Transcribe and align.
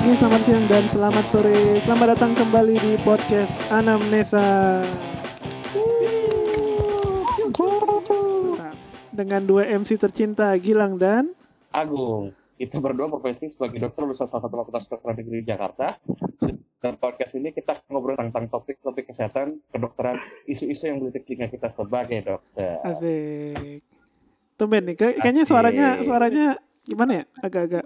Pagi, 0.00 0.16
selamat 0.16 0.40
siang, 0.48 0.64
dan 0.64 0.84
selamat 0.88 1.24
sore. 1.28 1.76
Selamat 1.84 2.16
datang 2.16 2.32
kembali 2.32 2.72
di 2.72 2.92
podcast 3.04 3.60
Anamnesa. 3.68 4.80
Dengan 9.12 9.44
dua 9.44 9.68
MC 9.68 10.00
tercinta, 10.00 10.56
Gilang 10.56 10.96
dan 10.96 11.36
Agung. 11.68 12.32
Kita 12.56 12.80
berdua 12.80 13.12
profesi 13.12 13.52
sebagai 13.52 13.76
dokter 13.76 14.08
lulusan 14.08 14.24
salah 14.24 14.40
satu 14.40 14.64
fakultas 14.64 14.88
kedokteran 14.88 15.20
negeri 15.20 15.44
di 15.44 15.46
Jakarta. 15.52 16.00
Dan 16.80 16.96
podcast 16.96 17.36
ini 17.36 17.52
kita 17.52 17.84
ngobrol 17.92 18.16
tentang 18.16 18.48
topik-topik 18.48 19.04
kesehatan, 19.12 19.60
kedokteran, 19.68 20.16
isu-isu 20.48 20.88
yang 20.88 21.04
melitik 21.04 21.28
telinga 21.28 21.52
kita 21.52 21.68
sebagai 21.68 22.24
dokter. 22.24 22.80
Asik. 22.88 23.84
Tumben 24.56 24.80
nih, 24.80 24.96
kayak- 24.96 25.20
kayaknya 25.20 25.44
Asik. 25.44 25.52
suaranya 25.52 25.86
suaranya 26.00 26.46
gimana 26.88 27.12
ya? 27.20 27.24
Agak-agak 27.44 27.84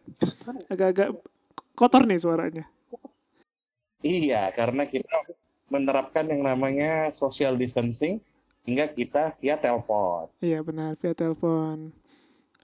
agak-agak 0.70 1.10
kotor 1.74 2.06
nih 2.06 2.22
suaranya. 2.22 2.64
Iya, 4.04 4.52
karena 4.54 4.86
kita 4.86 5.26
menerapkan 5.72 6.28
yang 6.28 6.44
namanya 6.44 7.10
social 7.10 7.56
distancing 7.56 8.20
sehingga 8.54 8.86
kita 8.86 9.34
via 9.42 9.58
telepon. 9.58 10.30
Iya 10.38 10.62
benar, 10.62 10.94
via 11.00 11.16
telepon. 11.16 11.90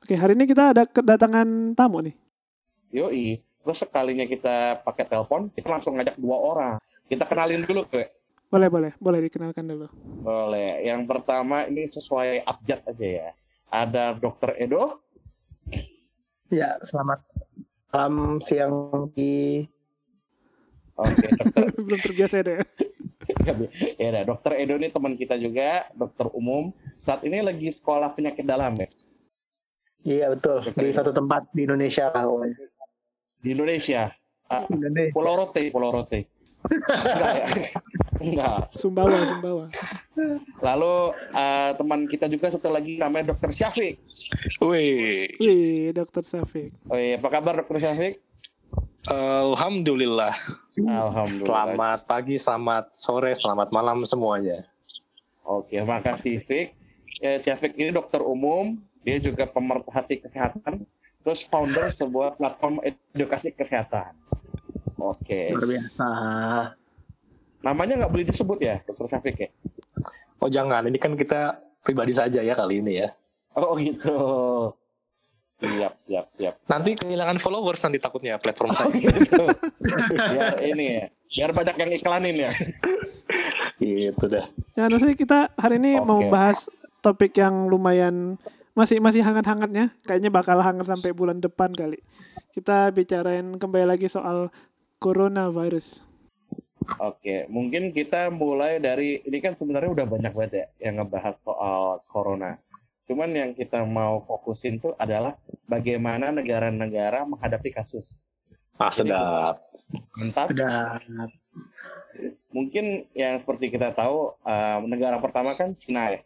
Oke, 0.01 0.15
hari 0.17 0.33
ini 0.39 0.45
kita 0.49 0.73
ada 0.73 0.83
kedatangan 0.87 1.75
tamu 1.77 2.05
nih. 2.05 2.17
Yoi, 2.93 3.41
terus 3.65 3.79
sekalinya 3.85 4.25
kita 4.25 4.81
pakai 4.85 5.05
telepon, 5.05 5.53
kita 5.53 5.69
langsung 5.69 5.99
ngajak 5.99 6.17
dua 6.17 6.37
orang. 6.37 6.75
Kita 7.11 7.27
kenalin 7.27 7.67
dulu, 7.67 7.85
ke. 7.91 8.07
Boleh, 8.51 8.69
boleh, 8.71 8.93
boleh 8.99 9.21
dikenalkan 9.27 9.67
dulu. 9.67 9.87
Boleh. 10.23 10.83
Yang 10.83 11.07
pertama 11.07 11.67
ini 11.67 11.87
sesuai 11.87 12.47
abjad 12.47 12.83
aja 12.87 13.07
ya. 13.07 13.29
Ada 13.71 14.19
Dokter 14.19 14.59
Edo. 14.59 15.03
Ya, 16.51 16.79
selamat 16.83 17.23
malam, 17.91 18.39
siang, 18.41 18.75
di 19.13 19.67
Oke, 20.95 21.27
dokter 21.33 21.65
Belum 21.87 22.01
terbiasa 22.01 22.37
deh. 22.45 22.61
ya 23.97 24.09
udah, 24.13 24.23
dokter 24.27 24.53
Edo 24.59 24.77
ini 24.77 24.93
teman 24.93 25.17
kita 25.17 25.35
juga, 25.35 25.89
dokter 25.97 26.29
umum. 26.31 26.71
Saat 27.01 27.25
ini 27.25 27.41
lagi 27.41 27.67
sekolah 27.67 28.13
penyakit 28.13 28.45
dalam 28.45 28.75
ya 28.77 28.89
Iya 30.01 30.27
betul 30.33 30.65
di 30.77 30.93
satu 30.93 31.13
tempat 31.13 31.49
di 31.53 31.69
Indonesia 31.69 32.09
kawan. 32.09 32.57
di 33.41 33.49
Indonesia. 33.53 34.09
Ah, 34.49 34.65
Indonesia. 34.69 35.13
Pulau 35.13 35.35
Rote, 35.37 35.63
Pulau 35.69 35.91
Rote. 35.93 36.21
Enggak. 38.21 38.77
Sumbawa, 38.77 39.17
Sumbawa. 39.25 39.67
Lalu 40.61 40.95
ah, 41.33 41.73
teman 41.73 42.05
kita 42.05 42.29
juga 42.29 42.53
satu 42.53 42.69
lagi 42.69 43.01
namanya 43.01 43.33
dokter 43.33 43.49
Syafiq. 43.49 43.97
Wih, 44.61 45.33
Wih, 45.41 45.97
Dokter 45.97 46.23
Safik. 46.23 46.77
Oh 46.93 47.01
iya, 47.01 47.17
apa 47.17 47.29
kabar 47.33 47.65
dokter 47.65 47.81
Syafiq? 47.81 48.21
alhamdulillah. 49.09 50.37
Alhamdulillah. 50.77 51.25
Selamat 51.25 51.99
pagi, 52.05 52.37
selamat 52.37 52.93
sore, 52.93 53.33
selamat 53.33 53.73
malam 53.73 54.05
semuanya. 54.05 54.69
Oke, 55.41 55.81
makasih 55.81 56.45
Fik. 56.45 56.77
Ya, 57.19 57.41
Syafiq 57.41 57.75
ini 57.81 57.91
dokter 57.91 58.21
umum, 58.21 58.77
dia 59.01 59.17
juga 59.17 59.49
pemerhati 59.49 60.21
kesehatan, 60.21 60.85
terus 61.25 61.45
founder 61.49 61.89
sebuah 61.89 62.37
platform 62.37 62.85
edukasi 62.85 63.57
kesehatan. 63.57 64.13
Oke, 65.01 65.57
Luar 65.57 65.65
biasa. 65.65 66.09
Namanya 67.61 68.05
nggak 68.05 68.13
boleh 68.13 68.27
disebut 68.27 68.59
ya, 68.61 68.81
dokter 68.85 69.07
Syafiq 69.09 69.37
ya? 69.37 69.49
Oh 70.41 70.49
jangan, 70.49 70.89
ini 70.89 70.97
kan 70.97 71.13
kita 71.17 71.61
pribadi 71.85 72.13
saja 72.17 72.41
ya 72.41 72.57
kali 72.57 72.81
ini 72.81 73.05
ya. 73.05 73.09
Oh 73.57 73.77
gitu. 73.77 74.17
Siap, 75.61 75.93
siap, 76.01 76.27
siap. 76.33 76.55
Nanti 76.73 76.97
kehilangan 76.97 77.37
followers 77.37 77.85
nanti 77.85 78.01
takutnya 78.01 78.41
platform 78.41 78.73
Oh 78.73 78.77
saya. 78.81 78.97
gitu. 78.97 79.45
biar 80.33 80.57
ini 80.65 80.85
ya, 80.89 81.05
biar 81.29 81.51
banyak 81.53 81.77
yang 81.77 81.91
iklanin 82.01 82.37
ya. 82.49 82.53
gitu 83.77 84.25
dah. 84.25 84.49
Ya, 84.77 84.89
sih 84.97 85.13
kita 85.13 85.53
hari 85.61 85.77
ini 85.77 86.01
Oke. 86.01 86.09
mau 86.09 86.21
bahas 86.33 86.65
topik 87.05 87.37
yang 87.37 87.69
lumayan 87.69 88.41
masih 88.73 89.05
masih 89.05 89.21
hangat-hangatnya. 89.21 89.93
Kayaknya 90.09 90.31
bakal 90.33 90.65
hangat 90.65 90.89
sampai 90.89 91.13
bulan 91.13 91.45
depan 91.45 91.77
kali. 91.77 92.01
Kita 92.57 92.89
bicarain 92.97 93.61
kembali 93.61 93.85
lagi 93.85 94.09
soal 94.09 94.49
coronavirus. 94.97 96.10
Oke, 97.01 97.45
mungkin 97.53 97.93
kita 97.93 98.33
mulai 98.33 98.81
dari 98.81 99.21
ini 99.25 99.39
kan 99.39 99.53
sebenarnya 99.53 99.91
udah 99.93 100.07
banyak 100.09 100.33
banget 100.33 100.53
ya 100.53 100.67
yang 100.89 101.05
ngebahas 101.05 101.37
soal 101.37 102.01
corona. 102.09 102.57
Cuman 103.05 103.31
yang 103.35 103.51
kita 103.53 103.85
mau 103.85 104.23
fokusin 104.25 104.81
tuh 104.81 104.95
adalah 104.97 105.37
bagaimana 105.69 106.33
negara-negara 106.33 107.27
menghadapi 107.27 107.75
kasus. 107.75 108.25
Ah 108.81 108.89
sedap. 108.89 109.61
Mentat, 110.17 110.55
Ada 110.55 111.03
mungkin 112.51 113.07
yang 113.15 113.43
seperti 113.43 113.71
kita 113.71 113.95
tahu 113.95 114.35
eh, 114.45 114.79
negara 114.87 115.19
pertama 115.19 115.55
kan 115.55 115.75
Cina 115.75 116.15
ya. 116.15 116.21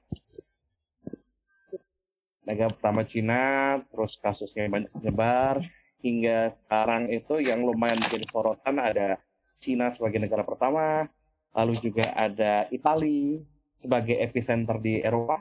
Negara 2.45 2.69
pertama 2.77 3.03
Cina, 3.09 3.43
terus 3.89 4.21
kasusnya 4.21 4.69
banyak 4.69 4.93
menyebar 4.93 5.65
hingga 6.05 6.53
sekarang 6.53 7.09
itu 7.09 7.41
yang 7.41 7.65
lumayan 7.65 7.97
menjadi 7.97 8.29
sorotan 8.29 8.77
ada 8.77 9.17
Cina 9.65 9.89
sebagai 9.89 10.21
negara 10.21 10.45
pertama, 10.45 11.09
lalu 11.57 11.73
juga 11.81 12.13
ada 12.13 12.69
Italia 12.69 13.41
sebagai 13.73 14.21
epicenter 14.21 14.77
di 14.77 15.01
Eropa, 15.01 15.41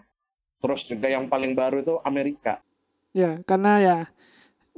terus 0.63 0.87
juga 0.87 1.11
yang 1.11 1.27
paling 1.27 1.51
baru 1.51 1.83
itu 1.83 1.99
Amerika. 2.07 2.63
Ya, 3.11 3.43
karena 3.43 3.71
ya 3.83 3.97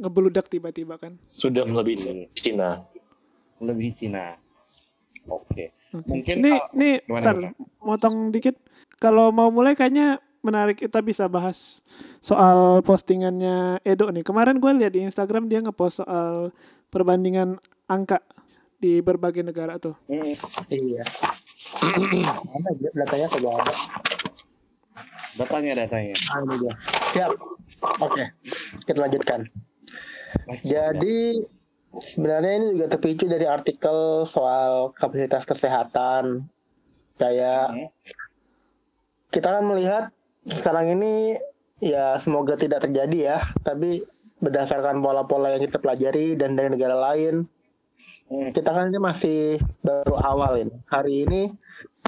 ngebeludak 0.02 0.50
tiba-tiba 0.50 0.98
kan. 0.98 1.22
Sudah 1.30 1.64
melebihi 1.70 2.34
Cina. 2.34 2.84
lebih 3.56 3.96
Cina. 3.96 4.36
Oke. 5.32 5.72
Oke. 5.96 6.12
Mungkin 6.12 6.36
ini 6.44 6.52
kalau- 6.52 6.72
ini 6.76 6.90
gimana, 7.08 7.24
ntar, 7.24 7.36
gimana? 7.40 7.50
motong 7.80 8.16
dikit. 8.36 8.56
Kalau 9.00 9.32
mau 9.32 9.48
mulai 9.48 9.80
kayaknya 9.80 10.20
menarik 10.44 10.78
kita 10.78 11.00
bisa 11.00 11.26
bahas 11.32 11.80
soal 12.20 12.84
postingannya 12.84 13.80
Edo 13.88 14.12
nih. 14.12 14.28
Kemarin 14.28 14.60
gue 14.60 14.72
lihat 14.76 14.92
di 14.92 15.08
Instagram 15.08 15.48
dia 15.48 15.64
ngepost 15.64 16.04
soal 16.04 16.52
perbandingan 16.92 17.58
angka 17.88 18.20
di 18.80 19.00
berbagai 19.00 19.42
negara 19.42 19.80
tuh. 19.80 19.96
Hmm, 20.08 20.36
iya. 20.70 21.04
Ada 21.82 22.70
datanya 22.94 23.28
coba 23.38 23.50
ada. 23.62 23.74
datanya 25.36 25.72
datanya. 25.84 26.16
Ah, 26.32 26.40
ini 26.44 26.56
dia. 26.64 26.74
Siap. 27.12 27.32
Oke, 28.02 28.24
kita 28.88 29.00
lanjutkan. 29.04 29.40
Masih 30.48 30.68
Jadi 30.76 31.44
sebenarnya 32.02 32.54
ini 32.60 32.66
juga 32.76 32.88
terpicu 32.92 33.26
dari 33.28 33.48
artikel 33.48 34.28
soal 34.28 34.92
kapasitas 34.96 35.44
kesehatan. 35.48 36.48
Kayak 37.16 37.72
Hmm. 37.72 37.88
kita 39.32 39.48
kan 39.48 39.64
melihat 39.64 40.04
sekarang 40.44 40.96
ini 41.00 41.40
ya 41.80 42.20
semoga 42.20 42.60
tidak 42.60 42.84
terjadi 42.84 43.36
ya, 43.36 43.38
tapi 43.64 44.04
berdasarkan 44.44 45.00
pola-pola 45.00 45.56
yang 45.56 45.64
kita 45.64 45.80
pelajari 45.80 46.36
dan 46.36 46.60
dari 46.60 46.72
negara 46.72 46.96
lain. 46.96 47.48
Kita 48.30 48.70
kan 48.72 48.90
ini 48.92 49.00
masih 49.00 49.62
baru 49.82 50.16
awal 50.20 50.66
ini. 50.66 50.76
Hari 50.90 51.14
ini 51.28 51.42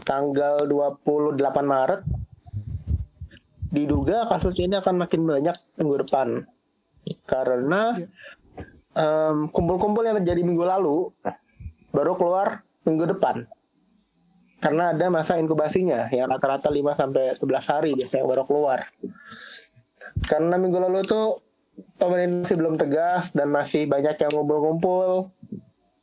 tanggal 0.03 0.65
28 0.65 1.37
Maret 1.63 2.01
diduga 3.71 4.25
kasus 4.31 4.55
ini 4.57 4.79
akan 4.79 5.03
makin 5.05 5.21
banyak 5.27 5.55
minggu 5.77 5.95
depan. 6.07 6.47
Karena 7.27 7.95
em, 8.95 9.47
kumpul-kumpul 9.51 10.03
yang 10.03 10.19
terjadi 10.23 10.41
minggu 10.43 10.63
lalu 10.63 11.11
baru 11.91 12.15
keluar 12.15 12.63
minggu 12.83 13.17
depan. 13.17 13.47
Karena 14.57 14.89
ada 14.89 15.05
masa 15.13 15.37
inkubasinya 15.37 16.09
yang 16.09 16.33
rata-rata 16.33 16.73
5 16.73 16.97
sampai 16.97 17.37
11 17.37 17.71
hari 17.71 17.91
biasanya 17.93 18.25
baru 18.25 18.43
keluar. 18.49 18.89
Karena 20.25 20.57
minggu 20.57 20.81
lalu 20.81 21.05
itu 21.05 21.21
pemerintah 22.01 22.41
masih 22.41 22.57
belum 22.57 22.75
tegas 22.81 23.29
dan 23.37 23.53
masih 23.53 23.85
banyak 23.85 24.17
yang 24.17 24.31
ngumpul-ngumpul. 24.33 25.29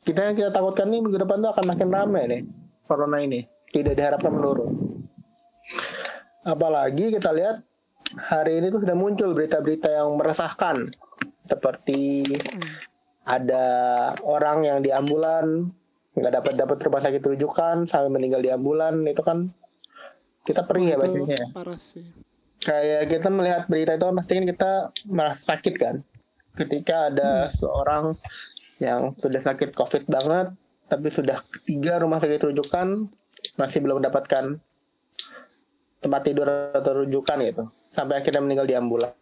Kita 0.04 0.20
yang 0.30 0.36
kita 0.36 0.50
takutkan 0.52 0.92
nih 0.92 1.00
minggu 1.00 1.16
depan 1.16 1.40
tuh 1.40 1.50
akan 1.56 1.64
makin 1.64 1.88
ramai 1.88 2.22
nih 2.28 2.42
corona 2.84 3.18
ini. 3.24 3.40
Tidak 3.72 3.96
diharapkan 3.96 4.30
menurun. 4.30 4.70
Apalagi 6.44 7.08
kita 7.08 7.32
lihat 7.32 7.64
hari 8.20 8.60
ini 8.60 8.68
tuh 8.68 8.84
sudah 8.84 8.92
muncul 8.92 9.32
berita-berita 9.32 9.88
yang 9.88 10.14
meresahkan 10.20 10.92
seperti 11.48 12.28
ada 13.24 13.66
orang 14.20 14.68
yang 14.68 14.78
di 14.84 14.92
ambulan 14.92 15.72
nggak 16.14 16.32
dapat 16.40 16.52
dapat 16.54 16.76
rumah 16.84 17.02
sakit 17.02 17.22
rujukan 17.24 17.88
sampai 17.88 18.12
meninggal 18.12 18.44
di 18.44 18.52
ambulan 18.52 19.02
itu 19.08 19.24
kan 19.24 19.50
kita 20.44 20.62
perih 20.68 20.94
ya 20.94 20.96
bacanya 21.00 21.36
ya. 21.40 21.48
parah 21.50 21.80
sih. 21.80 22.04
kayak 22.60 23.10
kita 23.10 23.28
melihat 23.32 23.66
berita 23.66 23.96
itu 23.96 24.06
pasti 24.12 24.32
kita 24.44 24.72
merasa 25.08 25.42
sakit 25.56 25.74
kan 25.74 25.96
ketika 26.54 27.10
ada 27.10 27.50
seorang 27.50 28.14
yang 28.82 29.14
sudah 29.14 29.40
sakit 29.42 29.74
covid 29.74 30.06
banget 30.10 30.50
tapi 30.88 31.08
sudah 31.08 31.40
tiga 31.64 31.98
rumah 32.02 32.20
sakit 32.20 32.52
rujukan 32.52 33.08
masih 33.56 33.80
belum 33.80 34.00
mendapatkan 34.02 34.60
tempat 36.04 36.20
tidur 36.20 36.48
atau 36.76 37.04
rujukan 37.04 37.38
gitu. 37.40 37.64
Sampai 37.88 38.20
akhirnya 38.20 38.44
meninggal 38.44 38.68
di 38.68 38.76
ambulan. 38.76 39.12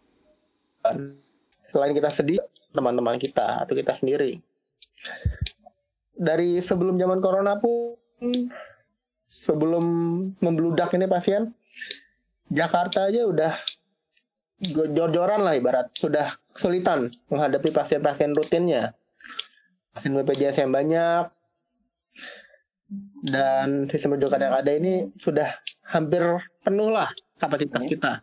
Selain 1.71 1.95
kita 1.95 2.11
sedih 2.11 2.43
teman-teman 2.75 3.15
kita 3.15 3.63
atau 3.63 3.71
kita 3.71 3.95
sendiri. 3.95 4.43
Dari 6.13 6.59
sebelum 6.59 6.99
zaman 6.99 7.23
corona 7.23 7.55
pun 7.57 7.95
sebelum 9.25 9.85
membludak 10.43 10.93
ini 10.93 11.07
pasien 11.07 11.55
Jakarta 12.51 13.09
aja 13.09 13.25
udah 13.25 13.53
jor-joran 14.91 15.41
lah 15.41 15.55
ibarat. 15.55 15.87
Sudah 15.95 16.35
kesulitan 16.51 17.15
menghadapi 17.31 17.71
pasien-pasien 17.71 18.35
rutinnya 18.35 18.91
pasien 19.93 20.17
BPJS 20.17 20.65
yang 20.65 20.73
banyak. 20.73 21.29
Dan 23.23 23.87
sistem 23.89 24.19
rujukan 24.19 24.41
yang 24.41 24.53
ada 24.53 24.71
ini 24.73 25.09
sudah 25.17 25.47
hampir 25.93 26.21
penuh 26.61 26.89
lah 26.91 27.09
kapasitas 27.39 27.87
kita. 27.87 28.19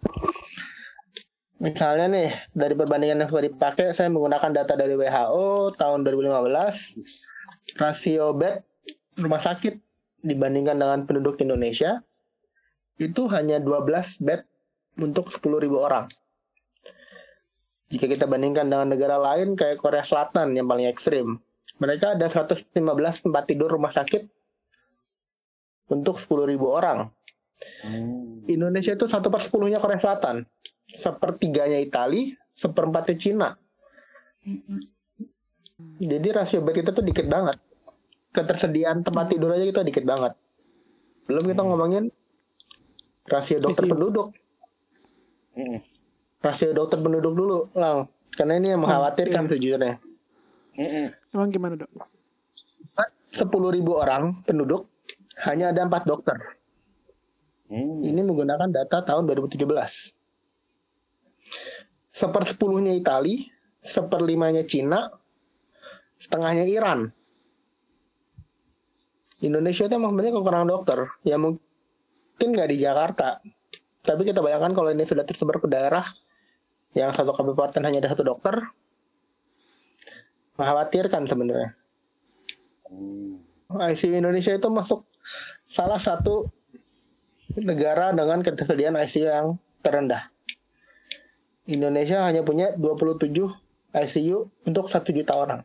Misalnya 1.61 2.09
nih 2.09 2.31
dari 2.57 2.73
perbandingan 2.73 3.25
yang 3.25 3.31
sudah 3.31 3.45
dipakai 3.49 3.93
saya 3.93 4.09
menggunakan 4.09 4.51
data 4.53 4.75
dari 4.77 4.97
WHO 4.97 5.77
tahun 5.77 6.09
2015 6.09 7.77
rasio 7.77 8.33
bed 8.33 8.65
rumah 9.21 9.43
sakit 9.45 9.77
dibandingkan 10.25 10.77
dengan 10.81 11.05
penduduk 11.05 11.37
Indonesia 11.45 12.01
itu 12.97 13.29
hanya 13.33 13.61
12 13.61 14.25
bed 14.25 14.41
untuk 15.01 15.29
10.000 15.29 15.69
orang. 15.77 16.09
Jika 17.91 18.07
kita 18.07 18.25
bandingkan 18.25 18.69
dengan 18.69 18.89
negara 18.89 19.19
lain 19.19 19.57
kayak 19.57 19.81
Korea 19.81 20.05
Selatan 20.05 20.55
yang 20.55 20.69
paling 20.69 20.87
ekstrim, 20.87 21.41
mereka 21.79 22.19
ada 22.19 22.27
115 22.27 22.73
tempat 23.29 23.43
tidur 23.47 23.71
rumah 23.71 23.93
sakit 23.93 24.27
untuk 25.91 26.17
10.000 26.17 26.57
orang. 26.65 27.11
Hmm. 27.85 28.45
Indonesia 28.49 28.97
itu 28.97 29.05
satu 29.05 29.29
per 29.29 29.45
sepuluhnya 29.45 29.77
Korea 29.79 30.01
Selatan, 30.01 30.49
sepertiganya 30.89 31.77
Itali, 31.77 32.33
seperempatnya 32.57 33.17
Cina. 33.21 33.49
Jadi 36.01 36.29
rasio 36.33 36.65
bed 36.65 36.81
kita 36.81 36.91
tuh 36.97 37.05
dikit 37.05 37.29
banget. 37.29 37.57
Ketersediaan 38.31 39.05
tempat 39.05 39.29
tidur 39.29 39.53
aja 39.53 39.65
kita 39.67 39.83
dikit 39.85 40.05
banget. 40.07 40.33
Belum 41.29 41.45
kita 41.45 41.63
ngomongin 41.67 42.09
rasio 43.29 43.61
dokter 43.61 43.85
ICU. 43.85 43.93
penduduk. 43.93 44.29
Hmm. 45.53 45.79
Rasio 46.41 46.73
dokter 46.73 46.99
penduduk 47.05 47.37
dulu, 47.37 47.69
Lang. 47.77 48.09
Karena 48.33 48.57
ini 48.57 48.73
yang 48.73 48.81
mengkhawatirkan 48.81 49.45
iya. 49.45 51.13
Emang 51.31 51.49
gimana 51.51 51.79
dok? 51.79 51.91
10.000 53.31 53.47
orang 53.95 54.43
penduduk 54.43 54.91
hanya 55.47 55.71
ada 55.71 55.87
empat 55.87 56.03
dokter. 56.03 56.35
Hmm. 57.71 58.03
Ini 58.03 58.27
menggunakan 58.27 58.67
data 58.67 59.07
tahun 59.07 59.31
2017. 59.31 59.63
Sepersepuluhnya 62.11 62.99
Itali, 62.99 63.47
seperlimanya 63.79 64.67
Cina, 64.67 65.07
setengahnya 66.19 66.67
Iran. 66.67 67.15
Indonesia 69.41 69.87
itu 69.89 69.95
emang 69.95 70.13
sebenarnya 70.13 70.35
kekurangan 70.37 70.69
dokter. 70.69 70.99
Ya 71.25 71.39
mungkin 71.39 72.49
nggak 72.51 72.69
di 72.75 72.77
Jakarta. 72.83 73.41
Tapi 74.03 74.23
kita 74.27 74.43
bayangkan 74.43 74.75
kalau 74.75 74.91
ini 74.91 75.07
sudah 75.07 75.25
tersebar 75.25 75.63
ke 75.63 75.71
daerah 75.71 76.05
yang 76.93 77.15
satu 77.15 77.31
kabupaten 77.31 77.81
hanya 77.87 78.03
ada 78.03 78.11
satu 78.13 78.27
dokter, 78.27 78.59
mengkhawatirkan 80.61 81.25
sebenarnya. 81.25 81.73
Hmm. 82.93 83.41
ICU 83.71 84.21
Indonesia 84.21 84.53
itu 84.53 84.69
masuk 84.69 85.09
salah 85.65 85.97
satu 85.97 86.53
negara 87.57 88.13
dengan 88.13 88.45
ketersediaan 88.45 89.01
ICU 89.01 89.25
yang 89.25 89.49
terendah. 89.81 90.29
Indonesia 91.65 92.27
hanya 92.29 92.45
punya 92.45 92.77
27 92.77 93.33
ICU 93.95 94.37
untuk 94.69 94.87
1 94.93 95.17
juta 95.17 95.33
orang. 95.33 95.61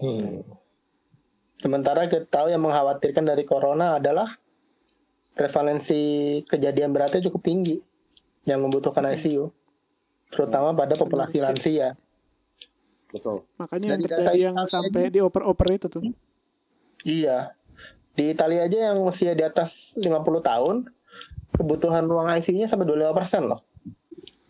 Hmm. 0.00 0.40
Sementara 1.60 2.08
kita 2.10 2.26
tahu 2.26 2.50
yang 2.50 2.64
mengkhawatirkan 2.64 3.22
dari 3.22 3.46
corona 3.46 4.00
adalah 4.00 4.34
prevalensi 5.36 6.42
kejadian 6.50 6.90
beratnya 6.90 7.22
cukup 7.22 7.42
tinggi 7.46 7.78
yang 8.42 8.62
membutuhkan 8.62 9.06
ICU. 9.14 9.50
Terutama 10.32 10.74
pada 10.74 10.96
populasi 10.98 11.38
lansia. 11.38 11.94
Betul. 13.12 13.44
Makanya 13.56 13.86
yang 13.86 14.00
Dan 14.00 14.02
terjadi 14.02 14.22
data 14.24 14.32
yang 14.34 14.54
Italia 14.56 14.72
sampai 14.72 15.02
di 15.08 15.20
oper-oper 15.20 15.68
itu 15.70 15.86
tuh. 15.86 16.02
Iya. 17.02 17.52
Di 18.12 18.24
Italia 18.28 18.64
aja 18.64 18.92
yang 18.92 18.98
usia 19.00 19.32
di 19.32 19.40
atas 19.40 19.96
50 19.96 20.08
tahun, 20.40 20.76
kebutuhan 21.52 22.04
ruang 22.04 22.28
ICU-nya 22.30 22.66
sampai 22.66 22.84
25% 22.84 23.44
loh. 23.44 23.60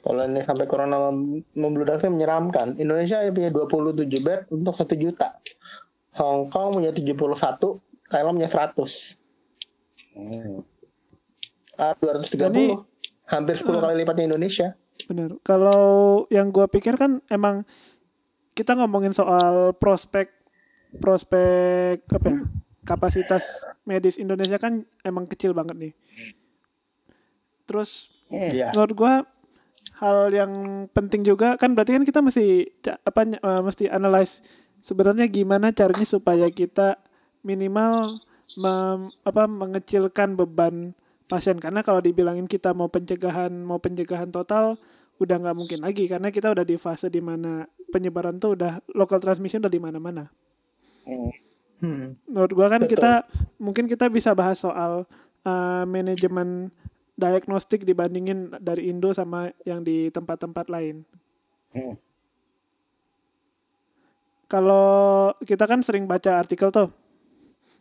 Kalau 0.03 0.23
ini 0.27 0.43
sampai 0.43 0.67
corona 0.67 0.99
mem- 1.11 1.47
membludaknya 1.55 2.11
menyeramkan. 2.11 2.75
Indonesia 2.75 3.23
punya 3.29 3.51
27 3.51 4.19
bed 4.19 4.41
untuk 4.51 4.75
1 4.75 4.95
juta. 4.95 5.39
Hong 6.13 6.51
Kong 6.51 6.75
punya 6.75 6.91
71, 6.91 7.79
Thailand 8.07 8.35
punya 8.35 8.51
100. 8.51 9.17
Hmm. 10.13 10.67
Ah, 11.75 11.95
230. 11.95 12.51
Jadi- 12.51 12.75
hampir 13.25 13.55
10 13.57 13.79
Ah. 13.79 13.89
kali 13.89 13.95
lipatnya 13.97 14.27
Indonesia. 14.29 14.75
Bener. 15.07 15.39
Kalau 15.41 15.83
yang 16.29 16.51
gua 16.51 16.67
pikir 16.67 16.95
kan 16.95 17.23
emang 17.27 17.65
kita 18.53 18.77
ngomongin 18.77 19.13
soal 19.13 19.73
prospek 19.77 20.29
prospek 20.99 22.05
apa 22.09 22.27
ya? 22.29 22.39
Kapasitas 22.83 23.47
medis 23.83 24.19
Indonesia 24.19 24.59
kan 24.59 24.83
emang 25.01 25.25
kecil 25.25 25.55
banget 25.55 25.77
nih. 25.79 25.93
Terus 27.65 28.11
Iya. 28.33 28.73
menurut 28.73 28.93
gua 28.97 29.15
hal 30.01 30.33
yang 30.33 30.53
penting 30.91 31.21
juga 31.21 31.55
kan 31.61 31.77
berarti 31.77 32.01
kan 32.01 32.05
kita 32.05 32.25
mesti 32.25 32.65
apa 33.05 33.21
eh, 33.29 33.61
mesti 33.61 33.85
analyze 33.87 34.41
sebenarnya 34.81 35.29
gimana 35.29 35.69
caranya 35.71 36.09
supaya 36.09 36.49
kita 36.49 36.97
minimal 37.45 38.19
mem- 38.57 39.13
apa 39.23 39.45
mengecilkan 39.45 40.35
beban 40.35 40.97
pasien 41.29 41.61
karena 41.61 41.85
kalau 41.85 42.01
dibilangin 42.01 42.49
kita 42.49 42.73
mau 42.73 42.89
pencegahan 42.89 43.53
mau 43.53 43.79
pencegahan 43.79 44.33
total 44.33 44.81
udah 45.23 45.37
nggak 45.39 45.57
mungkin 45.57 45.79
lagi 45.81 46.05
karena 46.11 46.29
kita 46.29 46.51
udah 46.53 46.65
di 46.67 46.77
fase 46.77 47.09
di 47.09 47.23
mana 47.23 47.65
penyebaran 47.91 48.37
tuh 48.43 48.59
udah 48.59 48.83
local 48.95 49.23
transmission 49.23 49.63
udah 49.63 49.73
di 49.73 49.83
mana-mana 49.83 50.27
Hmm. 51.03 51.35
Hmm. 51.83 52.15
menurut 52.31 52.53
gua 52.55 52.71
kan 52.71 52.87
Betul. 52.87 52.95
kita 52.95 53.27
mungkin 53.59 53.91
kita 53.91 54.07
bisa 54.07 54.31
bahas 54.39 54.63
soal 54.63 55.03
uh, 55.43 55.83
manajemen 55.83 56.71
diagnostik 57.17 57.85
dibandingin 57.85 58.57
dari 58.59 58.89
Indo 58.89 59.13
sama 59.13 59.53
yang 59.63 59.85
di 59.85 60.09
tempat-tempat 60.09 60.67
lain. 60.73 61.05
Hmm. 61.77 61.95
Kalau 64.49 65.33
kita 65.45 65.65
kan 65.65 65.81
sering 65.81 66.05
baca 66.05 66.37
artikel 66.37 66.69
tuh. 66.69 66.93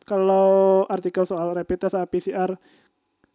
Kalau 0.07 0.83
artikel 0.87 1.27
soal 1.27 1.53
rapid 1.53 1.87
test 1.87 1.99
PCR, 2.09 2.55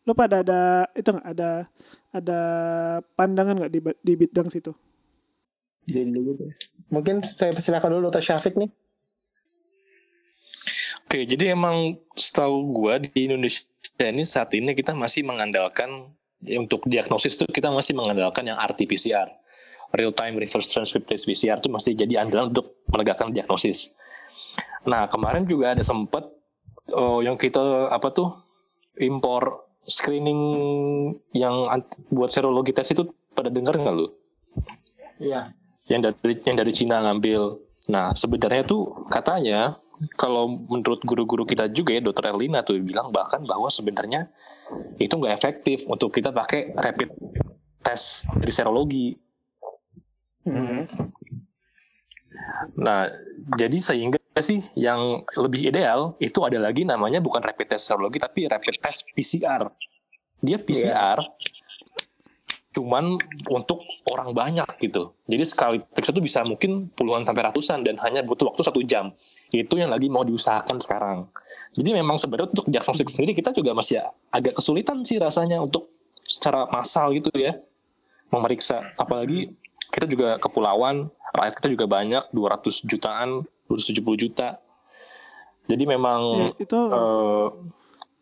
lo 0.06 0.14
pada 0.14 0.46
ada 0.46 0.86
itu 0.94 1.10
nggak 1.10 1.28
ada 1.34 1.66
ada 2.14 2.40
pandangan 3.18 3.58
nggak 3.58 3.72
di, 3.74 3.80
di 3.82 4.12
bidang 4.14 4.48
situ? 4.48 4.70
Jadi. 5.86 6.10
Mungkin 6.90 7.22
saya 7.22 7.50
persilakan 7.50 7.98
dulu 7.98 8.10
Dr. 8.10 8.22
Syafiq 8.22 8.54
nih. 8.58 8.70
Oke, 11.06 11.22
jadi 11.22 11.54
emang 11.54 11.98
setahu 12.18 12.74
gua 12.74 12.98
di 12.98 13.30
Indonesia 13.30 13.66
ini 14.02 14.26
saat 14.26 14.50
ini 14.58 14.74
kita 14.74 14.94
masih 14.94 15.22
mengandalkan 15.22 16.14
ya, 16.42 16.58
untuk 16.58 16.86
diagnosis 16.86 17.38
itu 17.38 17.46
kita 17.50 17.70
masih 17.70 17.94
mengandalkan 17.94 18.46
yang 18.46 18.58
RT-PCR. 18.58 19.30
Real 19.94 20.10
time 20.10 20.34
reverse 20.42 20.74
transcriptase 20.74 21.22
PCR 21.22 21.62
itu 21.62 21.70
masih 21.70 21.94
jadi 21.94 22.26
andalan 22.26 22.50
untuk 22.50 22.82
menegakkan 22.90 23.30
diagnosis. 23.30 23.94
Nah, 24.82 25.06
kemarin 25.06 25.46
juga 25.46 25.78
ada 25.78 25.82
sempat 25.86 26.26
oh, 26.90 27.22
yang 27.22 27.38
kita 27.38 27.90
apa 27.90 28.10
tuh 28.10 28.34
impor 28.98 29.65
screening 29.86 30.40
yang 31.32 31.64
buat 32.10 32.30
serologi 32.30 32.74
tes 32.74 32.90
itu 32.90 33.06
pada 33.32 33.48
dengar 33.48 33.78
nggak 33.78 33.94
lu? 33.94 34.10
Iya. 35.16 35.54
yang 35.86 36.02
dari 36.02 36.34
yang 36.42 36.56
dari 36.58 36.72
Cina 36.74 36.98
ngambil. 36.98 37.62
Nah, 37.88 38.10
sebenarnya 38.18 38.66
tuh 38.66 39.06
katanya 39.06 39.78
kalau 40.18 40.50
menurut 40.50 41.00
guru-guru 41.06 41.46
kita 41.46 41.70
juga 41.70 41.94
ya, 41.96 42.02
Dokter 42.02 42.34
Elina 42.34 42.60
tuh 42.66 42.76
bilang 42.82 43.14
bahkan 43.14 43.40
bahwa 43.46 43.70
sebenarnya 43.70 44.28
itu 44.98 45.14
nggak 45.14 45.32
efektif 45.32 45.86
untuk 45.86 46.10
kita 46.10 46.34
pakai 46.34 46.74
rapid 46.74 47.14
test 47.80 48.26
dari 48.34 48.52
serologi. 48.52 49.14
Hmm. 50.42 50.90
Nah, 52.76 53.08
jadi 53.54 53.78
sehingga 53.78 54.18
sih 54.44 54.60
yang 54.76 55.24
lebih 55.36 55.72
ideal 55.72 56.14
itu 56.20 56.38
ada 56.44 56.60
lagi 56.60 56.84
namanya 56.84 57.20
bukan 57.20 57.40
rapid 57.40 57.76
test 57.76 57.88
serologi 57.88 58.20
tapi 58.20 58.48
rapid 58.48 58.76
test 58.80 59.08
PCR. 59.16 59.68
Dia 60.40 60.60
PCR 60.60 61.20
cuman 62.76 63.16
untuk 63.48 63.80
orang 64.12 64.36
banyak 64.36 64.68
gitu. 64.84 65.16
Jadi 65.24 65.44
sekali 65.48 65.80
periksa 65.80 66.12
itu 66.12 66.20
bisa 66.20 66.44
mungkin 66.44 66.92
puluhan 66.92 67.24
sampai 67.24 67.48
ratusan 67.48 67.80
dan 67.80 67.96
hanya 68.04 68.20
butuh 68.20 68.52
waktu 68.52 68.60
satu 68.68 68.84
jam. 68.84 69.16
Itu 69.48 69.80
yang 69.80 69.88
lagi 69.88 70.12
mau 70.12 70.20
diusahakan 70.28 70.76
sekarang. 70.84 71.24
Jadi 71.72 71.96
memang 71.96 72.20
sebenarnya 72.20 72.52
untuk 72.52 72.68
diagnostik 72.68 73.08
sendiri 73.08 73.32
kita 73.32 73.56
juga 73.56 73.72
masih 73.72 74.04
agak 74.28 74.60
kesulitan 74.60 75.00
sih 75.08 75.16
rasanya 75.16 75.64
untuk 75.64 75.88
secara 76.28 76.68
massal 76.68 77.16
gitu 77.16 77.32
ya 77.32 77.56
memeriksa. 78.28 78.92
Apalagi 79.00 79.56
kita 79.88 80.04
juga 80.04 80.36
kepulauan, 80.36 81.08
rakyat 81.32 81.54
kita 81.64 81.68
juga 81.72 81.86
banyak, 81.88 82.28
200 82.36 82.84
jutaan 82.84 83.48
270 83.66 84.02
juta. 84.18 84.58
Jadi 85.66 85.84
memang 85.84 86.20
Ya, 86.54 86.62
itu 86.62 86.78
eh, 86.78 87.46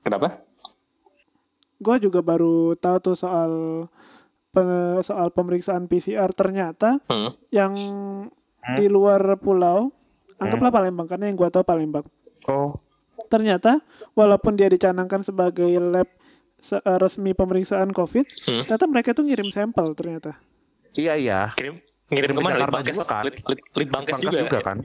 kenapa? 0.01 0.41
gue 1.77 1.97
juga 2.01 2.21
baru 2.21 2.73
tahu 2.75 2.97
tuh 3.03 3.17
soal 3.19 3.53
soal 5.03 5.29
pemeriksaan 5.29 5.85
PCR 5.85 6.31
ternyata 6.31 7.03
Hmm. 7.05 7.35
yang 7.51 7.75
di 8.73 8.87
luar 8.87 9.21
pulau 9.37 9.91
anggaplah 10.37 10.71
Palembang 10.71 11.05
karena 11.05 11.27
yang 11.27 11.37
gue 11.37 11.51
tahu 11.51 11.61
Palembang 11.61 12.07
Oh, 12.47 12.79
ternyata 13.27 13.83
walaupun 14.13 14.55
dia 14.55 14.71
dicanangkan 14.71 15.21
sebagai 15.21 15.67
lab 15.77 16.07
se- 16.57 16.79
eh, 16.79 16.97
resmi 16.97 17.33
pemeriksaan 17.33 17.91
COVID 17.91 18.27
Hmm. 18.47 18.63
ternyata 18.65 18.87
mereka 18.87 19.11
tuh 19.11 19.27
ngirim 19.27 19.51
sampel 19.51 19.91
ternyata 19.93 20.39
iya 20.95 21.19
iya. 21.19 21.51
Kirim 21.53 21.83
ngirim 22.07 22.31
Kirim 22.31 22.33
ke 22.33 22.39
ke 22.39 22.47
mana? 22.47 22.57
Litbangkes 22.63 22.95
juga 22.95 23.05
kan? 23.05 23.23
Lit, 23.27 23.37
lit, 23.43 23.61
Litbangkes 23.75 24.19
juga. 24.23 24.39
juga 24.39 24.59
kan. 24.63 24.77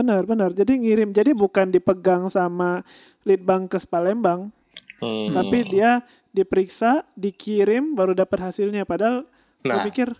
Benar 0.00 0.24
benar 0.24 0.50
jadi 0.50 0.72
ngirim 0.72 1.12
jadi 1.12 1.36
bukan 1.36 1.68
dipegang 1.68 2.26
sama 2.26 2.80
Litbangkes 3.22 3.84
Palembang 3.84 4.48
Hmm. 5.00 5.32
tapi 5.32 5.64
dia 5.64 6.04
diperiksa 6.28 7.08
dikirim 7.16 7.96
baru 7.96 8.12
dapat 8.12 8.52
hasilnya 8.52 8.84
padahal 8.84 9.24
gue 9.60 9.72
Nah, 9.72 9.80
pikir 9.80 10.12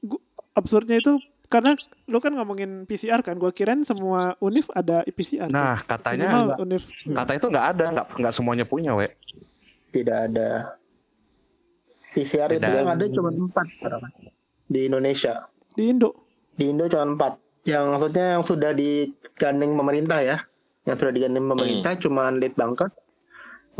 gua, 0.00 0.16
absurdnya 0.56 0.96
itu 0.96 1.20
karena 1.44 1.76
lu 2.08 2.24
kan 2.24 2.32
ngomongin 2.32 2.88
PCR 2.88 3.20
kan 3.20 3.36
gua 3.36 3.52
kirain 3.52 3.84
semua 3.84 4.32
univ 4.40 4.64
ada 4.72 5.04
PCR 5.04 5.44
tuh. 5.46 5.52
Nah, 5.52 5.76
Minimal 5.76 5.84
katanya 5.84 6.28
univ 6.56 6.82
kata 7.04 7.32
itu 7.36 7.46
nggak 7.52 7.66
ada, 7.76 7.84
nggak 7.92 8.06
nggak 8.16 8.32
semuanya 8.32 8.64
punya, 8.64 8.96
we. 8.96 9.12
Tidak 9.92 10.16
ada. 10.32 10.72
PCR 12.16 12.48
itu 12.48 12.64
Tidak. 12.64 12.72
yang 12.72 12.88
ada 12.88 13.04
cuma 13.04 13.28
empat 13.28 13.66
di 14.64 14.80
Indonesia. 14.88 15.52
di 15.68 15.92
Indo 15.92 16.16
Di 16.56 16.72
Indo 16.72 16.88
cuma 16.88 17.04
empat. 17.04 17.43
Yang 17.64 17.84
maksudnya 17.96 18.26
yang 18.36 18.44
sudah 18.44 18.70
digandeng 18.76 19.72
pemerintah 19.72 20.20
ya. 20.20 20.36
Yang 20.84 20.96
sudah 21.00 21.12
digandeng 21.16 21.48
pemerintah 21.48 21.96
cuma 21.96 22.28
Litbangkes, 22.28 22.92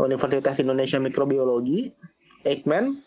Universitas 0.01 0.57
Indonesia 0.57 0.97
Mikrobiologi, 0.97 1.93
Eijkman, 2.41 2.97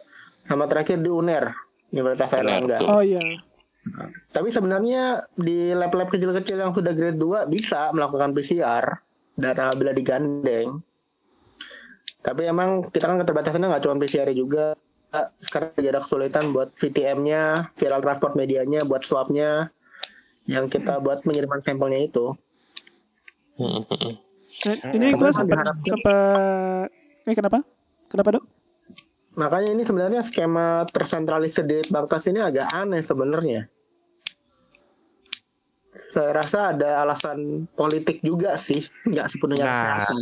sama 0.47 0.71
terakhir 0.71 1.03
di 1.03 1.11
UNER, 1.11 1.51
Universitas 1.91 2.31
Airlangga. 2.39 2.79
oh 2.87 3.03
iya 3.03 3.21
Tapi 4.31 4.49
sebenarnya 4.55 5.27
di 5.35 5.73
lab-lab 5.75 6.13
kecil-kecil 6.13 6.61
yang 6.61 6.73
sudah 6.77 6.93
grade 6.95 7.19
2 7.19 7.51
bisa 7.51 7.91
melakukan 7.91 8.37
PCR 8.37 8.85
dan 9.35 9.57
bila 9.75 9.91
digandeng. 9.91 10.79
Tapi 12.23 12.43
emang 12.47 12.87
kita 12.93 13.09
kan 13.09 13.17
keterbatasannya 13.19 13.67
nggak 13.67 13.83
cuma 13.83 13.97
PCR 13.99 14.29
juga. 14.31 14.77
Sekarang 15.41 15.73
juga 15.73 15.89
ada 15.97 16.03
kesulitan 16.05 16.53
buat 16.53 16.69
VTM-nya, 16.77 17.73
viral 17.81 18.05
transport 18.05 18.37
medianya, 18.37 18.85
buat 18.85 19.03
swab-nya 19.09 19.73
yang 20.49 20.67
kita 20.67 20.97
buat 20.99 21.21
pengiriman 21.21 21.61
sampelnya 21.61 22.01
itu. 22.01 22.33
Nah, 23.61 24.75
ini 24.97 25.13
masih 25.13 25.45
sempat 25.45 25.77
sempat 25.85 26.89
eh 27.29 27.35
kenapa 27.37 27.59
kenapa 28.09 28.41
dok 28.41 28.45
Makanya 29.39 29.71
ini 29.71 29.87
sebenarnya 29.87 30.27
skema 30.27 30.83
tersentralisir 30.91 31.63
di 31.63 31.79
Bangkas 31.87 32.27
ini 32.27 32.43
agak 32.43 32.75
aneh 32.75 33.07
sebenarnya. 33.07 33.71
Saya 35.95 36.43
rasa 36.43 36.75
ada 36.75 37.07
alasan 37.07 37.71
politik 37.71 38.19
juga 38.19 38.59
sih, 38.59 38.83
nggak 39.07 39.27
sepenuhnya 39.31 39.63
Nah, 39.63 39.71
kesehatan. 39.71 40.17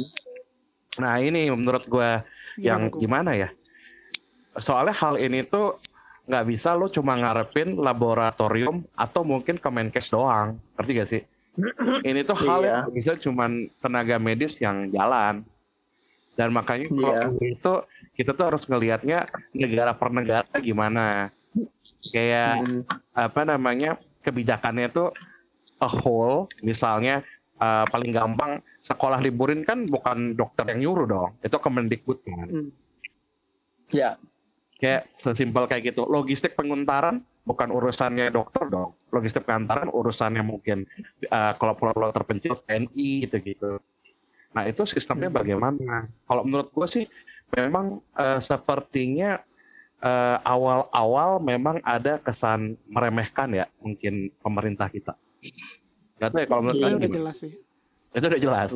Nah, 1.00 1.14
ini 1.24 1.48
menurut 1.48 1.88
gua 1.88 2.28
yang 2.60 2.92
gimana 2.92 3.32
ya? 3.32 3.48
Soalnya 4.60 4.92
hal 4.92 5.16
ini 5.16 5.48
tuh 5.48 5.80
nggak 6.26 6.44
bisa 6.46 6.74
lo 6.74 6.90
cuma 6.90 7.14
ngarepin 7.14 7.78
laboratorium 7.78 8.82
atau 8.92 9.22
mungkin 9.22 9.56
Kemenkes 9.56 10.10
doang, 10.10 10.58
ngerti 10.74 10.92
gak 10.92 11.08
sih? 11.08 11.22
Ini 12.08 12.20
tuh 12.26 12.36
hal 12.36 12.60
Iya. 12.60 12.70
yang 12.84 12.90
bisa 12.92 13.12
cuman 13.16 13.70
tenaga 13.78 14.18
medis 14.18 14.58
yang 14.58 14.90
jalan. 14.90 15.46
Dan 16.36 16.52
makanya 16.52 16.90
kalau 16.90 17.14
Iya. 17.40 17.48
itu 17.48 17.72
kita 18.12 18.36
tuh 18.36 18.44
harus 18.44 18.66
ngelihatnya 18.66 19.24
negara 19.54 19.96
per 19.96 20.10
negara 20.12 20.44
gimana. 20.60 21.32
Kayak 22.12 22.60
Hmm. 22.60 22.82
apa 23.16 23.40
namanya 23.42 23.96
kebijakannya 24.20 24.92
tuh 24.92 25.08
a 25.78 25.88
whole 25.88 26.50
misalnya 26.60 27.22
eh, 27.56 27.84
paling 27.88 28.12
gampang 28.12 28.60
sekolah 28.78 29.16
liburin 29.16 29.64
kan 29.64 29.88
bukan 29.88 30.36
dokter 30.36 30.68
yang 30.76 30.84
nyuruh 30.84 31.06
dong 31.08 31.30
itu 31.40 31.56
Kemendikbud 31.56 32.20
kan 32.20 32.48
Ya, 33.88 34.20
kayak 34.76 35.08
sesimpel 35.16 35.64
kayak 35.64 35.92
gitu 35.92 36.04
logistik 36.04 36.52
pengantaran 36.52 37.24
bukan 37.46 37.72
urusannya 37.72 38.28
dokter 38.28 38.68
dong 38.68 38.92
logistik 39.08 39.48
pengantaran 39.48 39.88
urusannya 39.88 40.44
mungkin 40.44 40.84
eh, 41.24 41.52
kalau 41.56 41.72
pulau-pulau 41.76 42.12
terpencil 42.12 42.60
TNI 42.64 43.28
gitu 43.28 43.36
gitu 43.40 43.72
nah 44.52 44.64
itu 44.64 44.84
sistemnya 44.88 45.28
bagaimana 45.28 46.08
kalau 46.24 46.42
menurut 46.44 46.68
gue 46.72 46.86
sih 46.88 47.04
memang 47.52 48.04
eh, 48.16 48.40
sepertinya 48.40 49.40
eh, 50.00 50.38
awal-awal 50.44 51.40
memang 51.40 51.80
ada 51.80 52.20
kesan 52.20 52.76
meremehkan 52.88 53.52
ya 53.52 53.66
mungkin 53.80 54.28
pemerintah 54.40 54.92
kita 54.92 55.16
Gak 56.16 56.32
tahu 56.32 56.40
ya 56.40 56.46
kalau 56.48 56.60
menurut 56.64 56.76
Iya, 56.80 56.84
kalian 56.88 56.96
udah 56.96 57.08
gimana? 57.08 57.18
jelas 57.20 57.36
sih 57.40 57.52
itu 58.16 58.24
udah 58.24 58.40
jelas 58.40 58.70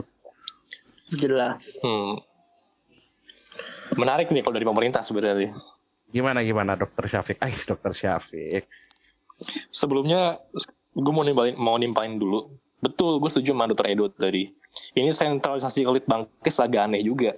jelas. 1.19 1.75
Hmm. 1.83 2.23
Menarik 3.99 4.30
nih 4.30 4.42
kalau 4.47 4.54
dari 4.54 4.66
pemerintah 4.66 5.02
sebenarnya. 5.02 5.50
Gimana 6.11 6.43
gimana 6.43 6.75
dokter 6.75 7.07
Syafiq 7.07 7.38
Ais 7.38 7.62
dokter 7.64 7.93
Syafiq 7.95 8.67
Sebelumnya 9.73 10.37
gue 10.93 11.12
mau 11.14 11.25
nimpalin, 11.25 11.57
mau 11.57 11.76
nimpalin 11.81 12.21
dulu. 12.21 12.52
Betul, 12.76 13.17
gue 13.25 13.31
setuju 13.33 13.57
sama 13.57 13.64
Dr. 13.69 13.88
Edo 13.88 14.05
tadi. 14.12 14.52
Ini 14.93 15.09
sentralisasi 15.12 15.81
ke 15.81 15.90
Litbangkes 15.97 16.61
agak 16.61 16.85
aneh 16.85 17.00
juga. 17.00 17.37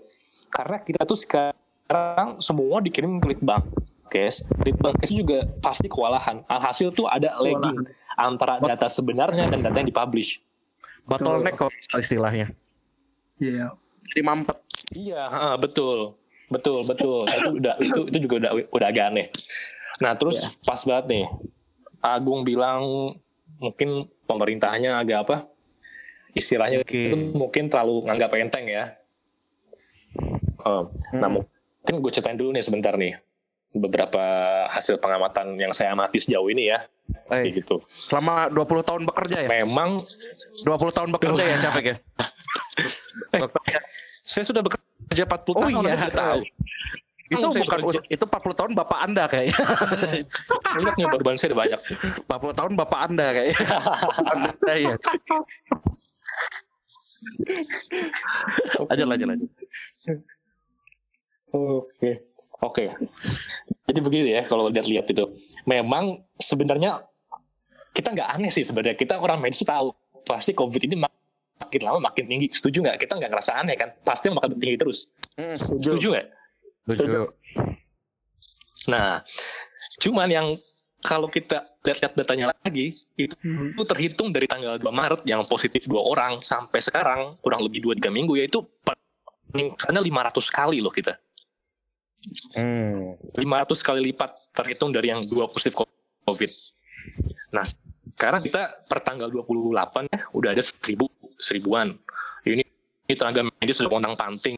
Karena 0.51 0.83
kita 0.83 1.07
tuh 1.07 1.15
sekarang 1.15 2.43
semua 2.43 2.83
dikirim 2.83 3.23
ke 3.23 3.39
Litbangkes. 3.39 4.43
Litbangkes 4.67 5.15
juga 5.15 5.47
pasti 5.63 5.87
kewalahan. 5.87 6.43
Alhasil 6.51 6.91
tuh 6.91 7.07
ada 7.07 7.39
lagging 7.39 7.87
antara 8.19 8.59
data 8.59 8.91
sebenarnya 8.91 9.47
dan 9.47 9.63
data 9.63 9.79
yang 9.79 9.87
dipublish. 9.87 10.43
bottleneck 11.03 11.59
kalau 11.59 11.99
istilahnya 11.99 12.55
Iya. 13.43 13.75
jadi 14.15 14.23
mampet 14.23 14.55
Iya, 14.95 15.59
betul, 15.59 16.15
betul, 16.53 16.85
betul. 16.85 17.25
Itu 17.27 17.49
udah 17.57 17.75
itu 17.81 18.01
itu 18.13 18.19
juga 18.29 18.35
udah 18.45 18.53
udah 18.69 18.89
agak 18.93 19.05
aneh. 19.09 19.27
Nah 20.05 20.13
terus 20.15 20.45
pas 20.63 20.79
banget 20.85 21.07
nih, 21.09 21.25
Agung 22.05 22.45
bilang 22.45 23.15
mungkin 23.57 24.07
pemerintahnya 24.29 25.01
agak 25.01 25.19
apa? 25.27 25.37
Istilahnya 26.37 26.85
Oke. 26.85 27.09
itu 27.13 27.17
mungkin 27.33 27.69
terlalu 27.73 28.05
nganggap 28.09 28.31
enteng 28.37 28.67
ya. 28.69 28.85
Nah 30.63 30.87
Hmm. 31.11 31.43
mungkin 31.43 31.95
gue 31.99 32.13
ceritain 32.15 32.39
dulu 32.39 32.55
nih 32.55 32.63
sebentar 32.63 32.95
nih 32.95 33.19
beberapa 33.73 34.21
hasil 34.69 34.97
pengamatan 34.97 35.57
yang 35.57 35.73
saya 35.73 35.93
amati 35.93 36.19
sejauh 36.19 36.47
ini 36.47 36.69
ya, 36.69 36.85
Eh, 37.29 37.45
kayak 37.45 37.53
gitu. 37.59 37.77
selama 37.85 38.49
20 38.49 38.63
tahun 38.83 39.03
bekerja 39.05 39.45
ya 39.45 39.49
Memang 39.59 40.01
20 40.61 40.65
tahun 40.91 41.09
bekerja 41.11 41.43
ya 41.43 41.57
Syafiq 41.59 41.87
ya 41.87 41.97
Dokter, 43.33 43.61
saya 44.25 44.45
sudah 44.45 44.61
bekerja 44.61 45.25
40 45.25 45.33
Oh 45.51 45.61
tahun, 45.63 45.73
iya. 45.83 45.93
Anda 45.95 46.09
tahu. 46.11 46.41
itu 47.29 47.47
saya 47.49 47.65
bukan 47.65 47.81
bekerja. 47.83 48.01
itu 48.09 48.25
40 48.27 48.53
tahun 48.55 48.73
bapak 48.75 48.99
anda 49.03 49.25
kayaknya 49.25 49.57
Banyak 50.63 50.95
nih 50.95 51.07
beban 51.11 51.37
saya 51.37 51.53
banyak. 51.55 51.81
40 52.29 52.29
tahun 52.55 52.73
bapak 52.77 53.01
anda 53.03 53.27
kayaknya 53.31 53.57
anda 54.27 54.73
ya 54.75 54.95
lanjut 58.89 59.07
lanjut 59.07 59.27
lanjut 59.29 59.51
Oke. 61.53 62.32
Oke. 62.63 62.95
Jadi 63.91 64.01
begini 64.01 64.31
ya 64.39 64.47
kalau 64.47 64.71
lihat-lihat 64.71 65.11
itu. 65.11 65.25
Memang 65.67 66.23
sebenarnya 66.39 67.03
kita 67.93 68.15
nggak 68.15 68.29
aneh 68.39 68.51
sih 68.55 68.63
sebenarnya. 68.63 68.95
Kita 68.95 69.19
orang 69.19 69.43
medis 69.43 69.61
tahu 69.67 69.91
pasti 70.23 70.55
COVID 70.55 70.87
ini 70.87 70.97
mak- 70.97 71.19
makin 71.59 71.81
lama 71.83 71.99
makin 71.99 72.25
tinggi. 72.31 72.49
Setuju 72.55 72.87
nggak? 72.87 72.97
Kita 73.03 73.19
nggak 73.19 73.31
ngerasa 73.31 73.53
aneh 73.59 73.75
kan? 73.75 73.91
Pasti 74.07 74.31
makin 74.31 74.57
tinggi 74.57 74.79
terus. 74.79 75.11
Hmm, 75.35 75.59
Setuju 75.59 76.09
nggak? 76.15 76.27
setuju 76.83 77.31
Nah, 78.91 79.23
cuman 80.03 80.27
yang 80.27 80.47
kalau 81.03 81.27
kita 81.27 81.67
lihat-lihat 81.83 82.15
datanya 82.15 82.47
lagi, 82.55 82.95
itu 83.19 83.35
itu 83.43 83.83
terhitung 83.87 84.31
dari 84.31 84.47
tanggal 84.47 84.79
2 84.79 84.87
Maret 84.87 85.23
yang 85.27 85.43
positif 85.47 85.87
dua 85.87 86.03
orang 86.03 86.43
sampai 86.43 86.79
sekarang 86.79 87.39
kurang 87.43 87.63
lebih 87.63 87.83
2-3 87.83 88.11
minggu 88.11 88.39
yaitu 88.39 88.63
peningkatannya 89.51 90.03
500 90.03 90.47
kali 90.51 90.79
loh 90.79 90.95
kita. 90.95 91.19
Hmm. 92.55 93.19
500 93.35 93.83
kali 93.83 94.01
lipat 94.13 94.31
terhitung 94.55 94.95
dari 94.95 95.11
yang 95.11 95.21
dua 95.27 95.51
positif 95.51 95.75
COVID. 96.23 96.51
Nah, 97.51 97.67
sekarang 98.15 98.41
kita 98.45 98.87
per 98.87 99.03
tanggal 99.03 99.27
28 99.27 100.07
ya, 100.07 100.21
udah 100.31 100.51
ada 100.55 100.63
seribu, 100.63 101.11
seribuan. 101.37 101.99
Ini, 102.47 102.63
ini 103.11 103.15
tenaga 103.15 103.43
medis 103.59 103.79
sudah 103.79 103.91
pontang 103.91 104.15
panting. 104.15 104.57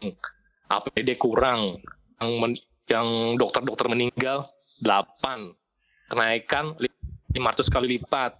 APD 0.68 1.16
kurang. 1.16 1.80
Yang, 2.20 2.60
yang 2.88 3.08
dokter-dokter 3.40 3.88
meninggal 3.88 4.44
8. 4.84 6.12
Kenaikan 6.12 6.76
li- 6.76 6.92
500 7.34 7.66
kali 7.72 7.86
lipat. 7.98 8.38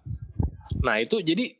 Nah, 0.85 1.00
itu 1.00 1.19
jadi 1.25 1.57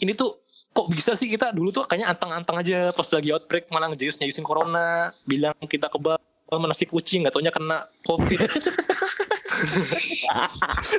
ini 0.00 0.12
tuh 0.16 0.40
kok 0.72 0.88
bisa 0.88 1.12
sih 1.12 1.28
kita 1.28 1.52
dulu 1.52 1.68
tuh 1.68 1.84
kayaknya 1.84 2.16
antang-antang 2.16 2.64
aja 2.64 2.88
pas 2.96 3.04
lagi 3.12 3.28
outbreak 3.28 3.68
malah 3.68 3.92
ngejayus 3.92 4.16
nyayusin 4.24 4.40
corona 4.40 5.12
bilang 5.28 5.52
kita 5.68 5.92
kebal 5.92 6.16
menasi 6.58 6.84
kucing 6.88 7.24
nggak 7.24 7.34
taunya 7.36 7.52
kena 7.54 7.86
covid. 8.04 8.48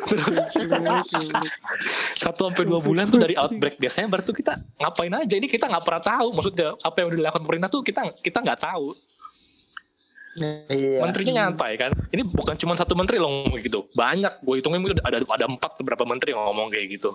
Terus 0.07 0.37
satu 2.15 2.41
sampai 2.47 2.63
dua 2.63 2.79
bulan 2.79 3.09
tuh 3.09 3.19
dari 3.19 3.35
outbreak 3.35 3.77
Desember 3.81 4.21
tuh 4.23 4.33
kita 4.33 4.55
ngapain 4.79 5.11
aja? 5.11 5.35
Ini 5.35 5.47
kita 5.49 5.67
nggak 5.67 5.83
pernah 5.83 6.03
tahu. 6.03 6.27
Maksudnya 6.33 6.77
apa 6.79 6.95
yang 7.01 7.07
udah 7.11 7.19
dilakukan 7.19 7.43
pemerintah 7.43 7.69
tuh 7.69 7.81
kita 7.83 8.01
kita 8.21 8.39
nggak 8.39 8.59
tahu. 8.61 8.93
Iya. 10.33 10.97
menterinya 10.97 11.45
nyantai 11.45 11.77
kan? 11.77 11.93
Ini 12.09 12.25
bukan 12.25 12.57
cuma 12.57 12.73
satu 12.73 12.97
menteri 12.97 13.21
loh 13.21 13.53
gitu. 13.53 13.85
Banyak. 13.93 14.41
Gue 14.41 14.57
hitungin 14.57 14.81
mungkin 14.81 14.97
ada 15.05 15.21
ada 15.21 15.45
empat 15.45 15.77
beberapa 15.77 16.09
menteri 16.09 16.33
yang 16.33 16.41
ngomong 16.41 16.73
kayak 16.73 16.97
gitu. 16.97 17.13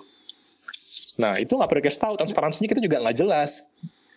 Nah 1.19 1.35
itu 1.35 1.51
nggak 1.51 1.67
perlu 1.67 1.83
kasih 1.83 1.99
tahu. 1.99 2.13
Transparansinya 2.15 2.69
kita 2.71 2.79
juga 2.79 3.03
nggak 3.03 3.17
jelas. 3.19 3.67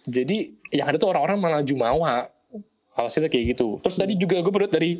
Jadi 0.06 0.54
yang 0.70 0.86
ada 0.90 0.98
tuh 0.98 1.10
orang-orang 1.10 1.38
malah 1.38 1.62
jumawa 1.66 2.30
hasilnya 2.96 3.30
kayak 3.32 3.56
gitu 3.56 3.80
terus 3.80 3.96
tadi 3.96 4.14
juga 4.16 4.40
gue 4.40 4.52
dari 4.68 4.90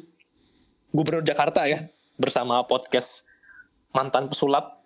gubernur 0.92 1.25
Jakarta 1.25 1.64
ya 1.68 1.88
bersama 2.16 2.61
podcast 2.64 3.25
mantan 3.92 4.28
pesulap 4.28 4.80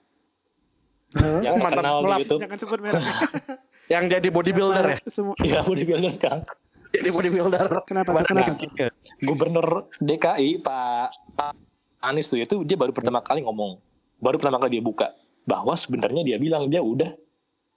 yang 1.42 1.56
Oh, 1.56 1.62
mantan 1.62 1.82
terkenal 1.86 1.96
pesulap. 2.02 2.18
gitu 2.22 2.36
Jangan 2.42 2.58
sebut 2.58 2.78
merek. 2.82 3.02
Yang 3.94 4.04
jadi 4.18 4.28
bodybuilder 4.34 4.86
ya? 4.90 4.98
Semua. 5.06 5.34
ya 5.46 5.62
bodybuilder 5.62 6.10
sekarang 6.10 6.42
Jadi 6.90 7.08
bodybuilder. 7.14 7.86
Kenapa 7.86 8.10
tuh? 8.18 8.26
Kenapa? 8.26 8.50
Nah, 8.58 8.90
gubernur 9.22 9.66
DKI 10.02 10.58
Pak 10.58 11.08
Pak 11.38 11.54
Anies 12.02 12.26
tuh 12.26 12.38
itu 12.42 12.66
dia 12.66 12.75
baru 12.75 12.90
pertama 12.90 13.22
kali 13.22 13.46
ngomong 13.46 13.78
baru 14.18 14.42
pertama 14.42 14.58
kali 14.58 14.78
dia 14.78 14.84
buka 14.84 15.14
bahwa 15.46 15.75
sebenarnya 15.78 16.26
dia 16.26 16.36
bilang 16.42 16.66
dia 16.66 16.82
udah 16.82 17.14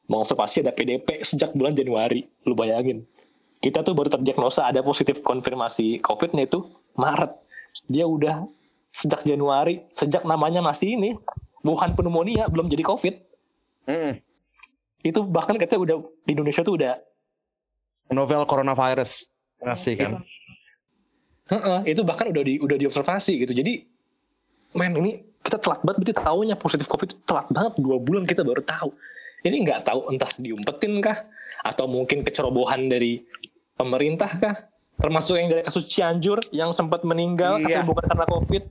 mengobservasi 0.09 0.65
ada 0.65 0.74
PDP 0.74 1.21
sejak 1.21 1.53
bulan 1.53 1.77
Januari 1.77 2.25
lu 2.45 2.57
bayangin 2.57 3.05
kita 3.60 3.84
tuh 3.84 3.92
baru 3.96 4.08
terdiagnosa 4.12 4.68
ada 4.68 4.80
positif 4.84 5.20
konfirmasi 5.24 6.00
COVID-nya 6.00 6.48
itu 6.48 6.63
Maret 6.96 7.36
dia 7.92 8.08
udah 8.08 8.48
sejak 8.89 9.24
Januari 9.28 9.86
sejak 9.94 10.24
namanya 10.24 10.63
masih 10.63 10.96
ini 10.96 11.20
Wuhan 11.62 11.94
pneumonia 11.94 12.48
belum 12.48 12.68
jadi 12.72 12.84
COVID 12.84 13.16
Mm. 13.89 14.22
itu 15.01 15.25
bahkan 15.25 15.58
katanya 15.58 15.82
udah 15.82 15.98
di 16.22 16.38
Indonesia 16.38 16.62
tuh 16.62 16.78
udah 16.78 16.94
Novel 18.10 18.42
coronavirus. 18.50 19.30
Ngasih 19.62 19.94
kan. 19.98 20.12
Heeh, 21.50 21.94
itu 21.94 22.01
bahkan 22.06 22.30
udah 22.30 22.44
di 22.46 22.58
udah 22.62 22.78
diobservasi 22.78 23.46
gitu. 23.46 23.54
Jadi 23.54 23.86
men 24.78 24.94
ini 25.01 25.22
kita 25.42 25.58
telat 25.58 25.82
banget 25.82 25.98
berarti 26.06 26.16
tahunya 26.22 26.56
positif 26.58 26.86
covid 26.86 27.10
telat 27.25 27.50
banget 27.50 27.74
dua 27.82 27.98
bulan 27.98 28.25
kita 28.25 28.46
baru 28.46 28.62
tahu. 28.62 28.94
Ini 29.46 29.56
nggak 29.66 29.80
tahu 29.88 30.00
entah 30.13 30.30
diumpetin 30.38 31.00
kah 31.01 31.25
atau 31.66 31.89
mungkin 31.89 32.22
kecerobohan 32.22 32.92
dari 32.92 33.24
pemerintah 33.79 34.29
kah? 34.29 34.55
Termasuk 34.93 35.33
yang 35.33 35.48
dari 35.48 35.63
kasus 35.63 35.88
Cianjur 35.88 36.38
yang 36.51 36.69
sempat 36.69 37.01
meninggal 37.01 37.57
Iya. 37.57 37.79
tapi 37.79 37.88
bukan 37.88 38.03
karena 38.03 38.25
covid. 38.27 38.63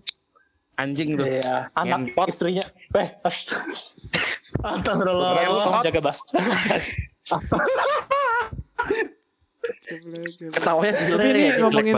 Anjing 0.77 1.17
tuh. 1.17 1.25
Iya. 1.25 1.73
Anak 1.73 1.99
Ngentot. 2.07 2.27
istrinya, 2.29 2.63
eh, 2.95 3.09
Astagfirullah. 3.25 5.33
tolong 5.43 5.83
jaga 5.83 6.01
bas. 6.01 6.19
Ketawanya 10.53 10.93
Tapi 10.95 11.27
ini 11.27 11.43
ngomongin 11.59 11.97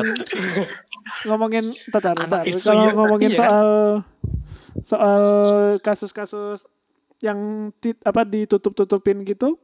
ngomongin 1.27 1.65
tatar, 1.91 2.15
Anak 2.15 2.31
tatar. 2.31 2.43
istrinya, 2.47 2.87
Kalau 2.87 2.97
ngomongin 2.97 3.31
iya. 3.31 3.39
soal 3.39 3.69
soal 4.81 5.23
kasus-kasus 5.79 6.65
yang 7.21 7.71
ti- 7.77 8.01
apa 8.01 8.25
ditutup-tutupin 8.25 9.23
gitu. 9.23 9.61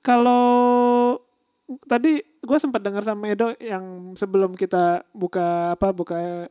Kalau 0.00 1.18
tadi 1.86 2.22
gue 2.22 2.58
sempat 2.62 2.80
dengar 2.82 3.02
sama 3.02 3.26
Edo 3.30 3.54
yang 3.58 4.14
sebelum 4.14 4.54
kita 4.54 5.02
buka 5.10 5.74
apa 5.74 5.90
buka 5.90 6.46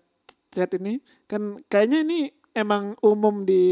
chat 0.52 0.72
ini 0.76 1.00
kan 1.28 1.60
kayaknya 1.72 2.04
ini 2.04 2.20
emang 2.56 2.96
umum 3.04 3.44
di 3.44 3.64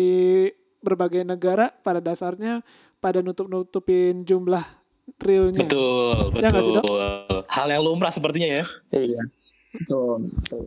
berbagai 0.84 1.24
negara 1.24 1.72
pada 1.72 2.04
dasarnya 2.04 2.64
pada 3.00 3.24
nutup-nutupin 3.24 4.24
jumlah 4.24 4.64
realnya. 5.20 5.64
Betul, 5.68 6.32
Ya 6.40 6.48
nggak 6.48 6.64
sih, 6.64 6.74
betul. 6.80 7.00
Hal 7.48 7.68
yang 7.68 7.84
lumrah 7.84 8.12
sepertinya 8.12 8.64
ya. 8.64 8.66
Iya. 8.96 9.22
Betul. 9.76 10.32
betul. 10.32 10.64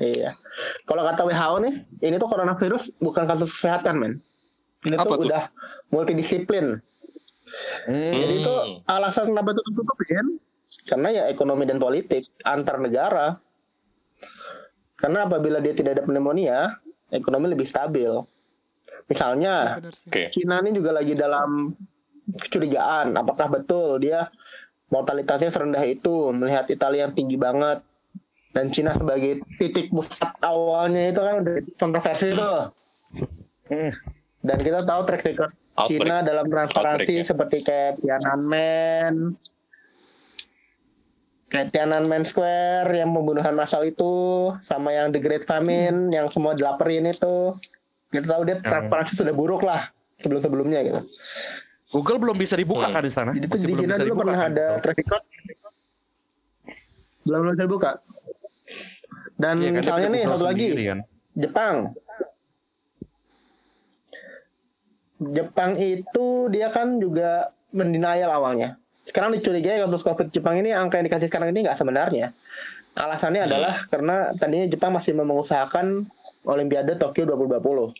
Iya. 0.00 0.36
Kalau 0.84 1.02
kata 1.06 1.22
WHO 1.24 1.56
nih, 1.64 1.74
ini 2.04 2.16
tuh 2.20 2.28
coronavirus 2.28 2.92
bukan 3.00 3.24
kasus 3.24 3.52
kesehatan, 3.52 3.94
men. 4.00 4.12
Ini 4.84 5.00
Apa 5.00 5.16
tuh, 5.16 5.24
tuh? 5.24 5.28
udah 5.32 5.44
multidisiplin. 5.88 6.80
Hmm. 7.84 8.12
Jadi 8.16 8.34
itu 8.40 8.54
Hmm. 8.54 8.80
alasan 8.88 9.30
kenapa 9.30 9.52
itu 9.52 9.62
tutupin 9.68 10.26
karena 10.88 11.08
ya 11.12 11.22
ekonomi 11.30 11.68
dan 11.68 11.78
politik 11.78 12.26
antar 12.42 12.80
negara. 12.80 13.38
Karena 14.96 15.28
apabila 15.28 15.60
dia 15.60 15.76
tidak 15.76 16.00
ada 16.00 16.02
pneumonia, 16.06 16.80
ekonomi 17.12 17.52
lebih 17.52 17.68
stabil. 17.68 18.08
Misalnya, 19.04 19.84
sih. 19.92 20.08
Oke. 20.08 20.22
Cina 20.32 20.64
ini 20.64 20.72
juga 20.72 20.96
lagi 20.96 21.12
dalam 21.12 21.76
kecurigaan 22.24 23.12
apakah 23.20 23.52
betul 23.52 24.00
dia 24.00 24.32
mortalitasnya 24.88 25.52
serendah 25.52 25.84
itu 25.84 26.32
melihat 26.32 26.64
Italia 26.72 27.04
yang 27.04 27.12
tinggi 27.12 27.36
banget 27.36 27.84
dan 28.56 28.72
Cina 28.72 28.96
sebagai 28.96 29.44
titik 29.60 29.92
pusat 29.92 30.32
awalnya 30.40 31.12
itu 31.12 31.20
kan 31.20 31.44
udah 31.44 31.54
kontroversi 31.76 32.32
itu 32.32 32.52
Hmm. 33.64 33.92
dan 34.44 34.58
kita 34.60 34.84
tahu 34.84 35.00
track 35.04 35.24
record 35.24 35.52
Outbreak. 35.74 36.00
Cina 36.00 36.16
dalam 36.20 36.46
transparansi 36.46 37.02
Outbreak, 37.04 37.18
ya. 37.18 37.26
seperti 37.26 37.56
kayak 37.60 37.92
Tiananmen 37.98 39.14
kayak 41.46 41.68
Tiananmen 41.70 42.22
Square 42.22 42.90
yang 42.90 43.10
pembunuhan 43.10 43.52
massal 43.52 43.82
itu 43.82 44.12
sama 44.58 44.90
yang 44.90 45.10
The 45.10 45.18
Great 45.18 45.42
Famine 45.42 46.10
yang 46.10 46.26
semua 46.28 46.52
dilaporin 46.52 47.06
itu 47.06 47.54
kita 48.08 48.26
tahu 48.28 48.42
dia 48.44 48.58
transparansi 48.60 49.14
sudah 49.14 49.30
buruk 49.30 49.62
lah 49.62 49.90
sebelum-sebelumnya 50.18 50.80
gitu 50.82 51.00
Google 51.90 52.18
belum 52.20 52.36
bisa 52.36 52.54
dibuka 52.54 52.86
Hmm. 52.86 52.94
kan 52.94 53.02
di 53.02 53.12
sana? 53.12 53.30
jadi 53.30 53.46
Masih 53.46 53.58
di 53.60 53.66
belum 53.68 53.80
Cina 53.80 53.94
dulu 53.96 54.14
pernah 54.16 54.36
kan? 54.36 54.50
ada 54.50 54.66
track 54.78 54.98
record 54.98 55.22
belum 57.24 57.40
bisa 57.50 57.62
dibuka 57.62 57.90
dan 59.34 59.54
Iya 59.56 59.66
kan, 59.68 59.74
misalnya 59.76 60.08
nih 60.08 60.22
satu 60.24 60.44
lagi 60.44 60.64
sendiri 60.68 60.84
kan. 60.88 60.98
Jepang 61.34 61.74
Jepang 65.32 65.72
itu 65.74 66.26
dia 66.48 66.68
kan 66.68 66.98
juga 66.98 67.48
mendenial 67.70 68.28
awalnya 68.28 68.76
sekarang 69.04 69.32
dicurigai 69.32 69.80
kasus 69.80 70.00
covid 70.00 70.28
Jepang 70.28 70.58
ini 70.58 70.70
angka 70.70 70.98
yang 70.98 71.06
dikasih 71.06 71.28
sekarang 71.28 71.48
ini 71.50 71.64
nggak 71.64 71.76
sebenarnya 71.76 72.32
alasannya 72.94 73.42
Hmm. 73.42 73.48
adalah 73.48 73.74
karena 73.86 74.16
tadinya 74.34 74.66
Jepang 74.66 74.92
masih 74.92 75.12
mengusahakan 75.12 76.06
Olimpiade 76.44 76.94
Tokyo 76.94 77.24
2020 77.26 77.94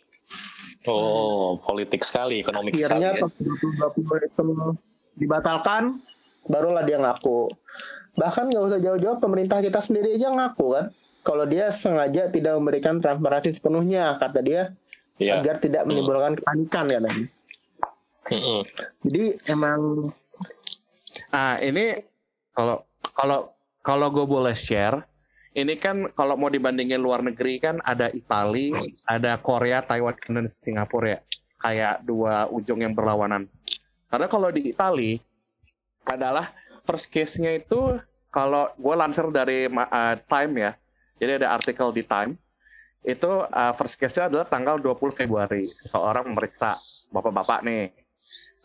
Oh, 0.85 1.57
politik 1.57 2.05
sekali, 2.05 2.45
ekonomik 2.45 2.77
sekali. 2.77 3.01
akhirnya 3.01 3.11
Ya. 3.11 3.21
Tokyo 3.25 3.41
2020 3.97 4.21
itu 4.23 4.43
dibatalkan 5.15 5.97
barulah 6.45 6.83
dia 6.83 6.99
ngaku 6.99 7.49
bahkan 8.13 8.47
nggak 8.47 8.63
usah 8.63 8.79
jauh-jauh 8.79 9.17
pemerintah 9.17 9.59
kita 9.59 9.81
sendiri 9.81 10.13
aja 10.13 10.29
ngaku 10.29 10.67
kan 10.71 10.85
kalau 11.19 11.43
dia 11.43 11.73
sengaja 11.73 12.29
tidak 12.29 12.53
memberikan 12.55 13.01
transparansi 13.01 13.57
sepenuhnya 13.57 14.15
kata 14.15 14.39
dia 14.39 14.61
Iya. 15.15 15.39
agar 15.39 15.63
tidak 15.63 15.87
menimbulkan 15.87 16.35
kepanikan 16.35 16.85
ya 16.91 16.99
kan 16.99 17.17
Mm-mm. 18.25 18.59
jadi 19.05 19.25
emang 19.47 20.11
Ah 21.31 21.57
ini 21.63 21.99
kalau 22.55 22.83
kalau 23.15 23.51
kalau 23.85 24.07
gue 24.09 24.25
boleh 24.25 24.55
share, 24.57 25.05
ini 25.53 25.77
kan 25.77 26.09
kalau 26.17 26.35
mau 26.35 26.49
dibandingin 26.49 26.99
luar 26.99 27.21
negeri 27.21 27.61
kan 27.61 27.77
ada 27.85 28.09
Itali, 28.09 28.73
ada 29.05 29.37
Korea, 29.39 29.85
Taiwan, 29.85 30.17
dan 30.17 30.47
Singapura 30.49 31.07
ya, 31.15 31.19
kayak 31.61 31.95
dua 32.03 32.49
ujung 32.49 32.81
yang 32.81 32.97
berlawanan. 32.97 33.45
Karena 34.09 34.27
kalau 34.27 34.49
di 34.49 34.73
Itali 34.73 35.21
adalah 36.05 36.51
first 36.83 37.13
case-nya 37.13 37.55
itu 37.55 37.99
kalau 38.33 38.67
gue 38.75 38.95
lansir 38.97 39.29
dari 39.29 39.69
uh, 39.69 40.15
Time 40.25 40.53
ya, 40.59 40.71
jadi 41.21 41.45
ada 41.45 41.55
artikel 41.55 41.93
di 41.93 42.03
Time 42.03 42.35
itu 43.05 43.31
uh, 43.45 43.73
first 43.77 43.95
case-nya 43.95 44.27
adalah 44.27 44.49
tanggal 44.49 44.81
20 44.81 45.13
Februari 45.13 45.69
seseorang 45.77 46.25
memeriksa 46.25 46.75
bapak-bapak 47.13 47.61
nih. 47.61 47.93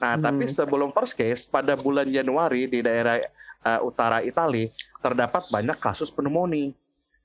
Nah, 0.01 0.17
Hmm. 0.17 0.25
tapi 0.25 0.49
sebelum 0.49 0.97
first 0.97 1.13
case 1.13 1.45
pada 1.45 1.77
bulan 1.77 2.09
Januari 2.09 2.65
di 2.65 2.81
daerah 2.81 3.21
uh, 3.61 3.81
utara 3.85 4.25
Italia 4.25 4.73
terdapat 4.99 5.53
banyak 5.53 5.77
kasus 5.77 6.09
pneumonia. 6.09 6.73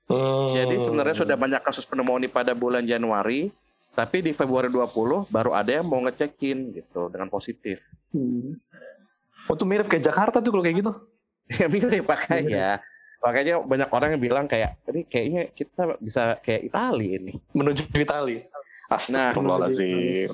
Hmm. 0.06 0.52
Jadi 0.52 0.84
sebenarnya 0.84 1.16
sudah 1.18 1.40
banyak 1.40 1.64
kasus 1.64 1.88
pneumonia 1.88 2.28
pada 2.28 2.52
bulan 2.52 2.84
Januari, 2.84 3.50
tapi 3.96 4.20
di 4.20 4.36
Februari 4.36 4.68
20 4.68 5.32
baru 5.32 5.56
ada 5.56 5.72
yang 5.72 5.88
mau 5.88 6.04
ngecekin 6.04 6.76
gitu 6.76 7.08
dengan 7.08 7.32
positif. 7.32 7.80
hmm, 8.12 8.60
Oh, 9.46 9.54
tuh 9.54 9.70
mirip 9.70 9.86
kayak 9.86 10.10
Jakarta 10.10 10.42
tuh 10.42 10.50
kalau 10.52 10.66
kayak 10.66 10.78
gitu. 10.82 10.92
ya 11.62 11.70
mirip 11.70 12.04
makanya. 12.04 12.82
Makanya 13.26 13.58
banyak 13.66 13.90
orang 13.90 14.10
yang 14.14 14.22
bilang 14.22 14.46
kayak 14.46 14.78
ini 14.94 15.02
kayaknya 15.10 15.42
kita 15.50 15.98
bisa 15.98 16.38
kayak 16.46 16.70
Italia 16.70 17.12
ini. 17.18 17.34
Menuju 17.58 17.90
Itali. 17.90 18.46
Astagfirullahaladzim. 18.86 20.30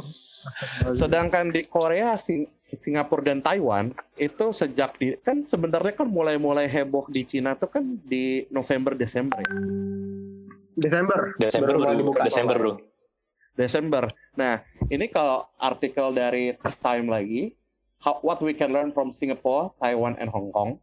Sedangkan 0.99 1.47
di 1.55 1.63
Korea, 1.63 2.19
Sing- 2.19 2.51
Singapura 2.67 3.31
dan 3.31 3.39
Taiwan 3.39 3.95
itu 4.15 4.45
sejak 4.51 4.95
di 4.99 5.15
kan 5.19 5.43
sebenarnya 5.43 5.91
kan 5.95 6.07
mulai-mulai 6.07 6.67
heboh 6.67 7.07
di 7.11 7.23
Cina 7.27 7.55
tuh 7.55 7.67
kan 7.67 7.83
di 7.83 8.47
November 8.51 8.95
Desember 8.95 9.39
ya. 9.39 9.51
Desember. 10.75 11.35
Desember 11.39 11.75
Baru 11.79 11.95
dibuka. 11.95 12.23
Desember 12.27 12.57
bro. 12.59 12.73
Desember. 13.55 14.03
Nah, 14.39 14.63
ini 14.87 15.11
kalau 15.11 15.43
artikel 15.59 16.15
dari 16.15 16.55
Time 16.79 17.07
lagi, 17.11 17.51
how, 17.99 18.23
what 18.23 18.39
we 18.39 18.55
can 18.55 18.71
learn 18.71 18.95
from 18.95 19.11
Singapore, 19.11 19.75
Taiwan, 19.77 20.15
and 20.17 20.31
Hong 20.31 20.49
Kong, 20.55 20.79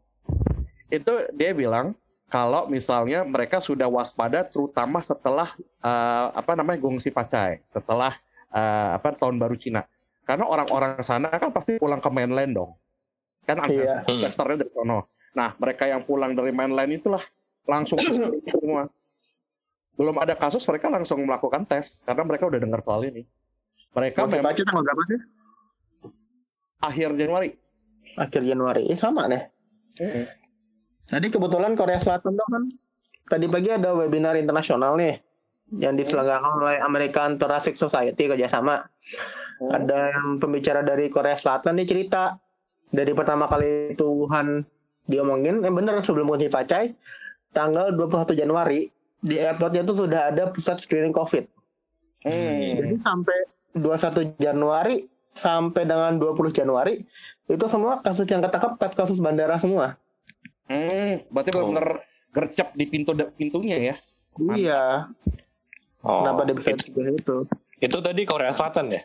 itu 0.89 1.13
dia 1.37 1.53
bilang 1.53 1.93
kalau 2.29 2.69
misalnya 2.69 3.25
mereka 3.25 3.57
sudah 3.57 3.89
waspada, 3.89 4.45
terutama 4.45 5.01
setelah 5.01 5.53
eh, 5.81 6.27
apa 6.37 6.53
namanya 6.53 6.77
gongsi 6.81 7.09
pacai, 7.09 7.65
setelah 7.65 8.13
eh, 8.53 8.91
apa 8.97 9.17
tahun 9.17 9.41
baru 9.41 9.57
Cina, 9.57 9.85
karena 10.29 10.45
orang-orang 10.45 11.01
sana 11.01 11.33
kan 11.33 11.49
pasti 11.49 11.81
pulang 11.81 12.01
ke 12.01 12.11
mainland 12.13 12.53
dong, 12.53 12.77
kan 13.49 13.65
Iya. 13.65 14.05
investornya 14.09 14.61
dari 14.65 14.73
sono. 14.77 15.09
Nah, 15.33 15.57
mereka 15.57 15.89
yang 15.89 16.05
pulang 16.05 16.37
dari 16.37 16.53
mainland 16.53 17.01
itulah 17.01 17.25
langsung 17.65 17.97
semua 18.53 18.89
belum 19.99 20.15
ada 20.23 20.39
kasus 20.39 20.63
mereka 20.69 20.87
langsung 20.87 21.19
melakukan 21.27 21.67
tes 21.67 21.99
karena 22.07 22.23
mereka 22.23 22.47
udah 22.47 22.61
dengar 22.63 22.81
soal 22.87 23.03
ini. 23.03 23.27
Mereka 23.97 24.25
Masih 24.25 24.31
memang 24.39 24.47
baca 24.47 24.63
tanggal 24.63 24.83
berapa 24.85 25.03
sih? 25.11 25.21
akhir 26.79 27.09
Januari. 27.19 27.51
Akhir 28.15 28.43
Januari. 28.47 28.83
Eh 28.87 28.95
sama 28.95 29.27
nih. 29.27 29.43
Tadi 31.09 31.27
kebetulan 31.33 31.73
Korea 31.73 31.97
Selatan 31.97 32.37
tuh 32.37 32.47
kan 32.53 32.63
tadi 33.29 33.49
pagi 33.49 33.73
ada 33.73 33.97
webinar 33.97 34.37
internasional 34.37 34.97
nih 35.01 35.17
yang 35.81 35.97
diselenggarakan 35.97 36.65
oleh 36.65 36.77
American 36.81 37.41
Thoracic 37.41 37.81
Society 37.81 38.29
kerjasama. 38.29 38.85
Hmm. 39.59 39.73
Ada 39.73 39.99
yang 40.13 40.27
pembicara 40.37 40.85
dari 40.85 41.09
Korea 41.09 41.37
Selatan 41.37 41.81
dia 41.81 41.89
cerita 41.89 42.37
dari 42.93 43.13
pertama 43.13 43.49
kali 43.49 43.97
itu 43.97 44.05
Wuhan 44.05 44.65
diomongin, 45.09 45.65
yang 45.65 45.73
bener 45.73 46.01
sebelum 46.05 46.29
Kunci 46.29 46.53
Pacai, 46.53 46.93
tanggal 47.57 47.93
21 47.97 48.37
Januari 48.37 48.89
di 49.19 49.41
airportnya 49.41 49.83
itu 49.83 49.97
sudah 49.97 50.29
ada 50.31 50.53
pusat 50.53 50.79
screening 50.81 51.17
COVID. 51.17 51.45
Hmm. 52.29 52.69
Jadi 52.81 52.95
sampai 53.01 53.39
21 53.77 54.37
Januari 54.37 55.09
sampai 55.33 55.83
dengan 55.87 56.19
20 56.19 56.51
Januari 56.51 57.01
itu 57.49 57.65
semua 57.71 58.03
kasus 58.05 58.27
yang 58.29 58.45
ketangkap 58.45 58.77
kasus 58.93 59.19
bandara 59.23 59.57
semua. 59.57 59.97
Hmm, 60.69 61.25
berarti 61.33 61.51
Oh. 61.53 61.69
benar 61.69 61.87
gercep 62.29 62.77
di 62.77 62.85
pintu 62.87 63.17
pintunya 63.35 63.77
ya. 63.81 63.95
Mantap. 64.37 64.57
Iya. 64.61 64.83
Oh, 65.99 66.23
Kenapa 66.23 66.41
dia 66.47 66.55
bisa 66.55 66.71
itu, 66.77 66.95
itu? 66.95 67.37
itu 67.81 67.99
tadi 67.99 68.23
Korea 68.23 68.53
Selatan 68.55 68.93
ya? 68.93 69.03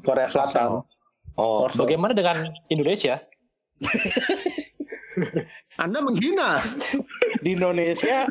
Korea 0.00 0.24
Selatan. 0.24 0.80
Oh, 1.36 1.68
Warsaw. 1.68 1.84
bagaimana 1.84 2.16
dengan 2.16 2.48
Indonesia? 2.66 3.20
Anda 5.78 6.02
menghina. 6.02 6.62
Di 7.38 7.54
Indonesia 7.54 8.26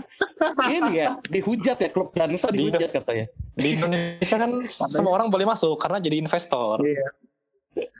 ini 0.67 0.91
ya 0.99 1.15
dihujat 1.23 1.77
ya 1.79 1.89
klub 1.91 2.12
dansa 2.12 2.51
dihujat 2.51 2.91
katanya. 2.91 3.25
Di 3.55 3.79
Indonesia 3.79 4.36
kan 4.36 4.51
semua 4.67 5.15
orang 5.15 5.31
boleh 5.31 5.47
masuk 5.47 5.79
karena 5.79 6.03
jadi 6.03 6.19
investor. 6.19 6.83
Iya. 6.83 7.07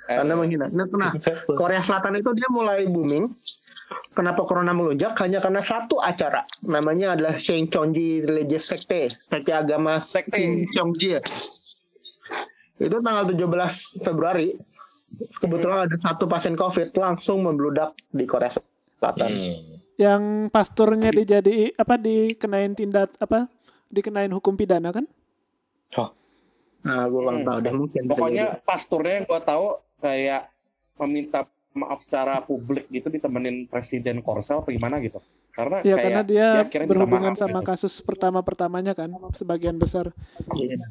Eh, 0.08 0.18
Anda 0.20 0.36
menghina. 0.36 0.68
Nah, 0.72 0.88
nah, 0.88 1.12
Investor. 1.12 1.56
Korea 1.56 1.80
Selatan 1.80 2.20
itu 2.20 2.32
dia 2.32 2.48
mulai 2.48 2.88
booming. 2.88 3.28
Kenapa 4.12 4.44
corona 4.44 4.74
melonjak? 4.74 5.14
Hanya 5.22 5.40
karena 5.40 5.62
satu 5.62 6.02
acara. 6.02 6.44
Namanya 6.66 7.14
adalah 7.16 7.38
Chongji 7.38 8.26
Religious 8.26 8.68
Sekte. 8.68 9.14
Sekte 9.30 9.52
agama 9.54 10.02
Sekte. 10.02 10.68
Chongji. 10.74 11.22
Itu 12.78 12.98
tanggal 13.00 13.26
17 13.30 14.04
Februari. 14.04 14.58
Kebetulan 15.40 15.88
ada 15.88 15.96
satu 16.04 16.28
pasien 16.28 16.58
COVID 16.58 16.92
langsung 17.00 17.46
membludak 17.46 17.96
di 18.12 18.28
Korea 18.28 18.52
Selatan. 18.52 19.30
Hmm. 19.32 19.58
Yang 19.98 20.24
pasturnya 20.54 21.10
dijadi 21.10 21.74
apa 21.74 21.96
dikenain 21.98 22.76
tindak 22.78 23.16
apa 23.18 23.48
dikenain 23.90 24.30
hukum 24.30 24.54
pidana 24.54 24.92
kan? 24.92 25.08
Nah, 26.88 27.04
gue 27.10 27.20
kurang 27.20 27.42
Hmm. 27.42 27.48
tahu 27.50 27.58
deh 27.64 27.74
mungkin. 27.74 28.02
Pokoknya 28.08 28.46
pasturnya 28.64 29.14
yang 29.20 29.26
gua 29.26 29.42
tahu 29.42 29.66
kayak 30.00 30.52
meminta 31.02 31.44
maaf 31.78 32.02
secara 32.02 32.42
publik 32.42 32.90
gitu 32.90 33.08
ditemenin 33.08 33.66
presiden 33.66 34.20
Korsel 34.20 34.60
apa 34.60 34.70
gimana 34.70 34.98
gitu. 34.98 35.22
Karena 35.54 35.82
Ya 35.82 35.94
kayak 35.94 36.04
karena 36.04 36.22
dia 36.24 36.48
dia 36.66 36.86
berhubungan 36.86 37.32
maaf 37.32 37.40
sama 37.40 37.62
gitu. 37.62 37.70
kasus 37.70 37.94
pertama-pertamanya 38.02 38.92
kan 38.92 39.10
sebagian 39.32 39.78
besar. 39.78 40.10
Iya. 40.52 40.82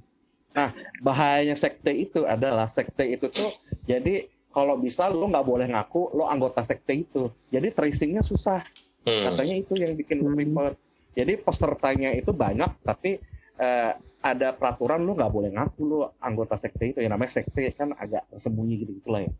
bahayanya 1.02 1.52
sekte 1.52 1.92
itu 1.92 2.24
adalah 2.24 2.64
sekte 2.66 3.04
itu 3.04 3.28
tuh 3.28 3.52
jadi 3.84 4.24
kalau 4.48 4.80
bisa 4.80 5.04
lu 5.06 5.28
nggak 5.28 5.44
boleh 5.44 5.68
ngaku 5.68 6.16
lu 6.16 6.24
anggota 6.24 6.64
sekte 6.64 6.96
itu 6.96 7.28
jadi 7.46 7.68
tracingnya 7.70 8.24
susah 8.24 8.64
Hmm. 9.04 9.22
katanya 9.22 9.54
itu 9.54 9.76
yang 9.76 9.92
bikin 9.92 10.18
Hmm. 10.18 10.32
ribet 10.32 10.74
jadi 11.12 11.36
pesertanya 11.36 12.10
itu 12.10 12.32
banyak 12.32 12.72
tapi 12.80 13.20
eh, 13.54 13.92
ada 14.18 14.48
peraturan 14.50 14.98
lu 14.98 15.12
nggak 15.12 15.28
boleh 15.28 15.52
ngaku 15.52 15.80
lu 15.80 15.98
anggota 16.18 16.56
sekte 16.56 16.88
itu 16.88 16.98
ya 16.98 17.06
namanya 17.06 17.30
sekte 17.30 17.70
kan 17.70 17.92
agak 17.92 18.24
tersembunyi 18.28 18.80
gitu 18.80 18.96
gitulah 18.96 19.22
ya 19.22 19.32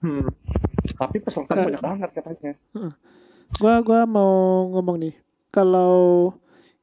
Hmm. 0.00 0.28
Tapi 0.90 1.22
peserta 1.22 1.54
banyak 1.54 1.78
banget 1.78 2.10
katanya 2.10 2.52
Gua 3.60 3.84
gua 3.84 4.08
mau 4.08 4.64
ngomong 4.72 4.96
nih. 4.96 5.14
Kalau 5.52 6.32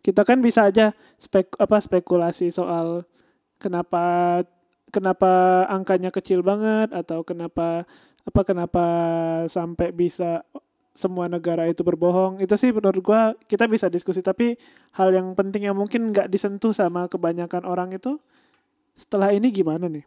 kita 0.05 0.21
kan 0.21 0.37
bisa 0.37 0.69
aja 0.69 0.93
spek 1.17 1.57
apa 1.57 1.81
spekulasi 1.81 2.53
soal 2.53 3.09
kenapa 3.57 4.01
kenapa 4.93 5.65
angkanya 5.65 6.13
kecil 6.13 6.45
banget 6.45 6.93
atau 6.93 7.25
kenapa 7.25 7.89
apa 8.21 8.41
kenapa 8.45 8.85
sampai 9.49 9.89
bisa 9.89 10.45
semua 10.93 11.25
negara 11.25 11.65
itu 11.65 11.81
berbohong. 11.81 12.37
Itu 12.37 12.53
sih 12.53 12.69
menurut 12.69 13.01
gua 13.01 13.33
kita 13.49 13.65
bisa 13.65 13.89
diskusi 13.89 14.21
tapi 14.21 14.53
hal 14.93 15.09
yang 15.09 15.33
penting 15.33 15.65
yang 15.65 15.77
mungkin 15.77 16.13
nggak 16.13 16.29
disentuh 16.29 16.69
sama 16.69 17.09
kebanyakan 17.09 17.65
orang 17.65 17.89
itu 17.97 18.21
setelah 18.93 19.33
ini 19.33 19.49
gimana 19.49 19.89
nih? 19.89 20.05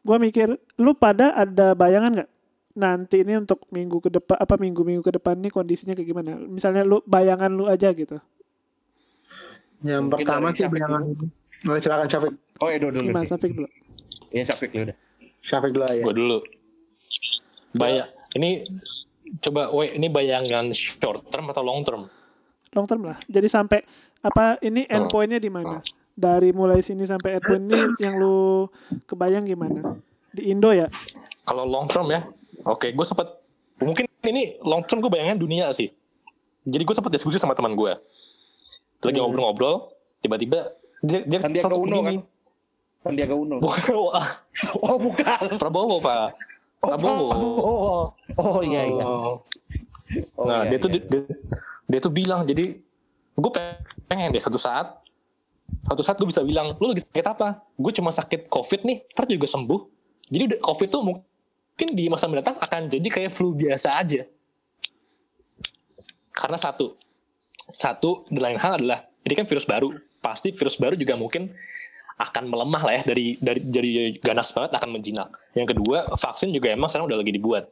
Gua 0.00 0.16
mikir 0.16 0.56
lu 0.80 0.96
pada 0.96 1.36
ada 1.36 1.76
bayangan 1.76 2.24
nggak 2.24 2.30
nanti 2.72 3.20
ini 3.20 3.36
untuk 3.36 3.64
minggu 3.68 4.00
ke 4.00 4.10
depan 4.10 4.36
apa 4.36 4.54
minggu-minggu 4.56 5.02
ke 5.02 5.12
depan 5.14 5.36
nih 5.38 5.52
kondisinya 5.52 5.92
kayak 5.92 6.08
gimana? 6.08 6.36
Misalnya 6.36 6.82
lu 6.82 7.04
bayangan 7.04 7.52
lu 7.52 7.68
aja 7.68 7.92
gitu. 7.92 8.16
Yang 9.82 10.02
Mungkin 10.08 10.14
pertama 10.24 10.46
sih 10.50 10.62
Syafiq 10.62 10.72
bayangan. 10.72 11.00
Oh, 11.62 11.76
silakan 11.78 12.08
Syafiq. 12.08 12.32
oh 12.62 12.68
Edo 12.70 12.88
dulu 12.90 13.06
Gimana 13.10 13.22
nih. 13.22 13.30
Safik 13.30 13.52
dulu? 13.52 13.68
ya 14.30 14.42
Syafiq 14.44 14.70
dulu 14.70 14.84
udah 14.88 14.96
Syafiq 15.42 15.70
dulu 15.74 15.84
ya. 15.84 16.02
Gue 16.02 16.14
dulu. 16.14 16.38
Bayang, 17.72 18.08
ini 18.36 18.68
coba, 19.40 19.72
we, 19.72 19.96
ini 19.96 20.06
bayangan 20.06 20.70
short 20.70 21.24
term 21.28 21.48
atau 21.48 21.64
long 21.64 21.80
term? 21.82 22.04
Long 22.72 22.86
term 22.86 23.02
lah. 23.02 23.16
Jadi 23.26 23.48
sampai 23.48 23.80
apa 24.20 24.60
ini 24.60 24.84
Oh. 24.86 24.96
endpointnya 25.02 25.40
di 25.40 25.48
mana? 25.48 25.80
Dari 26.12 26.52
mulai 26.52 26.84
sini 26.84 27.08
sampai 27.08 27.40
endpoint 27.40 27.64
ini 27.66 27.80
yang 27.98 28.20
lu 28.20 28.68
kebayang 29.08 29.48
gimana? 29.48 29.96
Di 30.30 30.52
Indo 30.52 30.70
ya? 30.70 30.86
Kalau 31.42 31.64
long 31.64 31.88
term 31.88 32.06
ya, 32.12 32.22
oke, 32.60 32.88
gue 32.92 33.06
sempat 33.06 33.40
mungkin 33.80 34.04
ini 34.28 34.60
long 34.62 34.84
term 34.84 35.00
gue 35.00 35.10
bayangin 35.10 35.40
dunia 35.40 35.72
sih. 35.72 35.90
Jadi 36.62 36.82
gue 36.86 36.94
sempat 36.94 37.10
diskusi 37.10 37.40
sama 37.40 37.56
teman 37.56 37.74
gue. 37.74 37.92
Lagi 39.02 39.18
Hmm. 39.18 39.26
ngobrol-ngobrol, 39.26 39.90
tiba-tiba 40.22 40.78
dia 41.02 41.26
dia 41.26 41.38
Sandiaga 41.42 41.66
satu 41.66 41.82
Uno 41.82 41.98
kan 41.98 42.02
begini. 42.06 42.18
Sandiaga 43.02 43.34
Uno 43.34 43.58
Bukan, 43.58 43.82
wah, 43.98 44.28
oh 44.86 44.96
bukan 45.02 45.58
Prabowo 45.58 45.98
pak. 45.98 46.38
Prabowo. 46.78 47.26
oh, 47.34 48.02
oh 48.38 48.60
iya 48.62 48.86
iya 48.86 49.04
Oh. 49.06 49.42
Oh, 50.38 50.44
nah 50.44 50.66
iya, 50.66 50.76
dia 50.76 50.78
tuh 50.78 50.90
iya. 50.92 51.02
dia, 51.08 51.22
dia 51.88 51.98
tuh 52.02 52.12
bilang 52.12 52.44
jadi 52.44 52.78
gue 53.32 53.50
pengen 54.06 54.28
deh 54.28 54.42
suatu 54.44 54.60
saat 54.60 54.92
suatu 55.88 56.04
saat 56.04 56.20
gue 56.20 56.28
bisa 56.28 56.44
bilang 56.44 56.76
lu 56.76 56.92
lagi 56.92 57.00
sakit 57.00 57.26
apa 57.32 57.64
gue 57.80 57.92
cuma 57.96 58.12
sakit 58.12 58.44
covid 58.52 58.84
nih 58.84 59.08
ntar 59.16 59.24
juga 59.24 59.48
sembuh 59.48 59.80
jadi 60.28 60.60
covid 60.60 60.88
tuh 60.92 61.00
mungkin 61.00 61.24
di 61.76 62.06
masa 62.08 62.28
mendatang 62.30 62.56
akan 62.60 62.88
jadi 62.88 63.08
kayak 63.08 63.30
flu 63.32 63.56
biasa 63.56 63.96
aja. 63.96 64.24
Karena 66.32 66.56
satu 66.56 66.96
satu 67.72 68.26
dan 68.28 68.52
lain 68.52 68.58
hal 68.58 68.80
adalah 68.80 69.06
ini 69.22 69.34
kan 69.36 69.46
virus 69.46 69.64
baru. 69.68 69.94
Pasti 70.22 70.54
virus 70.54 70.78
baru 70.78 70.94
juga 70.94 71.18
mungkin 71.18 71.50
akan 72.20 72.44
melemah 72.46 72.82
lah 72.86 72.94
ya 73.00 73.02
dari 73.02 73.34
dari 73.42 73.60
dari 73.66 73.90
ganas 74.22 74.54
banget 74.54 74.78
akan 74.78 74.88
menjinak. 74.94 75.28
Yang 75.56 75.76
kedua 75.76 76.12
vaksin 76.14 76.54
juga 76.54 76.70
emang 76.70 76.86
sekarang 76.90 77.10
udah 77.10 77.18
lagi 77.18 77.32
dibuat. 77.34 77.64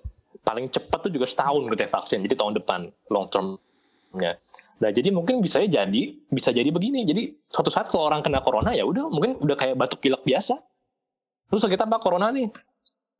Paling 0.42 0.66
cepat 0.72 1.06
tuh 1.06 1.12
juga 1.12 1.26
setahun 1.28 1.62
gitu 1.68 1.80
ya 1.80 1.90
vaksin 1.90 2.18
jadi 2.26 2.34
tahun 2.34 2.52
depan 2.58 2.80
long 3.12 3.26
termnya. 3.30 4.40
Nah 4.80 4.90
jadi 4.90 5.08
mungkin 5.12 5.38
bisa 5.44 5.62
jadi 5.62 6.02
bisa 6.32 6.50
jadi 6.50 6.66
begini. 6.72 7.06
Jadi 7.06 7.22
suatu 7.46 7.70
saat 7.70 7.86
kalau 7.92 8.10
orang 8.10 8.24
kena 8.24 8.42
corona 8.42 8.74
ya 8.74 8.82
udah 8.82 9.06
mungkin 9.06 9.38
udah 9.38 9.54
kayak 9.54 9.76
batuk 9.78 10.02
pilek 10.02 10.24
biasa. 10.26 10.58
Terus 11.50 11.60
sakit 11.66 11.80
apa 11.82 11.98
corona 12.02 12.30
nih 12.34 12.50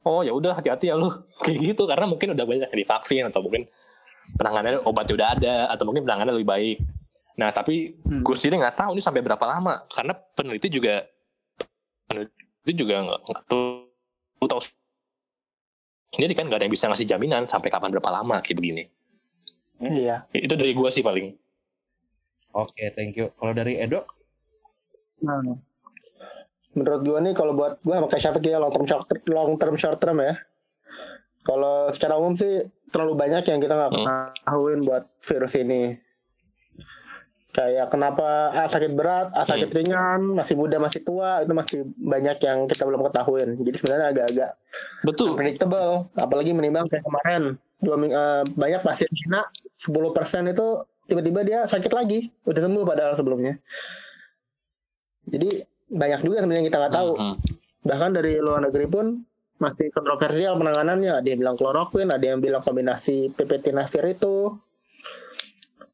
oh 0.03 0.21
ya 0.21 0.33
udah 0.33 0.57
hati-hati 0.57 0.89
ya 0.89 0.97
lu 0.97 1.09
kayak 1.45 1.59
gitu 1.75 1.83
karena 1.85 2.07
mungkin 2.07 2.33
udah 2.33 2.45
banyak 2.45 2.69
yang 2.73 2.81
divaksin 2.81 3.25
atau 3.29 3.41
mungkin 3.41 3.69
penanganannya 4.37 4.81
obatnya 4.85 5.15
udah 5.17 5.29
ada 5.37 5.55
atau 5.69 5.85
mungkin 5.89 6.05
penanganannya 6.05 6.37
lebih 6.41 6.51
baik 6.51 6.79
nah 7.37 7.49
tapi 7.51 7.97
Hmm. 8.05 8.21
gue 8.21 8.35
sendiri 8.37 8.61
nggak 8.61 8.77
tahu 8.77 8.91
ini 8.93 9.03
sampai 9.03 9.23
berapa 9.23 9.45
lama 9.47 9.87
karena 9.89 10.13
peneliti 10.35 10.69
juga 10.69 11.07
itu 12.67 12.85
juga 12.85 12.95
nggak 13.01 13.21
lu 13.49 14.47
tahu 14.47 14.61
sendiri 16.11 16.35
kan 16.35 16.51
nggak 16.51 16.59
ada 16.61 16.65
yang 16.67 16.75
bisa 16.75 16.91
ngasih 16.91 17.07
jaminan 17.07 17.47
sampai 17.47 17.71
kapan 17.71 17.95
berapa 17.95 18.11
lama 18.13 18.43
kayak 18.43 18.59
begini 18.59 18.85
Iya. 19.81 20.29
itu 20.37 20.53
dari 20.53 20.77
gua 20.77 20.93
sih 20.93 21.01
paling 21.01 21.33
Oke, 22.51 22.91
thank 22.93 23.15
you. 23.15 23.31
Kalau 23.39 23.55
dari 23.55 23.79
Edo, 23.79 24.03
Nah, 25.23 25.39
menurut 26.73 27.03
gua 27.03 27.19
nih 27.19 27.35
kalau 27.35 27.53
buat 27.53 27.83
gua 27.83 27.99
sama 27.99 28.09
Syafiq 28.11 28.45
ya 28.47 28.59
long 28.63 28.71
term 28.71 28.87
short 28.87 29.05
long 29.27 29.53
term 29.59 29.75
short 29.75 29.99
term 29.99 30.19
ya. 30.21 30.35
Kalau 31.41 31.89
secara 31.89 32.21
umum 32.21 32.37
sih 32.37 32.63
terlalu 32.91 33.17
banyak 33.17 33.43
yang 33.49 33.59
kita 33.59 33.75
nggak 33.75 33.91
Hmm. 33.91 34.01
ketahuin 34.37 34.81
buat 34.85 35.05
virus 35.21 35.55
ini. 35.57 35.97
Kayak 37.51 37.91
kenapa 37.91 38.55
A 38.55 38.71
sakit 38.71 38.95
berat, 38.95 39.35
A 39.35 39.43
sakit 39.43 39.75
ringan, 39.75 40.39
masih 40.39 40.55
muda, 40.55 40.79
masih 40.79 41.03
tua, 41.03 41.43
itu 41.43 41.51
masih 41.51 41.83
banyak 41.99 42.39
yang 42.47 42.71
kita 42.71 42.87
belum 42.87 43.03
ketahuin. 43.11 43.59
Jadi 43.59 43.75
sebenarnya 43.75 44.07
agak-agak 44.15 44.51
betul 45.03 45.35
unpredictable, 45.35 46.07
apalagi 46.15 46.55
menimbang 46.55 46.87
kayak 46.87 47.03
kemarin 47.03 47.43
dua 47.83 47.97
ming- 47.99 48.15
eh, 48.15 48.47
banyak 48.55 48.87
pasien 48.87 49.11
Cina 49.11 49.43
10% 49.75 50.47
itu 50.47 50.67
tiba-tiba 51.11 51.41
dia 51.43 51.61
sakit 51.67 51.91
lagi, 51.91 52.31
udah 52.47 52.63
sembuh 52.63 52.85
padahal 52.87 53.19
sebelumnya. 53.19 53.59
Jadi 55.27 55.51
banyak 55.91 56.21
juga 56.23 56.47
sebenarnya 56.47 56.61
yang 56.63 56.69
kita 56.71 56.79
nggak 56.81 56.95
tahu. 56.95 57.13
Mhm. 57.19 57.37
Bahkan 57.85 58.11
dari 58.15 58.33
luar 58.39 58.61
negeri 58.63 58.87
pun 58.87 59.07
masih 59.61 59.93
kontroversial 59.93 60.57
penanganannya. 60.57 61.21
Ada 61.21 61.27
yang 61.27 61.41
bilang 61.43 61.57
kloroquine, 61.59 62.11
ada 62.15 62.25
yang 62.25 62.41
bilang 62.41 62.63
kombinasi 62.65 63.35
PPT 63.35 63.75
Navir 63.75 64.07
itu. 64.09 64.57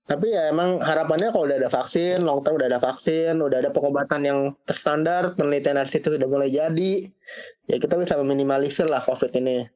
Tapi 0.07 0.31
ya 0.31 0.55
emang 0.55 0.79
harapannya 0.79 1.35
kalau 1.35 1.51
udah 1.51 1.59
ada 1.59 1.67
vaksin, 1.67 2.23
long 2.23 2.39
term 2.47 2.63
udah 2.63 2.71
ada 2.71 2.79
vaksin, 2.79 3.43
udah 3.43 3.59
ada 3.59 3.75
pengobatan 3.75 4.23
yang 4.23 4.39
terstandar, 4.63 5.35
penelitian 5.35 5.83
dari 5.83 5.91
situ 5.91 6.15
sudah 6.15 6.31
mulai 6.31 6.47
jadi, 6.47 7.11
ya 7.67 7.77
kita 7.83 7.99
bisa 7.99 8.15
meminimalisir 8.23 8.87
lah 8.87 9.03
COVID 9.03 9.35
ini. 9.35 9.67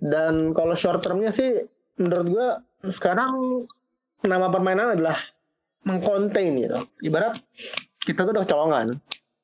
Dan 0.00 0.56
kalau 0.56 0.72
short 0.72 1.04
termnya 1.04 1.28
sih, 1.28 1.68
menurut 2.00 2.26
gua 2.32 2.48
sekarang 2.88 3.68
nama 4.24 4.48
permainan 4.48 4.96
adalah 4.96 5.20
mengcontain 5.84 6.56
gitu. 6.56 6.80
Ibarat 7.04 7.36
kita 8.06 8.22
tuh 8.22 8.32
udah 8.38 8.46
colongan, 8.46 8.86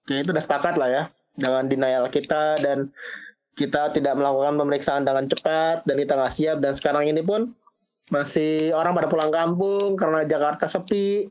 kayak 0.07 0.23
itu 0.23 0.31
udah 0.31 0.45
sepakat 0.45 0.79
lah 0.79 0.89
ya 0.89 1.03
dengan 1.35 1.67
denial 1.67 2.07
kita 2.07 2.63
dan 2.63 2.95
kita 3.53 3.93
tidak 3.93 4.17
melakukan 4.17 4.57
pemeriksaan 4.57 5.03
dengan 5.05 5.29
cepat 5.29 5.85
dan 5.85 5.97
kita 5.99 6.13
nggak 6.17 6.33
siap. 6.33 6.57
Dan 6.63 6.73
sekarang 6.73 7.05
ini 7.11 7.21
pun 7.21 7.53
masih 8.09 8.73
orang 8.73 8.97
pada 8.97 9.09
pulang 9.09 9.33
kampung 9.33 9.99
karena 9.99 10.25
Jakarta 10.25 10.69
sepi. 10.71 11.29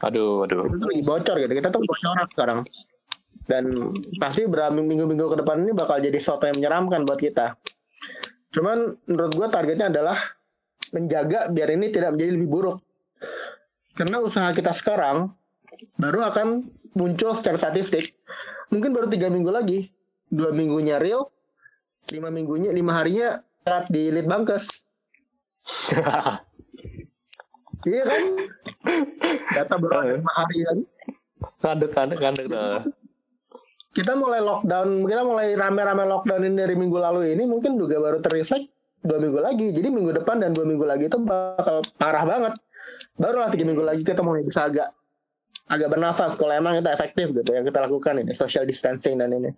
Aduh 0.00 0.48
aduh. 0.48 0.64
Itu 0.68 0.76
tuh 0.80 0.88
lagi 0.88 1.04
bocor 1.04 1.36
gitu. 1.36 1.52
Kita 1.52 1.68
tuh 1.68 1.82
bocoran 1.84 2.26
sekarang. 2.32 2.58
Dan 3.44 3.64
pasti 4.22 4.46
berapa 4.46 4.70
minggu-minggu 4.70 5.26
ke 5.26 5.36
depan 5.42 5.66
ini 5.66 5.72
bakal 5.74 5.98
jadi 5.98 6.16
sesuatu 6.16 6.46
yang 6.48 6.56
menyeramkan 6.62 7.02
buat 7.02 7.18
kita. 7.18 7.58
Cuman 8.54 8.94
menurut 9.10 9.32
gua 9.34 9.48
targetnya 9.50 9.90
adalah 9.90 10.16
menjaga 10.94 11.50
biar 11.50 11.74
ini 11.74 11.90
tidak 11.90 12.14
menjadi 12.14 12.30
lebih 12.38 12.48
buruk. 12.48 12.78
Karena 13.94 14.22
usaha 14.22 14.48
kita 14.54 14.70
sekarang 14.72 15.34
baru 15.96 16.24
akan 16.26 16.60
muncul 16.94 17.32
secara 17.36 17.56
statistik. 17.60 18.16
Mungkin 18.70 18.94
baru 18.94 19.06
tiga 19.10 19.28
minggu 19.28 19.50
lagi. 19.50 19.90
Dua 20.30 20.54
minggunya 20.54 21.02
real 21.02 21.26
lima 22.10 22.32
minggunya 22.32 22.70
lima 22.74 22.96
harinya 22.96 23.38
telat 23.62 23.86
di 23.90 24.10
lead 24.10 24.26
bankes. 24.26 24.66
Iya 27.80 28.04
kan? 28.04 28.22
Data 29.56 29.74
baru 29.80 30.20
lima 30.20 30.32
hari 30.36 30.68
kan? 30.68 30.78
Kandek 31.64 31.90
kandek 31.96 32.20
kandek 32.20 32.46
kita 33.90 34.14
mulai 34.14 34.38
lockdown 34.38 35.02
kita 35.02 35.22
mulai 35.26 35.58
rame-rame 35.58 36.06
lockdown 36.06 36.46
ini 36.46 36.56
dari 36.62 36.78
minggu 36.78 36.94
lalu 36.94 37.34
ini 37.34 37.42
mungkin 37.42 37.74
juga 37.74 37.98
baru 37.98 38.22
terreflect 38.22 38.68
dua 39.00 39.16
minggu 39.16 39.40
lagi. 39.40 39.72
Jadi 39.72 39.88
minggu 39.88 40.12
depan 40.12 40.44
dan 40.44 40.52
dua 40.52 40.68
minggu 40.68 40.84
lagi 40.84 41.08
itu 41.08 41.18
bakal 41.24 41.80
parah 41.96 42.28
banget. 42.28 42.54
Barulah 43.16 43.48
tiga 43.48 43.64
minggu 43.64 43.80
lagi 43.80 44.04
kita 44.04 44.20
mulai 44.20 44.44
bisa 44.44 44.68
agak 44.68 44.92
agak 45.70 45.88
bernafas 45.94 46.34
kalau 46.34 46.50
emang 46.50 46.82
itu 46.82 46.90
efektif 46.90 47.30
gitu 47.30 47.50
yang 47.54 47.62
kita 47.62 47.86
lakukan 47.86 48.18
ini 48.18 48.34
social 48.34 48.66
distancing 48.66 49.14
dan 49.16 49.30
ini. 49.30 49.54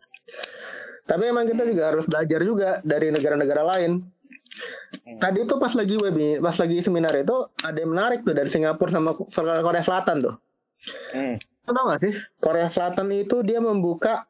Tapi 1.09 1.33
emang 1.33 1.48
kita 1.48 1.64
juga 1.66 1.90
harus 1.90 2.05
belajar 2.05 2.40
juga 2.44 2.70
dari 2.85 3.09
negara-negara 3.11 3.62
lain. 3.75 4.05
Tadi 5.18 5.38
itu 5.48 5.57
pas 5.57 5.72
lagi 5.72 5.96
webi 5.96 6.37
pas 6.38 6.55
lagi 6.55 6.79
seminar 6.85 7.16
itu 7.16 7.35
ada 7.64 7.79
yang 7.81 7.90
menarik 7.90 8.20
tuh 8.22 8.37
dari 8.37 8.53
Singapura 8.53 8.92
sama 8.92 9.16
Korea 9.64 9.83
Selatan 9.83 10.16
tuh. 10.20 10.35
Hmm. 11.16 11.40
Tau 11.64 11.88
gak 11.88 12.01
sih? 12.05 12.14
Korea 12.38 12.68
Selatan 12.68 13.09
itu 13.11 13.40
dia 13.40 13.59
membuka 13.64 14.29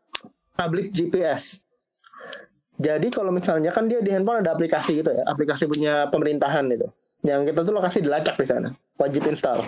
public 0.56 0.94
GPS 0.94 1.64
jadi 2.82 3.08
kalau 3.14 3.30
misalnya 3.30 3.70
kan 3.70 3.86
dia 3.86 4.02
di 4.02 4.10
handphone 4.10 4.42
ada 4.42 4.52
aplikasi 4.54 5.00
gitu 5.00 5.10
ya 5.14 5.22
aplikasi 5.26 5.70
punya 5.70 6.08
pemerintahan 6.10 6.66
itu 6.70 6.86
yang 7.22 7.46
kita 7.46 7.62
tuh 7.62 7.74
lokasi 7.74 8.02
dilacak 8.02 8.34
di 8.34 8.46
sana 8.46 8.68
wajib 8.98 9.22
install 9.30 9.62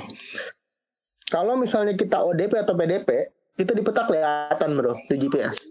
kalau 1.35 1.59
misalnya 1.59 1.99
kita 1.99 2.23
ODP 2.23 2.63
atau 2.63 2.79
PDP 2.79 3.35
itu 3.59 3.73
di 3.75 3.83
peta 3.83 4.07
kelihatan 4.07 4.71
bro 4.79 4.95
di 5.11 5.19
GPS 5.19 5.67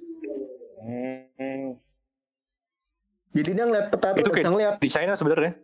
Hmm. 0.84 1.80
jadi 3.32 3.49
dia 3.56 3.63
ngeliat 3.63 3.88
peta 3.88 4.12
itu 4.19 4.28
kayak 4.28 4.52
ngeliat 4.52 4.76
di 4.84 4.89
China 4.91 5.15
sebenarnya 5.15 5.56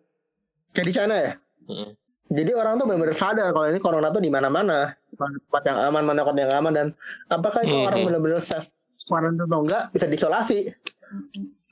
kayak 0.72 0.88
di 0.88 0.96
sana 0.96 1.16
ya 1.20 1.32
Mhm. 1.70 1.90
Jadi 2.30 2.52
orang 2.54 2.78
tuh 2.78 2.86
benar-benar 2.86 3.18
sadar 3.18 3.50
kalau 3.50 3.68
ini 3.70 3.82
corona 3.82 4.14
tuh 4.14 4.22
di 4.22 4.30
mana-mana, 4.30 4.94
mana 5.18 5.36
tempat 5.38 5.64
yang 5.66 5.78
aman, 5.82 6.04
mana 6.06 6.18
tempat 6.22 6.38
yang 6.38 6.52
aman 6.62 6.74
dan 6.74 6.88
apakah 7.26 7.62
itu 7.66 7.74
Mhm. 7.74 7.88
orang 7.90 8.00
benar-benar 8.06 8.42
safe 8.42 8.70
karantina 9.10 9.46
atau 9.50 9.62
enggak 9.66 9.84
bisa 9.90 10.06
diisolasi. 10.06 10.60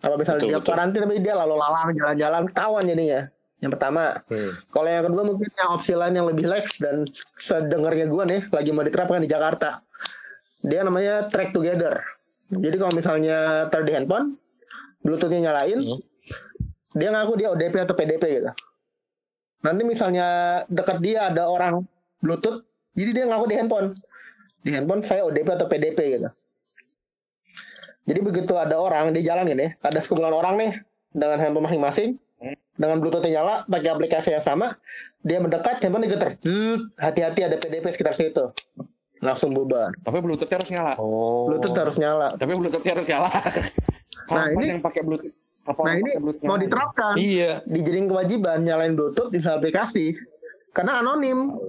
Kalau 0.02 0.18
misalnya 0.18 0.42
Betul, 0.46 0.50
dia 0.54 0.62
karantina 0.62 1.06
tapi 1.06 1.22
dia 1.22 1.34
lalu 1.38 1.56
lalang 1.58 1.90
jalan-jalan 1.94 2.44
ketahuan 2.50 2.84
jadinya. 2.86 3.22
Yang 3.58 3.72
pertama, 3.74 4.22
Hmm. 4.30 4.54
kalau 4.70 4.90
yang 4.90 5.06
kedua 5.10 5.24
mungkin 5.26 5.50
yang 5.50 5.70
opsi 5.74 5.98
lain 5.98 6.14
yang 6.14 6.30
lebih 6.30 6.46
lax 6.46 6.78
dan 6.78 7.10
sedengarnya 7.42 8.06
gue 8.06 8.24
nih 8.30 8.42
lagi 8.54 8.70
mau 8.70 8.86
diterapkan 8.86 9.18
di 9.18 9.30
Jakarta. 9.30 9.82
Dia 10.62 10.86
namanya 10.86 11.26
track 11.26 11.58
together. 11.58 11.98
Jadi 12.54 12.76
kalau 12.78 12.94
misalnya 12.94 13.66
taruh 13.74 13.84
di 13.84 13.94
handphone, 13.98 14.38
Bluetoothnya 15.02 15.50
nyalain, 15.52 15.80
Hmm. 15.82 16.00
dia 16.94 17.10
ngaku 17.10 17.34
dia 17.34 17.48
ODP 17.50 17.76
atau 17.82 17.96
PDP 17.98 18.24
gitu. 18.42 18.52
Nanti 19.66 19.82
misalnya 19.84 20.28
dekat 20.70 21.02
dia 21.02 21.34
ada 21.34 21.50
orang 21.50 21.82
Bluetooth, 22.22 22.62
jadi 22.94 23.10
dia 23.10 23.26
ngaku 23.26 23.46
di 23.50 23.56
handphone. 23.58 23.88
Di 24.62 24.70
handphone 24.70 25.02
saya 25.02 25.26
ODP 25.26 25.50
atau 25.50 25.66
PDP 25.66 26.00
gitu. 26.14 26.30
Jadi 28.08 28.20
begitu 28.24 28.54
ada 28.56 28.80
orang 28.80 29.12
di 29.12 29.20
jalan 29.26 29.44
gini, 29.44 29.74
ada 29.82 30.00
sekumpulan 30.00 30.32
orang 30.32 30.56
nih 30.56 30.72
dengan 31.12 31.38
handphone 31.42 31.66
masing-masing, 31.68 32.10
dengan 32.78 32.98
Bluetoothnya 32.98 33.42
nyala, 33.42 33.56
pakai 33.66 33.90
aplikasi 33.90 34.30
yang 34.32 34.42
sama, 34.42 34.78
dia 35.20 35.42
mendekat, 35.42 35.82
digetar. 35.82 36.38
Zut, 36.40 36.94
Hati-hati 36.96 37.42
ada 37.42 37.58
PDP 37.58 37.86
sekitar 37.90 38.14
situ. 38.14 38.54
Langsung 39.18 39.50
bubar. 39.52 39.90
Tapi 40.00 40.22
Bluetooth 40.22 40.48
harus 40.48 40.70
nyala. 40.70 40.94
oh 40.96 41.50
Bluetooth 41.50 41.74
harus 41.74 41.98
nyala. 41.98 42.38
Tapi 42.38 42.54
Bluetooth 42.54 42.86
harus 42.86 43.08
nyala. 43.10 43.30
Kapan 44.30 44.54
ini- 44.54 44.70
yang 44.70 44.82
pakai 44.82 45.02
Bluetooth? 45.02 45.34
Kapan 45.66 45.84
Nah 45.84 45.94
ini 45.98 46.12
Bluetooth 46.16 46.48
mau 46.48 46.56
diterapkan. 46.56 47.12
iya 47.18 47.60
dijadiin 47.66 48.08
kewajiban 48.08 48.64
nyalain 48.64 48.96
Bluetooth 48.96 49.34
di 49.34 49.42
aplikasi 49.42 50.16
karena 50.72 51.02
anonim 51.02 51.60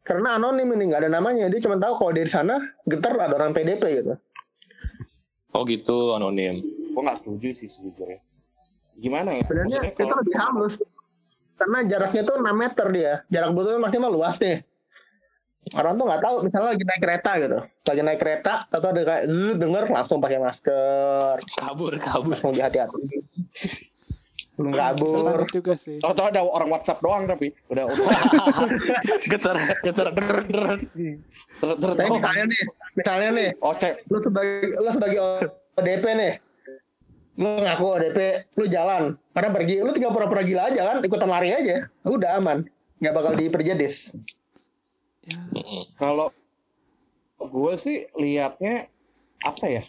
karena 0.00 0.40
anonim 0.40 0.72
ini 0.72 0.88
nggak 0.88 1.04
ada 1.04 1.10
namanya 1.10 1.52
dia 1.52 1.60
cuma 1.60 1.76
tahu 1.76 2.00
kalau 2.00 2.12
dari 2.16 2.30
sana 2.32 2.56
getar 2.88 3.12
ada 3.12 3.34
orang 3.34 3.52
PDP 3.52 4.00
gitu 4.00 4.16
oh 5.52 5.62
gitu 5.68 6.16
anonim 6.16 6.64
Gue 6.88 7.02
nggak 7.04 7.20
setuju 7.20 7.48
sih 7.54 7.68
sejujurnya. 7.68 8.24
Gimana 8.98 9.38
ya? 9.38 9.42
sebenarnya 9.46 9.78
itu 9.88 10.02
kalau- 10.02 10.18
lebih 10.20 10.36
halus. 10.36 10.74
Karena 11.58 11.78
jaraknya 11.86 12.22
tuh 12.22 12.34
6 12.38 12.54
meter 12.54 12.86
dia. 12.94 13.12
Jarak 13.30 13.50
Bluetooth 13.50 13.82
maksimal 13.82 14.10
luas 14.14 14.38
nih. 14.38 14.62
Orang 15.74 16.00
tuh 16.00 16.04
nggak 16.08 16.22
tahu 16.22 16.34
misalnya 16.48 16.68
lagi 16.72 16.84
naik 16.86 17.00
kereta 17.02 17.30
gitu. 17.42 17.58
Lagi 17.60 18.02
naik 18.06 18.20
kereta 18.22 18.52
atau 18.70 18.88
ada 18.88 19.02
kayak 19.04 19.24
zzz, 19.28 19.54
denger 19.58 19.84
langsung 19.90 20.18
pakai 20.22 20.38
masker. 20.40 21.34
Kabur 21.58 21.92
kabur. 21.98 22.32
Langsung 22.32 22.54
hati-hati 22.54 23.04
kabur. 24.58 25.46
Juga 25.46 25.74
sih. 25.78 26.02
Tahu-tahu 26.02 26.26
ada 26.34 26.40
orang 26.42 26.68
WhatsApp 26.74 26.98
doang 26.98 27.30
tapi 27.30 27.54
udah 27.70 27.84
udah. 27.86 28.06
Getar 29.32 29.56
getar 29.86 30.08
der, 30.10 30.28
der. 30.50 30.66
oh, 31.62 32.18
misalnya 32.18 32.44
nih 32.50 32.62
misalnya 32.98 33.28
nih 33.34 33.48
oh, 33.62 33.74
cek. 33.74 33.94
lu 34.10 34.18
sebagai 34.18 34.74
lu 34.74 34.90
sebagai 34.90 35.18
ODP 35.78 36.04
nih 36.14 36.32
lu 37.38 37.50
ngaku 37.62 37.86
ODP 37.86 38.18
lu 38.58 38.64
jalan 38.66 39.14
karena 39.30 39.50
pergi 39.54 39.76
lu 39.80 39.90
tinggal 39.94 40.10
pura-pura 40.10 40.42
gila 40.42 40.74
aja 40.74 40.82
kan 40.94 40.96
ikutan 41.06 41.30
lari 41.30 41.54
aja 41.54 41.86
udah 42.02 42.42
aman 42.42 42.66
nggak 42.98 43.14
bakal 43.14 43.32
diperjedis 43.38 44.10
Ya. 45.28 45.36
Kalau 46.00 46.32
gue 47.36 47.74
sih 47.76 48.08
liatnya 48.16 48.88
apa 49.44 49.64
ya? 49.68 49.84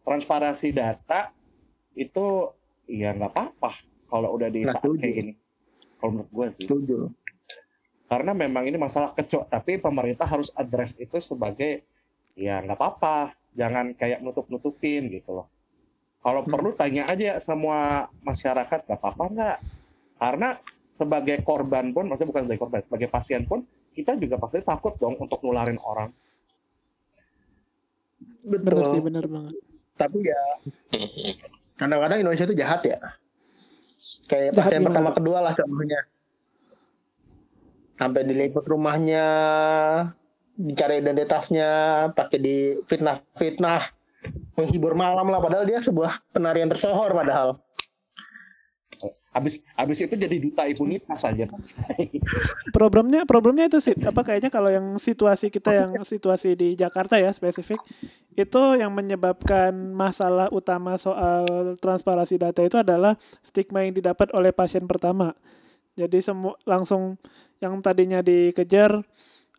Transparansi 0.00 0.72
data 0.72 1.34
itu 1.92 2.56
ya 2.88 3.12
nggak 3.12 3.32
apa-apa 3.36 3.72
kalau 4.08 4.32
udah 4.32 4.48
di 4.48 4.64
Nah, 4.64 4.78
saat 4.78 4.88
kayak 4.96 5.12
gini. 5.12 5.32
Kalau 6.00 6.10
menurut 6.12 6.30
gue 6.32 6.46
sih. 6.56 6.64
setuju 6.64 7.12
Karena 8.06 8.32
memang 8.38 8.62
ini 8.70 8.78
masalah 8.78 9.10
kecok, 9.18 9.50
tapi 9.50 9.82
pemerintah 9.82 10.30
harus 10.30 10.54
address 10.54 10.94
itu 10.94 11.18
sebagai 11.18 11.82
ya 12.38 12.62
nggak 12.62 12.78
apa-apa. 12.78 13.34
jangan 13.56 13.96
kayak 13.96 14.20
nutup-nutupin 14.20 15.08
gitu 15.08 15.32
loh. 15.32 15.48
Kalau 16.26 16.42
Hmm. 16.42 16.50
perlu 16.58 16.70
tanya 16.74 17.06
aja 17.06 17.38
semua 17.38 18.10
masyarakat, 18.26 18.82
gak 18.82 18.98
apa-apa 18.98 19.24
nggak? 19.30 19.58
Karena 20.18 20.58
sebagai 20.98 21.38
korban 21.46 21.94
pun, 21.94 22.10
maksudnya 22.10 22.34
bukan 22.34 22.42
sebagai 22.50 22.62
korban, 22.66 22.82
sebagai 22.82 23.08
pasien 23.14 23.46
pun, 23.46 23.62
kita 23.94 24.18
juga 24.18 24.34
pasti 24.42 24.58
takut 24.66 24.98
dong 24.98 25.14
untuk 25.22 25.38
nularin 25.46 25.78
orang. 25.78 26.10
Bener 28.42 28.74
sih, 28.90 28.98
Betul. 28.98 29.06
bener 29.06 29.24
banget. 29.30 29.54
Tapi 29.94 30.18
ya 30.26 30.42
kadang-kadang 31.78 32.18
Indonesia 32.26 32.46
itu 32.50 32.58
jahat 32.58 32.82
ya. 32.82 32.98
Kayak 34.26 34.50
Jahat 34.50 34.58
pasien 34.58 34.80
gimana 34.82 34.88
pertama 34.90 35.10
kedua 35.14 35.38
lah 35.46 35.52
contohnya. 35.54 36.00
Sampai 37.96 38.22
diliput 38.28 38.66
rumahnya, 38.66 39.26
dicari 40.58 41.00
identitasnya, 41.00 41.70
pakai 42.12 42.38
di 42.42 42.56
fitnah-fitnah, 42.84 43.95
menghibur 44.56 44.96
malam 44.96 45.28
lah. 45.28 45.38
Padahal 45.38 45.64
dia 45.68 45.78
sebuah 45.84 46.24
penarian 46.32 46.66
tersohor 46.66 47.12
padahal. 47.12 47.60
Habis 49.36 49.60
habis 49.76 50.00
itu 50.00 50.16
jadi 50.16 50.36
duta 50.40 50.64
impunitas 50.64 51.20
saja. 51.20 51.44
Problemnya 52.72 53.28
problemnya 53.28 53.68
itu 53.68 53.76
sih 53.84 53.92
apa 53.92 54.24
kayaknya 54.24 54.48
kalau 54.48 54.72
yang 54.72 54.96
situasi 54.96 55.52
kita 55.52 55.76
yang 55.76 55.92
situasi 56.00 56.56
di 56.56 56.72
Jakarta 56.72 57.20
ya 57.20 57.28
spesifik 57.36 57.76
itu 58.32 58.62
yang 58.80 58.96
menyebabkan 58.96 59.76
masalah 59.92 60.48
utama 60.48 60.96
soal 60.96 61.76
transparansi 61.76 62.40
data 62.40 62.64
itu 62.64 62.80
adalah 62.80 63.20
stigma 63.44 63.84
yang 63.84 63.92
didapat 63.92 64.32
oleh 64.32 64.56
pasien 64.56 64.88
pertama. 64.88 65.36
Jadi 65.96 66.24
semua 66.24 66.56
langsung 66.64 67.20
yang 67.60 67.76
tadinya 67.84 68.24
dikejar 68.24 69.04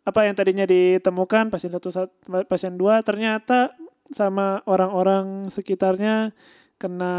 apa 0.02 0.20
yang 0.26 0.34
tadinya 0.34 0.66
ditemukan 0.66 1.52
pasien 1.52 1.70
satu 1.70 1.90
sat- 1.94 2.14
pasien 2.50 2.74
dua 2.74 3.02
ternyata 3.06 3.70
sama 4.12 4.64
orang-orang 4.64 5.48
sekitarnya 5.52 6.32
kena 6.78 7.14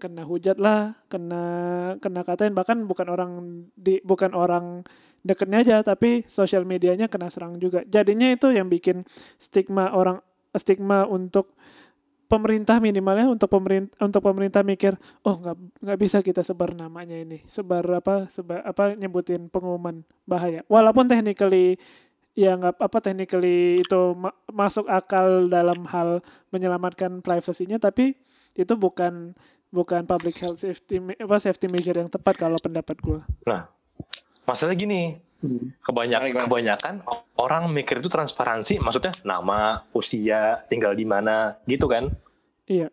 kena 0.00 0.22
hujat 0.24 0.56
lah, 0.56 0.96
kena 1.12 1.44
kena 2.00 2.20
katain 2.24 2.56
bahkan 2.56 2.88
bukan 2.88 3.08
orang 3.12 3.30
di 3.76 4.00
bukan 4.02 4.32
orang 4.32 4.86
deketnya 5.22 5.62
aja 5.62 5.76
tapi 5.84 6.24
sosial 6.26 6.64
medianya 6.64 7.06
kena 7.06 7.28
serang 7.28 7.60
juga. 7.60 7.84
Jadinya 7.86 8.32
itu 8.32 8.50
yang 8.50 8.72
bikin 8.72 9.04
stigma 9.36 9.92
orang 9.92 10.24
stigma 10.56 11.04
untuk 11.08 11.54
pemerintah 12.32 12.80
minimalnya 12.80 13.28
untuk 13.28 13.52
pemerintah 13.52 13.92
untuk 14.00 14.24
pemerintah 14.24 14.64
mikir 14.64 14.96
oh 15.28 15.36
nggak 15.36 15.84
nggak 15.84 15.98
bisa 16.00 16.24
kita 16.24 16.40
sebar 16.40 16.72
namanya 16.72 17.12
ini 17.12 17.44
sebar 17.44 17.84
apa 17.92 18.32
sebar 18.32 18.64
apa 18.64 18.96
nyebutin 18.96 19.52
pengumuman 19.52 20.00
bahaya 20.24 20.64
walaupun 20.64 21.04
technically 21.12 21.76
ya 22.32 22.56
nggak 22.56 22.80
apa 22.80 22.98
technically 23.04 23.84
itu 23.84 24.16
ma- 24.16 24.36
masuk 24.48 24.88
akal 24.88 25.48
dalam 25.52 25.84
hal 25.88 26.24
menyelamatkan 26.48 27.20
privasinya 27.20 27.76
tapi 27.76 28.16
itu 28.56 28.72
bukan 28.76 29.36
bukan 29.72 30.04
public 30.04 30.36
health 30.40 30.60
safety 30.60 31.00
apa 31.00 31.36
safety 31.40 31.68
measure 31.68 31.96
yang 31.96 32.08
tepat 32.08 32.36
kalau 32.36 32.56
pendapat 32.60 32.96
gue 33.00 33.20
Masalah 34.42 34.74
gini, 34.74 35.14
kebanyakan 35.86 36.34
Gimana? 36.34 36.46
kebanyakan 36.50 36.94
orang 37.38 37.70
mikir 37.70 38.02
itu 38.02 38.10
transparansi, 38.10 38.82
maksudnya 38.82 39.14
nama, 39.22 39.86
usia, 39.94 40.66
tinggal 40.66 40.98
di 40.98 41.06
mana, 41.06 41.62
gitu 41.70 41.86
kan? 41.86 42.10
iya 42.66 42.90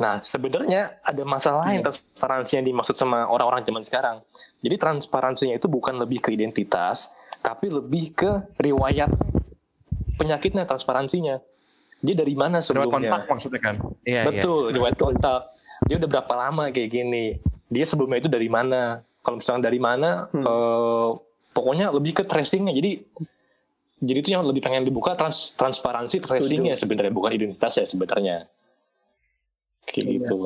Nah, 0.00 0.16
sebenarnya 0.24 0.96
ada 1.04 1.22
masalah 1.28 1.68
lain 1.68 1.84
transparansi 1.84 2.56
yang 2.56 2.64
dimaksud 2.72 2.96
sama 2.96 3.28
orang-orang 3.28 3.60
zaman 3.60 3.84
sekarang. 3.84 4.16
Jadi 4.64 4.80
transparansinya 4.80 5.60
itu 5.60 5.68
bukan 5.68 5.92
lebih 6.00 6.24
ke 6.24 6.32
identitas, 6.32 7.12
tapi 7.40 7.72
lebih 7.72 8.12
ke 8.12 8.30
riwayat 8.56 9.10
penyakitnya 10.16 10.68
transparansinya. 10.68 11.40
Dia 12.00 12.14
dari 12.16 12.32
mana 12.32 12.64
sebelumnya? 12.64 13.12
kontak 13.12 13.22
maksudnya 13.28 13.60
kan? 13.60 13.76
Iya, 14.04 14.24
Betul, 14.24 14.72
riwayat 14.72 14.96
kontak. 14.96 15.52
Dia 15.84 15.96
udah 16.00 16.08
berapa 16.08 16.34
lama 16.36 16.72
kayak 16.72 16.88
gini? 16.88 17.36
Dia 17.68 17.84
sebelumnya 17.84 18.24
itu 18.24 18.28
dari 18.28 18.48
mana? 18.48 19.04
Kalau 19.20 19.36
misalnya 19.36 19.68
dari 19.68 19.76
mana, 19.76 20.28
Hmm. 20.32 20.44
eh, 20.44 21.08
pokoknya 21.52 21.92
lebih 21.92 22.16
ke 22.16 22.24
tracingnya. 22.24 22.72
Jadi, 22.72 23.04
jadi 24.00 24.18
itu 24.24 24.30
yang 24.32 24.48
lebih 24.48 24.64
pengen 24.64 24.88
dibuka 24.88 25.12
trans 25.12 25.52
transparansi 25.56 26.24
tracingnya 26.24 26.72
sebenarnya, 26.72 27.12
bukan 27.12 27.36
identitas 27.36 27.76
ya 27.76 27.84
sebenarnya. 27.84 28.48
Kayak 29.84 30.04
Iya. 30.04 30.12
gitu. 30.24 30.36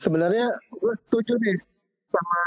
Sebenarnya 0.00 0.48
gue 0.72 0.92
setuju 1.04 1.36
nih 1.44 1.56
sama 2.08 2.40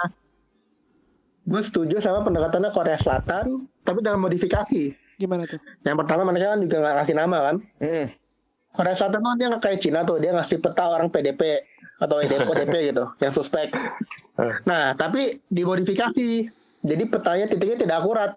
gue 1.43 1.61
setuju 1.61 1.99
sama 1.99 2.23
pendekatannya 2.23 2.71
Korea 2.71 2.95
Selatan, 2.95 3.67
tapi 3.83 3.99
dengan 3.99 4.19
modifikasi. 4.23 4.95
gimana 5.13 5.45
tuh 5.45 5.61
Yang 5.85 5.97
pertama 6.03 6.25
mereka 6.25 6.57
kan 6.57 6.59
juga 6.63 6.75
nggak 6.81 6.95
ngasih 6.99 7.15
nama 7.15 7.37
kan. 7.51 7.55
Mm. 7.79 8.07
Korea 8.73 8.95
Selatan 8.97 9.19
tuh 9.21 9.33
dia 9.37 9.47
nggak 9.51 9.61
kayak 9.61 9.79
Cina 9.83 9.99
tuh, 10.01 10.17
dia 10.17 10.31
ngasih 10.33 10.57
peta 10.57 10.83
orang 10.89 11.07
PDP 11.13 11.41
atau 12.01 12.17
EDP, 12.19 12.43
ODP 12.49 12.73
gitu, 12.91 13.05
yang 13.21 13.31
suspek. 13.31 13.69
Nah, 14.65 14.97
tapi 14.97 15.39
dimodifikasi. 15.47 16.49
Jadi 16.83 17.03
petanya 17.07 17.47
titiknya 17.47 17.77
tidak 17.87 17.97
akurat. 18.03 18.31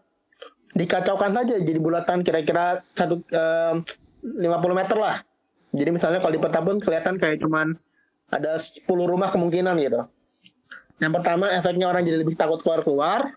Dikacaukan 0.77 1.33
saja 1.35 1.57
jadi 1.59 1.81
bulatan 1.81 2.21
kira-kira 2.21 2.85
satu 2.95 3.19
em, 3.33 3.83
50 4.23 4.77
meter 4.77 4.99
lah. 5.01 5.25
Jadi 5.75 5.91
misalnya 5.91 6.21
kalau 6.23 6.35
di 6.37 6.43
peta 6.43 6.61
pun 6.63 6.77
kelihatan 6.79 7.17
kayak 7.19 7.43
cuman 7.43 7.75
ada 8.31 8.61
10 8.61 8.87
rumah 8.87 9.33
kemungkinan 9.33 9.75
gitu. 9.83 10.05
Yang 10.97 11.13
pertama 11.21 11.45
efeknya 11.53 11.87
orang 11.89 12.03
jadi 12.05 12.19
lebih 12.21 12.37
takut 12.37 12.61
keluar-keluar. 12.65 13.37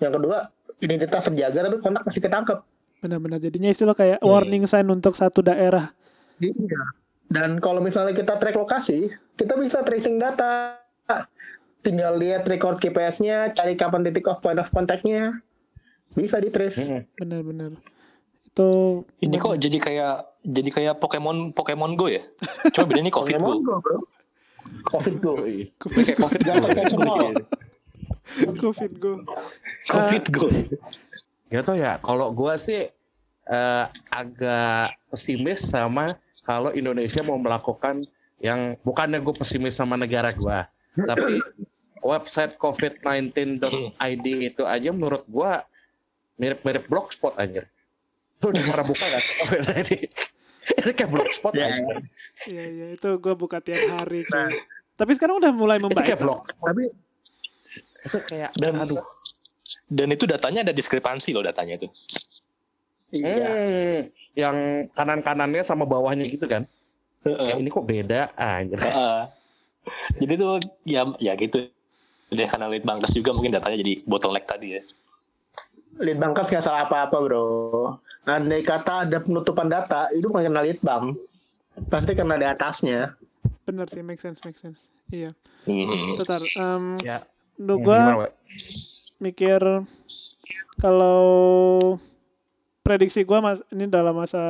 Yang 0.00 0.12
kedua 0.20 0.38
identitas 0.80 1.22
terjaga 1.26 1.58
tapi 1.66 1.76
kontak 1.80 2.04
masih 2.04 2.22
ketangkep. 2.22 2.60
benar-benar 2.96 3.36
jadinya 3.38 3.68
istilah 3.68 3.92
kayak 3.92 4.18
warning 4.24 4.64
sign 4.64 4.88
untuk 4.88 5.12
satu 5.12 5.44
daerah 5.44 5.92
Iya. 6.40 6.82
Dan 7.26 7.58
kalau 7.64 7.80
misalnya 7.80 8.12
kita 8.12 8.36
track 8.36 8.56
lokasi, 8.56 9.08
kita 9.34 9.56
bisa 9.56 9.80
tracing 9.82 10.20
data. 10.20 10.78
Tinggal 11.80 12.18
lihat 12.18 12.44
record 12.44 12.76
GPS-nya, 12.76 13.56
cari 13.56 13.72
kapan 13.72 14.04
titik 14.04 14.28
off 14.28 14.44
point 14.44 14.60
of 14.60 14.68
contact-nya. 14.68 15.32
Bisa 16.12 16.40
di 16.40 16.52
trace. 16.52 16.82
Mm. 16.86 17.02
benar-benar 17.16 17.72
itu 18.56 19.04
Ini 19.20 19.36
kok 19.36 19.60
jadi 19.60 19.76
kayak 19.76 20.16
jadi 20.40 20.70
kayak 20.72 20.94
Pokemon 20.96 21.52
Pokemon 21.52 21.92
Go 21.92 22.08
ya? 22.08 22.24
Cuma 22.72 22.88
bedanya 22.88 23.12
Covid 23.12 23.36
Pokemon 23.36 23.60
Go. 23.60 23.76
Go, 23.76 23.84
bro. 23.84 23.96
Covid 24.86 25.16
Go. 25.18 25.34
Covid 25.78 26.04
semua. 26.86 27.34
covid 28.58 28.92
go 28.98 29.12
Covid 29.86 30.24
Go. 30.34 30.46
Gak 31.46 31.62
tau 31.62 31.76
ya, 31.78 31.98
kalau 32.02 32.34
gua 32.34 32.58
sih 32.58 32.90
eh, 33.46 33.84
agak 34.10 34.98
pesimis 35.14 35.62
sama 35.62 36.18
kalau 36.42 36.74
Indonesia 36.74 37.22
mau 37.26 37.38
melakukan 37.38 38.06
yang 38.38 38.76
bukannya 38.84 39.18
gue 39.18 39.34
pesimis 39.34 39.74
sama 39.74 39.96
negara 39.96 40.30
gua, 40.30 40.68
tapi 40.94 41.40
website 42.04 42.54
covid19.id 42.60 44.26
itu 44.26 44.62
aja 44.62 44.90
menurut 44.92 45.24
gua 45.26 45.66
mirip-mirip 46.36 46.86
blogspot 46.86 47.34
aja. 47.34 47.66
Lu 48.44 48.52
udah 48.52 48.62
pernah 48.62 48.86
buka 48.86 49.04
gak 49.08 49.22
sih 49.24 49.34
COVID-19? 49.42 49.90
Itu 50.68 50.90
kayak 50.92 51.10
blogspot 51.10 51.52
Ya. 51.52 51.70
Iya 52.42 52.64
iya 52.66 52.86
itu 52.92 53.08
gue 53.16 53.34
buka 53.34 53.58
tiap 53.58 53.78
hari 53.92 54.22
cuy. 54.22 54.50
Tapi 54.94 55.10
sekarang 55.12 55.38
udah 55.38 55.52
mulai 55.52 55.76
Itu 55.76 55.86
membaik. 55.86 56.06
kayak 56.06 56.20
blog. 56.20 56.40
Tapi 56.52 56.82
Itu 58.02 58.18
kayak 58.22 58.50
Dan 58.54 58.74
aduh. 58.78 59.02
dan 59.86 60.08
itu 60.08 60.24
datanya 60.24 60.60
ada 60.62 60.70
diskrepansi 60.70 61.30
loh 61.30 61.42
datanya 61.42 61.76
itu. 61.76 61.88
iya. 63.12 63.46
Hmm, 63.46 63.98
yang 64.34 64.56
kanan-kanannya 64.92 65.62
sama 65.62 65.84
bawahnya 65.84 66.26
gitu 66.26 66.44
kan. 66.44 66.66
Ya, 67.22 67.54
ini 67.54 67.66
kok 67.66 67.82
beda 67.82 68.30
anjir. 68.32 68.78
Heeh. 68.78 69.20
jadi 70.16 70.32
tuh 70.34 70.58
ya 70.82 71.02
ya 71.16 71.34
gitu. 71.34 71.70
Deh 72.26 72.42
karena 72.44 72.66
lead 72.66 72.82
bankers 72.82 73.14
juga 73.14 73.30
mungkin 73.30 73.50
datanya 73.50 73.78
jadi 73.78 74.02
bottleneck 74.02 74.44
tadi 74.44 74.66
ya. 74.74 74.82
Lead 75.96 76.18
bankers 76.18 76.46
nggak 76.46 76.60
salah 76.60 76.84
apa-apa, 76.84 77.16
bro. 77.20 77.46
Andai 78.26 78.60
kata 78.60 79.06
ada 79.06 79.18
penutupan 79.18 79.66
data, 79.66 80.10
itu 80.10 80.26
bukan 80.26 80.44
kena 80.44 80.60
lead 80.60 80.80
bank. 80.80 81.14
Pasti 81.86 82.12
kena 82.12 82.34
di 82.34 82.42
atasnya. 82.42 83.14
Bener 83.62 83.86
sih 83.86 84.02
make 84.02 84.18
sense 84.18 84.42
make 84.42 84.56
sense. 84.56 84.90
Iya. 85.08 85.30
Mhm. 85.64 86.18
Bentar. 86.18 86.42
em, 86.42 86.84
Ya. 87.00 87.22
Duh, 87.56 87.74
Hmm, 87.74 87.86
gua 87.86 88.28
mikir 89.16 89.62
kalau 90.76 91.24
prediksi 92.82 93.22
gua 93.22 93.40
mas 93.40 93.58
ini 93.70 93.86
dalam 93.86 94.12
masa 94.12 94.42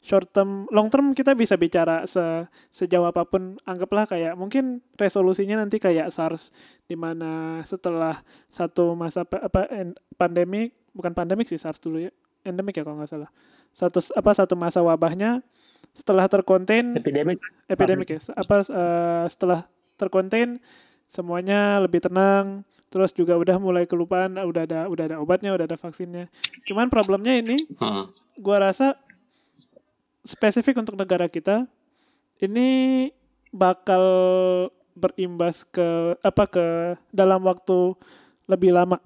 short 0.00 0.28
term, 0.30 0.64
long 0.68 0.88
term 0.88 1.12
kita 1.12 1.32
bisa 1.32 1.54
bicara 1.54 2.02
se 2.04 2.20
sejauh 2.68 3.04
apa 3.04 3.22
pun. 3.22 3.60
Anggaplah 3.62 4.04
kayak 4.06 4.34
mungkin 4.34 4.80
resolusinya 4.94 5.56
nanti 5.56 5.76
kayak 5.76 6.08
SARS 6.08 6.48
di 6.84 6.96
mana 6.96 7.60
setelah 7.62 8.18
satu 8.46 8.92
masa 8.94 9.22
pa- 9.22 9.44
apa 9.44 9.68
pandemi 10.14 10.68
bukan 10.90 11.12
pandemik 11.12 11.46
sih 11.46 11.56
SARS 11.56 11.78
dulu 11.78 12.00
ya 12.00 12.12
endemik 12.42 12.76
ya 12.76 12.82
kalau 12.82 13.00
nggak 13.00 13.10
salah 13.10 13.30
satu 13.70 14.02
apa 14.12 14.30
satu 14.34 14.54
masa 14.58 14.80
wabahnya 14.80 15.40
setelah 15.92 16.26
terkonten 16.26 16.96
Epidemik. 16.96 17.38
epidemik 17.66 18.08
ya 18.10 18.20
apa 18.34 18.62
eh, 18.62 19.24
setelah 19.28 19.66
terkonten 19.96 20.58
semuanya 21.06 21.82
lebih 21.82 22.00
tenang 22.00 22.62
terus 22.90 23.10
juga 23.10 23.38
udah 23.38 23.58
mulai 23.58 23.86
kelupaan 23.86 24.34
udah 24.38 24.62
ada 24.66 24.80
udah 24.86 25.04
ada 25.06 25.16
obatnya 25.18 25.54
udah 25.54 25.66
ada 25.66 25.78
vaksinnya 25.78 26.26
cuman 26.66 26.90
problemnya 26.90 27.38
ini 27.38 27.58
Hmm. 27.78 28.10
gua 28.38 28.70
rasa 28.70 28.98
spesifik 30.22 30.78
untuk 30.78 30.94
negara 30.94 31.26
kita 31.26 31.66
ini 32.38 33.08
bakal 33.50 34.04
berimbas 34.94 35.64
ke 35.64 36.14
apa 36.20 36.44
ke 36.46 36.66
dalam 37.10 37.40
waktu 37.42 37.94
lebih 38.46 38.74
lama 38.74 38.98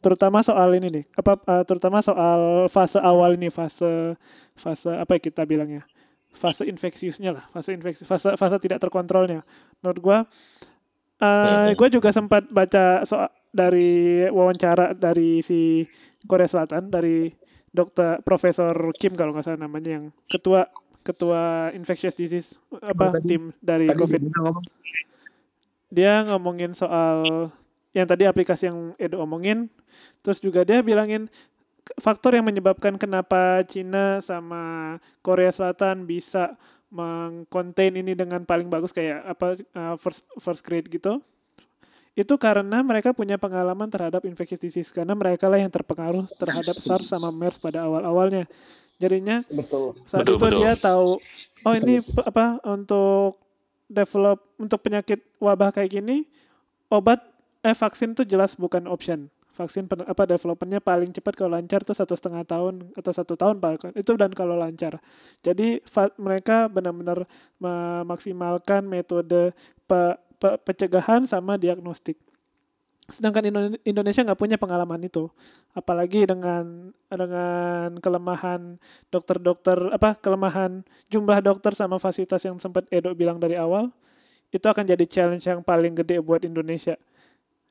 terutama 0.00 0.40
soal 0.40 0.72
ini 0.72 0.88
nih 0.90 1.04
apa 1.12 1.36
uh, 1.42 1.62
terutama 1.62 2.00
soal 2.00 2.40
fase 2.66 2.96
awal 2.96 3.34
ini 3.34 3.48
fase 3.48 4.16
fase 4.54 4.90
apa 4.90 5.14
ya 5.14 5.20
kita 5.22 5.44
bilangnya? 5.44 5.84
Fase 6.30 6.62
infeksiusnya 6.62 7.30
lah 7.30 7.44
fase 7.48 7.70
infeksi 7.70 8.02
fase 8.02 8.32
fase 8.32 8.56
tidak 8.58 8.78
terkontrolnya. 8.78 9.44
Menurut 9.78 9.98
gua 9.98 10.18
uh, 11.18 11.68
Mhm. 11.68 11.76
gue 11.76 11.88
juga 11.92 12.10
sempat 12.10 12.46
baca 12.46 13.02
soal 13.02 13.28
dari 13.50 14.24
wawancara 14.26 14.94
dari 14.94 15.42
si 15.42 15.84
Korea 16.22 16.46
Selatan 16.46 16.86
dari 16.86 17.28
dokter 17.68 18.18
Profesor 18.20 18.72
Kim 18.94 19.14
kalau 19.14 19.30
nggak 19.30 19.44
salah 19.44 19.60
namanya 19.60 19.90
yang 19.92 20.04
ketua 20.26 20.70
ketua 21.00 21.68
infectious 21.72 22.14
disease 22.14 22.48
apa 22.74 23.14
tadi- 23.14 23.26
tim 23.26 23.42
dari 23.58 23.86
Tadi 23.86 23.98
COVID. 23.98 24.20
dia 25.90 26.22
ngomongin 26.24 26.70
soal 26.72 27.50
yang 27.90 28.06
tadi 28.06 28.26
aplikasi 28.26 28.70
yang 28.70 28.94
Edo 28.96 29.18
omongin 29.22 29.66
terus 30.22 30.38
juga 30.38 30.62
dia 30.62 30.78
bilangin 30.84 31.26
faktor 31.98 32.38
yang 32.38 32.46
menyebabkan 32.46 32.94
kenapa 33.00 33.64
Cina 33.66 34.22
sama 34.22 34.96
Korea 35.24 35.50
Selatan 35.50 36.06
bisa 36.06 36.54
mengcontain 36.90 37.94
ini 37.94 38.18
dengan 38.18 38.42
paling 38.42 38.66
bagus 38.66 38.90
kayak 38.90 39.22
apa 39.22 39.58
uh, 39.74 39.94
first 39.98 40.26
first 40.42 40.62
grade 40.66 40.90
gitu 40.90 41.22
itu 42.18 42.34
karena 42.34 42.82
mereka 42.82 43.14
punya 43.14 43.38
pengalaman 43.38 43.86
terhadap 43.86 44.26
infectious 44.26 44.58
disease 44.58 44.90
karena 44.90 45.14
mereka 45.14 45.46
lah 45.46 45.62
yang 45.62 45.70
terpengaruh 45.70 46.26
terhadap 46.34 46.74
SARS 46.82 47.06
sama 47.06 47.30
MERS 47.30 47.62
pada 47.62 47.86
awal-awalnya 47.86 48.50
jadinya 48.98 49.38
betul. 49.46 49.94
saat 50.10 50.26
Betul, 50.26 50.36
itu 50.36 50.42
betul. 50.42 50.58
dia 50.58 50.72
tahu 50.74 51.08
oh 51.62 51.74
ini 51.78 52.02
apa 52.26 52.58
untuk 52.66 53.38
develop 53.86 54.38
untuk 54.58 54.78
penyakit 54.82 55.22
wabah 55.38 55.70
kayak 55.70 56.02
gini 56.02 56.26
obat 56.90 57.22
eh 57.60 57.76
vaksin 57.76 58.16
tuh 58.16 58.24
jelas 58.24 58.56
bukan 58.56 58.88
option. 58.88 59.28
Vaksin 59.52 59.84
pen- 59.84 60.08
apa 60.08 60.24
developmentnya 60.24 60.80
paling 60.80 61.12
cepat 61.12 61.36
kalau 61.36 61.52
lancar 61.52 61.84
tuh 61.84 61.92
satu 61.92 62.16
setengah 62.16 62.48
tahun 62.48 62.96
atau 62.96 63.12
satu 63.12 63.36
tahun 63.36 63.60
itu 63.92 64.12
dan 64.16 64.32
kalau 64.32 64.56
lancar. 64.56 64.96
Jadi 65.44 65.84
fa- 65.84 66.14
mereka 66.16 66.70
benar-benar 66.72 67.28
memaksimalkan 67.60 68.88
metode 68.88 69.52
pe- 69.84 70.16
pe- 70.40 70.58
pencegahan 70.64 71.28
sama 71.28 71.60
diagnostik. 71.60 72.16
Sedangkan 73.10 73.42
Indo- 73.42 73.80
Indonesia 73.84 74.22
nggak 74.22 74.40
punya 74.40 74.56
pengalaman 74.56 75.02
itu. 75.02 75.28
Apalagi 75.76 76.24
dengan 76.24 76.94
dengan 77.10 77.98
kelemahan 78.00 78.78
dokter-dokter 79.12 79.92
apa 79.92 80.16
kelemahan 80.16 80.86
jumlah 81.12 81.42
dokter 81.44 81.74
sama 81.76 81.98
fasilitas 82.00 82.40
yang 82.46 82.56
sempat 82.62 82.86
Edo 82.88 83.12
bilang 83.12 83.36
dari 83.36 83.58
awal 83.58 83.90
itu 84.50 84.66
akan 84.66 84.82
jadi 84.86 85.04
challenge 85.06 85.44
yang 85.46 85.60
paling 85.62 85.94
gede 85.94 86.22
buat 86.22 86.42
Indonesia 86.46 86.98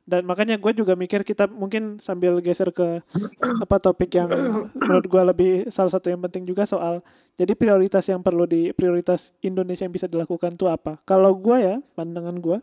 dan 0.10 0.26
makanya 0.26 0.58
gue 0.58 0.74
juga 0.74 0.98
mikir 0.98 1.22
kita 1.22 1.46
mungkin 1.46 2.02
sambil 2.02 2.42
geser 2.42 2.74
ke 2.74 3.06
apa 3.62 3.78
topik 3.78 4.10
yang 4.18 4.26
menurut 4.74 5.06
gue 5.06 5.22
lebih 5.22 5.52
salah 5.70 5.94
satu 5.94 6.10
yang 6.10 6.18
penting 6.26 6.50
juga 6.50 6.66
soal 6.66 7.06
jadi 7.38 7.54
prioritas 7.54 8.10
yang 8.10 8.26
perlu 8.26 8.50
di 8.50 8.74
prioritas 8.74 9.30
Indonesia 9.46 9.86
yang 9.86 9.94
bisa 9.94 10.10
dilakukan 10.10 10.58
tuh 10.58 10.68
apa? 10.68 10.98
Kalau 11.06 11.32
gue 11.38 11.58
ya 11.62 11.76
pandangan 11.94 12.36
gue 12.42 12.58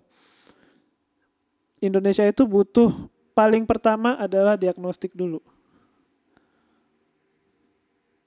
Indonesia 1.79 2.27
itu 2.27 2.43
butuh 2.43 2.91
paling 3.31 3.63
pertama 3.63 4.19
adalah 4.19 4.59
diagnostik 4.59 5.15
dulu. 5.15 5.39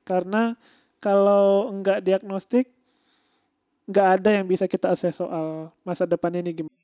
Karena 0.07 0.55
kalau 1.03 1.69
enggak 1.69 2.01
diagnostik 2.01 2.71
nggak 3.89 4.07
ada 4.21 4.29
yang 4.41 4.45
bisa 4.47 4.63
kita 4.63 4.95
akses 4.95 5.19
soal 5.19 5.75
masa 5.83 6.05
depan 6.07 6.29
ini 6.39 6.63
gimana 6.63 6.78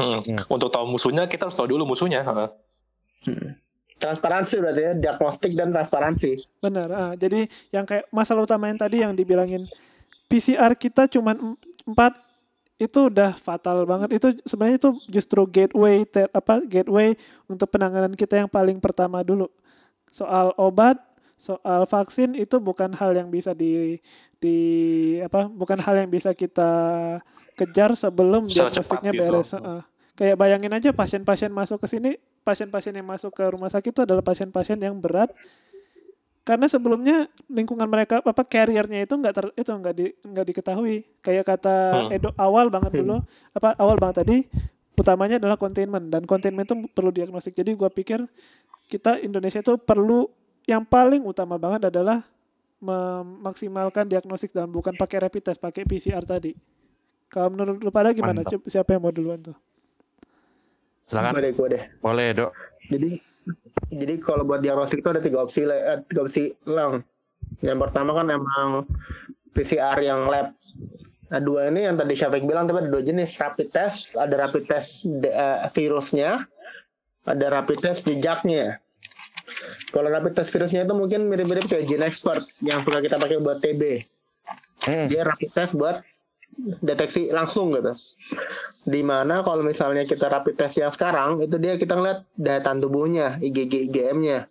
Hmm. 0.00 0.18
Hmm. 0.24 0.44
Untuk 0.48 0.72
tahu 0.72 0.88
musuhnya 0.88 1.28
kita 1.28 1.46
harus 1.46 1.56
tahu 1.56 1.76
dulu 1.76 1.92
musuhnya. 1.92 2.24
Heeh. 2.24 2.48
Transparansi 4.00 4.64
berarti 4.64 4.80
ya, 4.80 4.92
diagnostik 4.96 5.52
dan 5.52 5.68
transparansi. 5.76 6.40
Benar. 6.64 6.88
ah, 6.88 7.12
jadi 7.12 7.44
yang 7.68 7.84
kayak 7.84 8.08
masalah 8.08 8.48
utama 8.48 8.72
yang 8.72 8.80
tadi 8.80 9.04
yang 9.04 9.12
dibilangin 9.12 9.68
PCR 10.24 10.72
kita 10.72 11.04
cuman 11.04 11.36
em- 11.36 11.60
empat 11.84 12.16
itu 12.80 13.12
udah 13.12 13.36
fatal 13.36 13.84
banget. 13.84 14.16
Itu 14.16 14.32
sebenarnya 14.48 14.80
itu 14.80 14.90
justru 15.12 15.44
gateway 15.44 16.08
te- 16.08 16.32
apa 16.32 16.64
gateway 16.64 17.12
untuk 17.44 17.68
penanganan 17.68 18.16
kita 18.16 18.40
yang 18.40 18.48
paling 18.48 18.80
pertama 18.80 19.20
dulu. 19.20 19.52
Soal 20.08 20.56
obat, 20.56 20.96
soal 21.36 21.84
vaksin 21.84 22.32
itu 22.40 22.56
bukan 22.56 22.96
hal 22.96 23.12
yang 23.12 23.28
bisa 23.28 23.52
di 23.52 24.00
di 24.40 24.56
apa 25.20 25.44
bukan 25.44 25.76
hal 25.76 26.00
yang 26.00 26.08
bisa 26.08 26.32
kita 26.32 26.72
kejar 27.60 27.92
sebelum 27.92 28.48
diagnostiknya 28.48 29.12
gitu. 29.12 29.20
beres. 29.20 29.52
ah. 29.56 29.84
Kayak 30.16 30.36
bayangin 30.36 30.72
aja 30.76 30.90
pasien-pasien 30.92 31.48
masuk 31.48 31.80
ke 31.80 31.88
sini, 31.88 32.20
pasien-pasien 32.44 32.92
yang 32.92 33.08
masuk 33.08 33.32
ke 33.32 33.44
rumah 33.48 33.68
sakit 33.72 33.92
itu 33.92 34.00
adalah 34.04 34.24
pasien-pasien 34.24 34.76
yang 34.80 34.96
berat 35.00 35.32
karena 36.40 36.66
sebelumnya 36.66 37.28
lingkungan 37.52 37.84
mereka 37.84 38.24
apa 38.24 38.42
carriernya 38.42 39.04
itu 39.04 39.14
nggak 39.14 39.34
ter, 39.36 39.46
itu 39.54 39.70
nggak 39.70 39.94
di 39.94 40.06
nggak 40.24 40.46
diketahui 40.50 40.96
kayak 41.20 41.44
kata 41.44 41.76
Hmm. 42.10 42.16
Edo 42.16 42.30
awal 42.34 42.72
banget 42.72 43.04
dulu 43.04 43.20
apa 43.52 43.76
awal 43.76 44.00
banget 44.00 44.24
tadi 44.24 44.36
utamanya 44.96 45.36
adalah 45.36 45.60
containment 45.60 46.08
dan 46.08 46.24
containment 46.24 46.66
itu 46.66 46.76
perlu 46.90 47.12
diagnostik 47.12 47.54
jadi 47.54 47.76
gua 47.76 47.92
pikir 47.92 48.24
kita 48.88 49.20
Indonesia 49.20 49.60
itu 49.60 49.76
perlu 49.78 50.26
yang 50.64 50.82
paling 50.82 51.22
utama 51.22 51.60
banget 51.60 51.92
adalah 51.92 52.24
memaksimalkan 52.80 54.08
diagnostik 54.08 54.56
dan 54.56 54.72
bukan 54.72 54.96
pakai 54.96 55.28
rapid 55.28 55.52
test 55.52 55.60
pakai 55.60 55.84
PCR 55.84 56.24
tadi 56.24 56.56
kalau 57.30 57.48
menurut 57.48 57.78
lu 57.78 57.88
pada 57.88 58.10
gimana 58.10 58.42
Mantap. 58.42 58.60
Siapa 58.66 58.92
yang 58.92 59.02
mau 59.02 59.14
duluan 59.14 59.40
tuh 59.40 59.54
Gue 59.54 61.08
Silakan. 61.08 61.42
deh, 61.42 61.52
gue 61.52 61.68
deh. 61.70 61.82
Boleh, 61.98 62.28
Dok. 62.30 62.50
Jadi 62.86 63.10
jadi 63.90 64.14
kalau 64.18 64.46
buat 64.46 64.58
diagnostik 64.58 65.02
itu 65.02 65.10
ada 65.10 65.18
tiga 65.18 65.42
opsi 65.42 65.62
le- 65.62 65.74
eh, 65.74 65.98
tiga 66.06 66.22
opsi 66.22 66.54
lang. 66.64 67.02
Yang 67.58 67.78
pertama 67.82 68.14
kan 68.14 68.26
emang 68.28 68.86
PCR 69.50 69.98
yang 69.98 70.30
lab. 70.30 70.54
Nah, 71.26 71.40
dua 71.40 71.66
ini 71.66 71.82
yang 71.82 71.94
tadi 71.94 72.14
Syafiq 72.14 72.42
bilang 72.42 72.66
tapi 72.66 72.82
ada 72.82 72.90
dua 72.90 73.02
jenis 73.02 73.34
rapid 73.34 73.70
test, 73.70 74.14
ada 74.14 74.34
rapid 74.36 74.62
test 74.66 75.02
de- 75.02 75.30
eh, 75.30 75.66
virusnya, 75.70 76.46
ada 77.22 77.46
rapid 77.50 77.78
test 77.80 78.06
jejaknya. 78.06 78.78
Kalau 79.90 80.06
rapid 80.06 80.38
test 80.38 80.50
virusnya 80.50 80.86
itu 80.86 80.94
mungkin 80.94 81.26
mirip-mirip 81.26 81.66
kayak 81.66 81.90
Gene 81.90 82.06
Expert 82.06 82.46
yang 82.62 82.86
suka 82.86 83.02
kita 83.02 83.18
pakai 83.18 83.42
buat 83.42 83.58
TB. 83.58 83.82
Hmm. 84.86 85.06
Dia 85.10 85.26
rapid 85.26 85.50
test 85.50 85.74
buat 85.74 86.06
deteksi 86.80 87.32
langsung 87.32 87.72
gitu. 87.74 87.92
Di 88.84 89.00
mana 89.04 89.40
kalau 89.44 89.64
misalnya 89.64 90.04
kita 90.04 90.28
rapid 90.28 90.54
test 90.56 90.80
yang 90.80 90.92
sekarang 90.92 91.40
itu 91.44 91.56
dia 91.56 91.76
kita 91.76 91.96
ngeliat 91.96 92.24
daya 92.36 92.60
tahan 92.60 92.80
tubuhnya, 92.80 93.36
IgG 93.40 93.90
IgM-nya. 93.90 94.48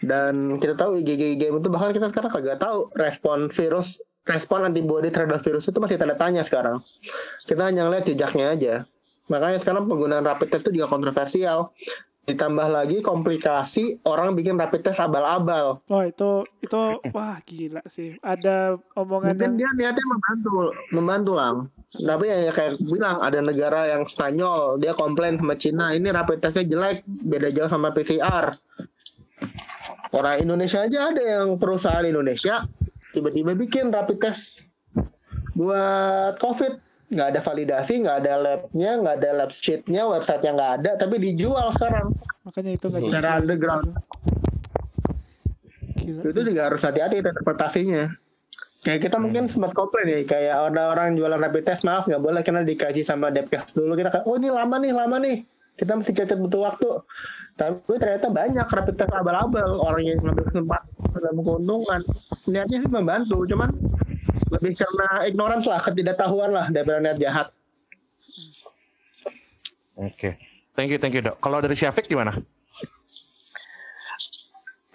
Dan 0.00 0.56
kita 0.56 0.76
tahu 0.76 1.00
IgG 1.00 1.36
IgM 1.36 1.60
itu 1.60 1.68
bahkan 1.68 1.92
kita 1.92 2.08
sekarang 2.08 2.30
kagak 2.32 2.58
tahu 2.60 2.88
respon 2.96 3.52
virus, 3.52 4.00
respon 4.24 4.64
antibody 4.64 5.12
terhadap 5.12 5.44
virus 5.44 5.68
itu 5.68 5.76
masih 5.76 6.00
tanda 6.00 6.16
tanya 6.16 6.40
sekarang. 6.40 6.80
Kita 7.44 7.68
hanya 7.68 7.88
ngeliat 7.88 8.04
jejaknya 8.08 8.46
aja. 8.56 8.74
Makanya 9.30 9.62
sekarang 9.62 9.86
penggunaan 9.86 10.26
rapid 10.26 10.48
test 10.50 10.66
itu 10.66 10.80
juga 10.82 10.90
kontroversial. 10.90 11.70
Ditambah 12.28 12.68
lagi 12.68 13.00
komplikasi 13.00 14.04
orang 14.04 14.36
bikin 14.36 14.60
rapid 14.60 14.92
test 14.92 15.00
abal-abal. 15.00 15.80
Wah 15.88 16.04
itu 16.04 16.44
itu 16.60 16.80
wah 17.16 17.40
gila 17.42 17.80
sih. 17.88 18.20
Ada 18.20 18.76
omongan 18.94 19.34
Mungkin 19.34 19.56
yang 19.56 19.56
dia 19.56 19.70
niatnya 19.72 20.04
membantu, 20.06 20.54
membantu 20.92 21.32
lang. 21.34 21.56
Tapi 21.90 22.24
ya, 22.30 22.38
ya 22.46 22.52
kayak 22.54 22.78
bilang 22.86 23.18
ada 23.18 23.42
negara 23.42 23.90
yang 23.90 24.06
Spanyol 24.06 24.78
dia 24.78 24.94
komplain 24.94 25.40
sama 25.40 25.58
Cina 25.58 25.90
ini 25.90 26.06
rapid 26.12 26.38
testnya 26.38 26.68
jelek, 26.68 27.02
beda 27.08 27.48
jauh 27.50 27.70
sama 27.72 27.90
PCR. 27.90 28.54
Orang 30.14 30.42
Indonesia 30.42 30.86
aja 30.86 31.10
ada 31.10 31.22
yang 31.22 31.58
perusahaan 31.58 32.02
Indonesia 32.06 32.62
tiba-tiba 33.10 33.58
bikin 33.58 33.90
rapid 33.90 34.18
test 34.22 34.62
buat 35.54 36.38
COVID 36.38 36.89
nggak 37.10 37.28
ada 37.34 37.40
validasi, 37.42 37.94
nggak 38.06 38.16
ada 38.22 38.32
labnya, 38.38 38.90
nggak 39.02 39.14
ada 39.18 39.30
lab 39.42 39.50
sheetnya, 39.50 40.06
websitenya 40.06 40.50
nggak 40.54 40.72
ada, 40.80 40.90
tapi 40.94 41.18
dijual 41.18 41.68
sekarang. 41.74 42.14
Makanya 42.46 42.70
itu 42.78 42.86
nggak 42.86 43.02
secara 43.02 43.28
jelas. 43.34 43.40
underground. 43.42 43.88
Gila 45.98 46.20
itu 46.22 46.40
sih. 46.40 46.46
juga 46.54 46.60
harus 46.70 46.82
hati-hati 46.86 47.14
interpretasinya. 47.18 48.04
Kayak 48.80 49.00
kita 49.10 49.16
mungkin 49.20 49.44
sempat 49.44 49.76
komplain 49.76 50.08
ya 50.08 50.18
kayak 50.24 50.72
ada 50.72 50.82
orang 50.96 51.12
jualan 51.12 51.36
rapid 51.36 51.68
test 51.68 51.84
maaf 51.84 52.08
nggak 52.08 52.22
boleh 52.22 52.40
karena 52.40 52.64
dikaji 52.64 53.04
sama 53.04 53.28
Depkes 53.28 53.76
dulu. 53.76 53.92
Kita 53.92 54.08
kayak 54.08 54.24
oh 54.24 54.40
ini 54.40 54.48
lama 54.48 54.76
nih 54.80 54.92
lama 54.94 55.16
nih. 55.20 55.44
Kita 55.76 55.98
mesti 55.98 56.16
cacat 56.16 56.38
butuh 56.40 56.64
waktu. 56.64 56.88
Tapi 57.60 57.92
ternyata 58.00 58.32
banyak 58.32 58.64
rapid 58.64 58.96
test 58.96 59.12
abal-abal. 59.12 59.84
Orang 59.84 60.00
yang 60.00 60.16
ngambil 60.24 60.48
kesempatan 60.48 60.88
dalam 61.12 61.36
keuntungan. 61.44 62.00
Niatnya 62.48 62.78
sih 62.80 62.88
membantu 62.88 63.44
cuman 63.44 63.68
lebih 64.50 64.72
karena 64.78 65.08
ignorance 65.26 65.66
lah 65.66 65.80
ketidaktahuan 65.82 66.50
lah 66.50 66.66
daripada 66.70 66.98
niat 67.02 67.18
jahat 67.18 67.48
Oke. 70.00 70.40
Thank 70.72 70.96
you, 70.96 70.98
thank 70.98 71.12
you, 71.12 71.20
Dok. 71.20 71.36
Kalau 71.44 71.60
dari 71.60 71.76
Syafiq 71.76 72.08
gimana? 72.08 72.32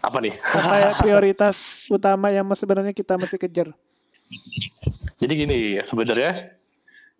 Apa 0.01 0.17
nih? 0.21 0.37
apa 0.37 0.75
ya 0.77 0.91
prioritas 0.97 1.89
utama 1.89 2.29
yang 2.29 2.45
sebenarnya 2.53 2.93
kita 2.93 3.17
mesti 3.17 3.41
kejar 3.41 3.73
Jadi 5.17 5.33
gini, 5.33 5.59
sebenarnya 5.81 6.53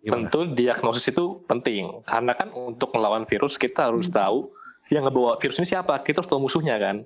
tentu 0.06 0.46
diagnosis 0.54 1.10
itu 1.10 1.42
penting 1.50 2.02
karena 2.06 2.30
kan 2.34 2.54
untuk 2.54 2.94
melawan 2.94 3.26
virus 3.26 3.58
kita 3.58 3.90
harus 3.90 4.06
tahu 4.06 4.54
yang 4.86 5.02
ngebawa 5.06 5.34
virus 5.38 5.58
ini 5.58 5.66
siapa. 5.66 5.98
Kita 6.02 6.22
harus 6.22 6.30
tahu 6.30 6.46
musuhnya 6.46 6.78
kan. 6.78 7.02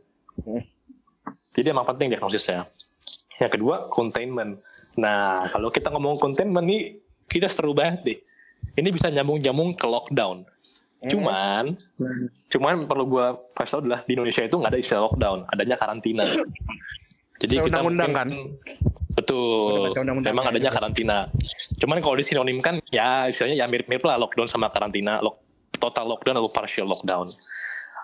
Jadi 1.57 1.73
emang 1.73 1.89
penting 1.89 2.13
diagnosisnya. 2.13 2.69
Yang 3.41 3.51
kedua, 3.57 3.89
containment. 3.89 4.61
Nah, 5.01 5.49
kalau 5.49 5.73
kita 5.73 5.89
ngomong 5.89 6.21
containment 6.21 6.67
nih, 6.69 7.01
kita 7.25 7.49
seru 7.49 7.73
banget 7.73 8.01
deh. 8.05 8.19
Ini 8.77 8.89
bisa 8.93 9.09
nyambung-nyambung 9.09 9.73
ke 9.75 9.87
lockdown. 9.89 10.45
Cuman, 11.01 11.65
cuman 12.53 12.85
perlu 12.85 13.05
gua 13.09 13.41
kasih 13.57 13.73
tau 13.73 13.81
adalah 13.81 14.05
di 14.05 14.13
Indonesia 14.13 14.45
itu 14.45 14.53
nggak 14.53 14.69
ada 14.69 14.79
istilah 14.79 15.03
lockdown, 15.09 15.39
adanya 15.49 15.77
karantina. 15.81 16.25
Jadi 17.41 17.57
kita 17.57 17.81
undang-undang 17.81 18.13
mungkin- 18.13 18.61
Udah 19.11 19.17
Betul. 19.17 19.81
baca 19.91 20.01
undang-undang 20.05 20.33
Memang 20.37 20.45
ya. 20.45 20.51
adanya 20.55 20.71
karantina. 20.71 21.19
Cuman 21.81 21.99
kalau 22.05 22.17
disinonimkan 22.21 22.85
ya 22.93 23.27
istilahnya 23.27 23.65
ya 23.65 23.67
mirip-mirip 23.67 24.05
lah 24.05 24.21
lockdown 24.21 24.47
sama 24.47 24.69
karantina, 24.69 25.19
lock, 25.25 25.41
total 25.81 26.15
lockdown 26.15 26.37
atau 26.37 26.53
partial 26.53 26.87
lockdown. 26.87 27.27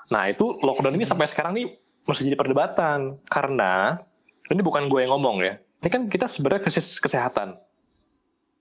Nah 0.09 0.32
itu 0.32 0.57
lockdown 0.64 0.97
ini 0.97 1.05
sampai 1.05 1.28
sekarang 1.28 1.53
nih 1.53 1.66
masih 2.09 2.32
jadi 2.32 2.36
perdebatan 2.40 3.20
karena 3.28 4.01
ini 4.49 4.61
bukan 4.64 4.88
gue 4.88 5.05
yang 5.05 5.12
ngomong 5.14 5.44
ya. 5.44 5.61
Ini 5.83 5.89
kan 5.93 6.03
kita 6.09 6.27
sebenarnya 6.27 6.62
krisis 6.66 6.97
kesehatan. 6.99 7.59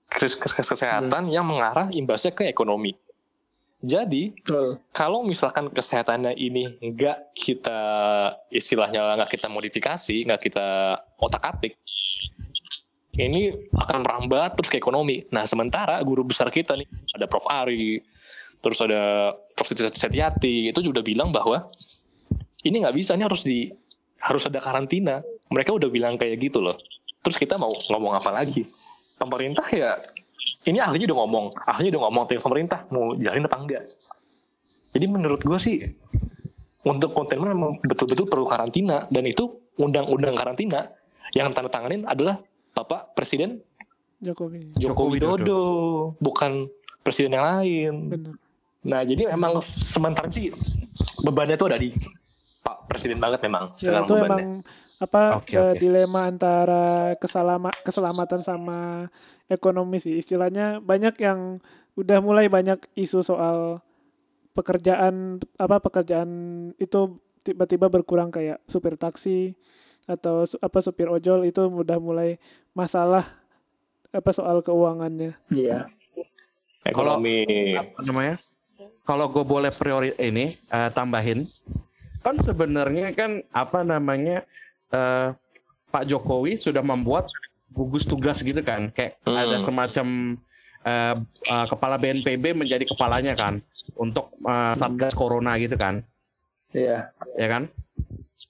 Krisis 0.06 0.38
kesehatan 0.38 1.28
yang 1.32 1.44
mengarah 1.48 1.90
imbasnya 1.92 2.32
ke 2.32 2.46
ekonomi. 2.46 2.94
Jadi 3.76 4.32
Betul. 4.40 4.80
kalau 4.88 5.20
misalkan 5.20 5.68
kesehatannya 5.68 6.32
ini 6.32 6.80
nggak 6.80 7.36
kita 7.36 7.80
istilahnya 8.48 9.20
nggak 9.20 9.36
kita 9.36 9.52
modifikasi, 9.52 10.16
nggak 10.24 10.40
kita 10.48 10.96
otak-atik, 11.20 11.76
ini 13.20 13.52
akan 13.76 14.00
merambat 14.00 14.56
terus 14.56 14.72
ke 14.72 14.80
ekonomi. 14.80 15.28
Nah 15.28 15.44
sementara 15.44 16.00
guru 16.00 16.24
besar 16.24 16.48
kita 16.48 16.72
nih 16.72 16.88
ada 17.16 17.28
Prof 17.28 17.44
Ari, 17.52 18.00
terus 18.64 18.80
ada 18.80 19.36
Prof 19.52 19.68
Siti 19.68 19.84
Setiati 19.92 20.72
itu 20.72 20.80
juga 20.80 21.04
bilang 21.04 21.28
bahwa 21.28 21.68
ini 22.64 22.80
nggak 22.80 22.96
bisa, 22.96 23.12
ini 23.12 23.28
harus 23.28 23.44
di 23.44 23.68
harus 24.24 24.48
ada 24.48 24.56
karantina. 24.56 25.20
Mereka 25.52 25.76
udah 25.76 25.92
bilang 25.92 26.16
kayak 26.16 26.40
gitu 26.40 26.64
loh. 26.64 26.80
Terus 27.26 27.36
kita 27.42 27.58
mau 27.58 27.74
ngomong 27.90 28.14
apa 28.14 28.30
lagi? 28.30 28.62
Pemerintah 29.18 29.66
ya 29.74 29.98
ini 30.70 30.78
ahlinya 30.78 31.10
udah 31.10 31.18
ngomong, 31.26 31.46
ahlinya 31.66 31.98
udah 31.98 32.02
ngomong 32.06 32.22
tim 32.30 32.38
pemerintah 32.38 32.86
mau 32.94 33.18
jalanin 33.18 33.50
apa 33.50 33.58
enggak. 33.58 33.84
Jadi 34.94 35.06
menurut 35.10 35.42
gue 35.42 35.58
sih 35.58 35.82
untuk 36.86 37.10
memang 37.18 37.82
betul-betul 37.82 38.30
perlu 38.30 38.46
karantina 38.46 39.10
dan 39.10 39.26
itu 39.26 39.58
undang-undang 39.74 40.38
karantina 40.38 40.94
yang 41.34 41.50
tanda 41.50 41.66
tanganin 41.66 42.06
adalah 42.06 42.38
Bapak 42.70 43.18
Presiden 43.18 43.58
Jokowi 44.22 44.72
Joko 44.78 45.12
Widodo, 45.12 45.60
bukan 46.22 46.70
presiden 47.04 47.36
yang 47.36 47.44
lain. 47.44 47.94
benar 48.08 48.34
Nah 48.86 49.02
jadi 49.02 49.34
memang 49.34 49.58
sementara 49.60 50.30
sih 50.30 50.54
bebannya 51.26 51.58
tuh 51.58 51.66
ada 51.74 51.78
di 51.82 51.90
Pak 52.62 52.86
Presiden 52.86 53.18
banget 53.18 53.42
memang 53.42 53.74
ya 53.82 53.90
sekarang 53.90 54.04
itu 54.06 54.14
bebannya. 54.14 54.30
emang 54.30 54.42
apa 54.96 55.36
Oke, 55.36 55.52
eh, 55.52 55.62
oke. 55.66 55.78
dilema 55.78 56.24
antara 56.24 56.84
keselama 57.14 57.68
keselamatan 57.80 58.40
sama 58.40 58.78
ekonomi 59.46 59.98
sih 59.98 60.16
istilahnya 60.16 60.80
banyak 60.80 61.14
yang 61.18 61.60
udah 61.92 62.18
mulai 62.18 62.46
banyak 62.46 62.80
isu 62.94 63.20
soal 63.20 63.84
pekerjaan 64.52 65.36
apa 65.54 65.76
pekerjaan 65.78 66.30
itu 66.74 67.14
tiba-tiba 67.42 67.86
berkurang 67.86 68.28
kayak 68.28 68.58
supir 68.64 68.96
taksi 68.96 69.52
atau 70.04 70.42
su- 70.44 70.58
apa 70.58 70.80
supir 70.80 71.06
ojol 71.06 71.44
itu 71.44 71.60
udah 71.62 71.98
mulai 71.98 72.40
masalah 72.72 73.24
apa 74.08 74.30
soal 74.32 74.60
keuangannya 74.60 75.36
Iya. 75.50 75.92
Ekonomi. 76.84 77.42
apa 77.74 77.98
namanya? 78.00 78.36
Kalau 79.02 79.26
gue 79.28 79.42
boleh 79.42 79.70
priori 79.70 80.14
ini 80.16 80.54
eh, 80.56 80.90
tambahin, 80.90 81.42
kan 82.20 82.38
sebenarnya 82.38 83.10
kan 83.12 83.42
apa 83.50 83.82
namanya 83.82 84.46
eh, 84.88 85.28
Pak 85.86 86.04
Jokowi 86.04 86.54
sudah 86.54 86.80
membuat 86.80 87.26
gugus 87.68 88.04
tugas 88.04 88.40
gitu 88.40 88.60
kan, 88.60 88.88
kayak 88.90 89.18
Hmm. 89.22 89.36
ada 89.36 89.56
semacam 89.58 90.06
eh, 90.82 91.14
eh, 91.44 91.66
kepala 91.66 91.96
BNPB 91.96 92.54
menjadi 92.54 92.84
kepalanya 92.84 93.34
kan 93.34 93.58
untuk 93.94 94.30
eh, 94.38 94.74
satgas 94.74 95.12
corona 95.12 95.56
gitu 95.56 95.74
kan, 95.74 96.04
Iya. 96.70 97.10
ya 97.34 97.46
kan? 97.48 97.66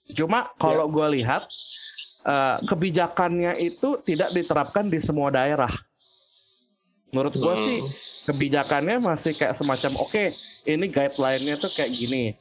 Cuma 0.09 0.53
kalau 0.55 0.87
gue 0.87 1.07
lihat 1.17 1.49
eh, 2.23 2.57
kebijakannya 2.61 3.57
itu 3.57 4.03
tidak 4.03 4.31
diterapkan 4.31 4.85
di 4.85 4.99
semua 4.99 5.31
daerah. 5.31 5.71
Menurut 7.09 7.33
gue 7.33 7.55
Hmm. 7.55 7.63
sih 7.63 7.79
kebijakannya 8.27 8.99
masih 8.99 9.33
kayak 9.33 9.55
semacam 9.55 9.95
oke 9.97 10.25
ini 10.67 10.87
guideline-nya 10.87 11.57
tuh 11.57 11.71
kayak 11.71 11.89
gini. 11.89 12.35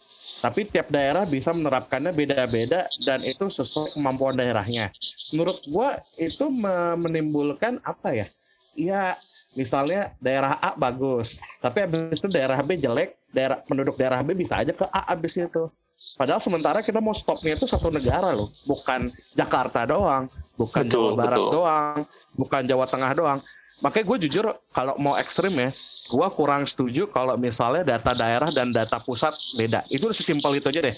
Tapi 0.46 0.62
tiap 0.70 0.94
daerah 0.94 1.26
bisa 1.26 1.50
menerapkannya 1.50 2.14
beda-beda 2.14 2.86
dan 3.02 3.26
itu 3.26 3.50
sesuai 3.50 3.98
kemampuan 3.98 4.38
daerahnya. 4.38 4.94
Menurut 5.34 5.58
gua 5.66 5.98
itu 6.22 6.46
me- 6.54 6.98
menimbulkan 7.02 7.82
apa 7.82 8.14
ya? 8.14 8.28
Ya 8.76 9.18
misalnya 9.56 10.14
daerah 10.20 10.60
A 10.60 10.76
bagus, 10.76 11.40
tapi 11.64 11.82
habis 11.82 12.20
itu 12.20 12.28
daerah 12.28 12.60
B 12.60 12.76
jelek, 12.76 13.16
daerah 13.32 13.58
penduduk 13.64 13.96
daerah 13.96 14.20
B 14.22 14.36
bisa 14.36 14.60
aja 14.60 14.76
ke 14.76 14.86
A 14.92 15.16
habis 15.16 15.34
itu. 15.40 15.72
Padahal 16.20 16.44
sementara 16.44 16.84
kita 16.84 17.00
mau 17.00 17.16
stopnya 17.16 17.56
itu 17.56 17.66
satu 17.66 17.88
negara 17.88 18.36
loh, 18.36 18.52
bukan 18.68 19.10
Jakarta 19.32 19.88
doang, 19.88 20.28
bukan 20.60 20.84
Betul, 20.86 20.92
Jawa 20.92 21.12
Barat 21.16 21.40
betul. 21.40 21.52
doang, 21.56 21.98
bukan 22.36 22.62
Jawa 22.68 22.86
Tengah 22.86 23.12
doang. 23.16 23.40
Makanya 23.84 24.06
gue 24.08 24.18
jujur 24.28 24.46
kalau 24.72 24.96
mau 24.96 25.20
ekstrim 25.20 25.52
ya, 25.52 25.70
gue 26.06 26.28
kurang 26.32 26.64
setuju 26.64 27.12
kalau 27.12 27.36
misalnya 27.36 27.84
data 27.84 28.16
daerah 28.16 28.48
dan 28.48 28.72
data 28.72 28.98
pusat 29.00 29.36
beda. 29.54 29.84
Itu 29.92 30.10
sesimpel 30.10 30.58
itu 30.58 30.68
aja 30.72 30.82
deh. 30.82 30.96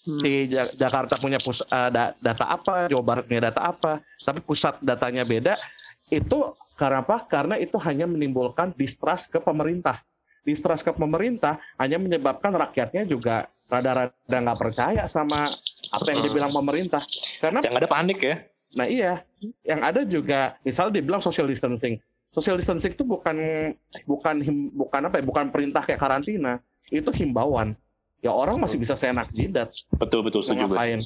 Si 0.00 0.48
Ja- 0.48 0.70
Jakarta 0.70 1.18
punya 1.18 1.36
pus- 1.36 1.66
eh, 1.66 1.90
da- 1.90 2.14
data 2.16 2.44
apa, 2.46 2.88
Jawa 2.88 3.02
Barat 3.04 3.24
punya 3.26 3.50
data 3.50 3.60
apa, 3.60 3.92
tapi 4.22 4.40
pusat 4.40 4.78
datanya 4.80 5.26
beda. 5.26 5.58
Itu 6.08 6.54
karena 6.74 7.04
apa? 7.04 7.26
Karena 7.26 7.60
itu 7.60 7.76
hanya 7.82 8.08
menimbulkan 8.08 8.72
distrust 8.72 9.28
ke 9.28 9.38
pemerintah. 9.38 10.00
Distrust 10.40 10.80
ke 10.80 10.92
pemerintah 10.94 11.60
hanya 11.76 12.00
menyebabkan 12.00 12.48
rakyatnya 12.50 13.04
juga 13.04 13.44
rada-rada 13.68 14.10
nggak 14.32 14.58
percaya 14.58 15.04
sama 15.04 15.44
apa 15.90 16.06
yang 16.08 16.20
dibilang 16.24 16.50
pemerintah. 16.50 17.04
Karena 17.38 17.60
Yang 17.60 17.76
ada 17.76 17.88
panik 17.90 18.18
ya. 18.18 18.36
Nah 18.70 18.86
iya, 18.86 19.12
yang 19.62 19.82
ada 19.82 20.00
juga 20.02 20.54
misalnya 20.62 20.96
dibilang 20.96 21.20
social 21.20 21.44
distancing. 21.44 21.98
Social 22.30 22.54
distancing 22.54 22.94
itu 22.94 23.02
bukan 23.02 23.34
bukan 24.06 24.36
him- 24.38 24.70
bukan 24.70 25.00
apa 25.10 25.18
ya, 25.18 25.24
bukan 25.26 25.50
perintah 25.50 25.82
kayak 25.82 25.98
karantina. 25.98 26.62
Itu 26.86 27.10
himbauan. 27.10 27.74
Ya 28.20 28.30
orang 28.30 28.60
masih 28.60 28.76
bisa 28.76 28.92
seenak 28.92 29.32
jidat 29.32 29.72
Betul 29.96 30.20
betul 30.20 30.44
setuju 30.44 30.68
ngapain. 30.68 31.00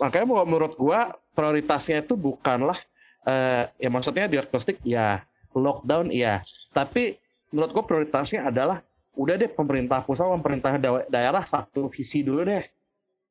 Makanya 0.00 0.26
mau- 0.26 0.48
menurut 0.48 0.74
gua 0.74 1.12
prioritasnya 1.32 2.02
itu 2.02 2.16
bukanlah 2.16 2.76
eh, 3.22 3.70
ya 3.78 3.86
maksudnya 3.86 4.26
diagnostik 4.26 4.82
ya, 4.82 5.22
lockdown 5.54 6.10
iya. 6.10 6.42
Tapi 6.74 7.14
menurut 7.54 7.70
gua 7.70 7.84
prioritasnya 7.86 8.50
adalah 8.50 8.82
udah 9.14 9.36
deh 9.36 9.46
pemerintah 9.46 10.02
pusat 10.02 10.26
pemerintah 10.26 10.74
da- 10.74 11.06
daerah 11.06 11.44
satu 11.44 11.86
visi 11.86 12.24
dulu 12.24 12.42
deh. 12.42 12.64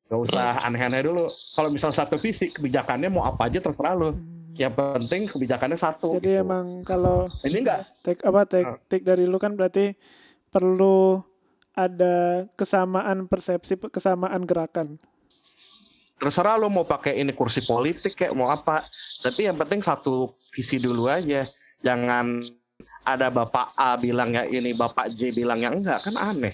Gak 0.07 0.21
usah 0.21 0.63
aneh-aneh 0.63 1.03
dulu. 1.03 1.27
Kalau 1.27 1.67
misal 1.67 1.91
satu 1.91 2.15
visi 2.15 2.47
kebijakannya 2.47 3.09
mau 3.09 3.25
apa 3.25 3.49
aja 3.49 3.59
terserah 3.59 3.91
lo. 3.91 4.15
Yang 4.57 4.73
penting 4.75 5.21
kebijakannya 5.31 5.79
satu. 5.79 6.17
jadi 6.19 6.39
gitu. 6.39 6.43
emang 6.43 6.65
kalau 6.83 7.29
ini 7.47 7.63
enggak 7.63 7.87
take 8.03 8.21
apa 8.25 8.41
take, 8.47 8.67
Ah. 8.67 8.77
take 8.89 9.05
dari 9.05 9.23
lu 9.29 9.37
kan 9.39 9.55
berarti 9.55 9.95
perlu 10.51 11.23
ada 11.71 12.45
kesamaan 12.59 13.31
persepsi 13.31 13.79
kesamaan 13.87 14.43
gerakan 14.43 14.99
terserah 16.19 16.59
lo 16.59 16.67
mau 16.67 16.85
pakai 16.85 17.17
ini 17.17 17.31
kursi 17.31 17.63
politik 17.63 18.13
kayak 18.13 18.35
mau 18.35 18.51
apa 18.51 18.85
tapi 19.23 19.47
yang 19.47 19.57
penting 19.57 19.79
satu 19.81 20.35
visi 20.51 20.77
dulu 20.77 21.07
aja 21.07 21.47
jangan 21.81 22.43
ada 23.07 23.33
bapak 23.33 23.73
A 23.73 23.97
bilangnya 23.97 24.45
ini 24.45 24.75
bapak 24.75 25.09
J 25.15 25.33
bilangnya 25.33 25.71
enggak 25.73 25.99
kan 26.05 26.15
aneh 26.19 26.53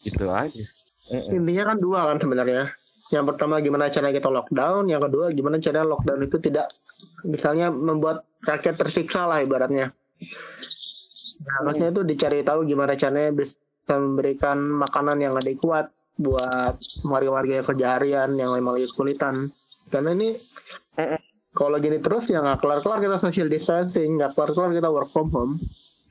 gitu 0.00 0.30
aja 0.30 0.64
Intinya 1.10 1.74
kan 1.74 1.76
dua 1.82 2.00
kan 2.06 2.16
sebenarnya. 2.22 2.70
Yang 3.10 3.24
pertama 3.34 3.58
gimana 3.58 3.90
cara 3.90 4.14
kita 4.14 4.30
lockdown, 4.30 4.86
yang 4.86 5.02
kedua 5.02 5.34
gimana 5.34 5.58
cara 5.58 5.82
lockdown 5.82 6.22
itu 6.22 6.38
tidak 6.38 6.70
misalnya 7.24 7.68
membuat 7.70 8.24
rakyat 8.44 8.76
tersiksa 8.76 9.28
lah 9.28 9.44
ibaratnya. 9.44 9.92
Nah, 11.40 11.54
Harusnya 11.64 11.88
itu 11.92 12.04
dicari 12.04 12.44
tahu 12.44 12.68
gimana 12.68 12.96
caranya 12.96 13.32
bisa 13.32 13.56
memberikan 13.88 14.60
makanan 14.60 15.18
yang 15.18 15.34
adekuat 15.36 15.88
buat 16.20 16.76
warga-warga 17.08 17.64
yang 17.64 17.66
kerja 17.66 17.86
harian 17.96 18.30
yang 18.36 18.52
memang 18.52 18.76
lagi 18.76 18.86
kesulitan. 18.92 19.48
Karena 19.88 20.12
ini 20.12 20.36
kalau 21.50 21.80
gini 21.80 21.98
terus 21.98 22.28
ya 22.28 22.44
nggak 22.44 22.60
kelar-kelar 22.60 23.00
kita 23.00 23.16
social 23.16 23.48
distancing, 23.48 24.20
nggak 24.20 24.36
kelar-kelar 24.36 24.70
kita 24.76 24.88
work 24.92 25.10
from 25.10 25.28
home. 25.32 25.54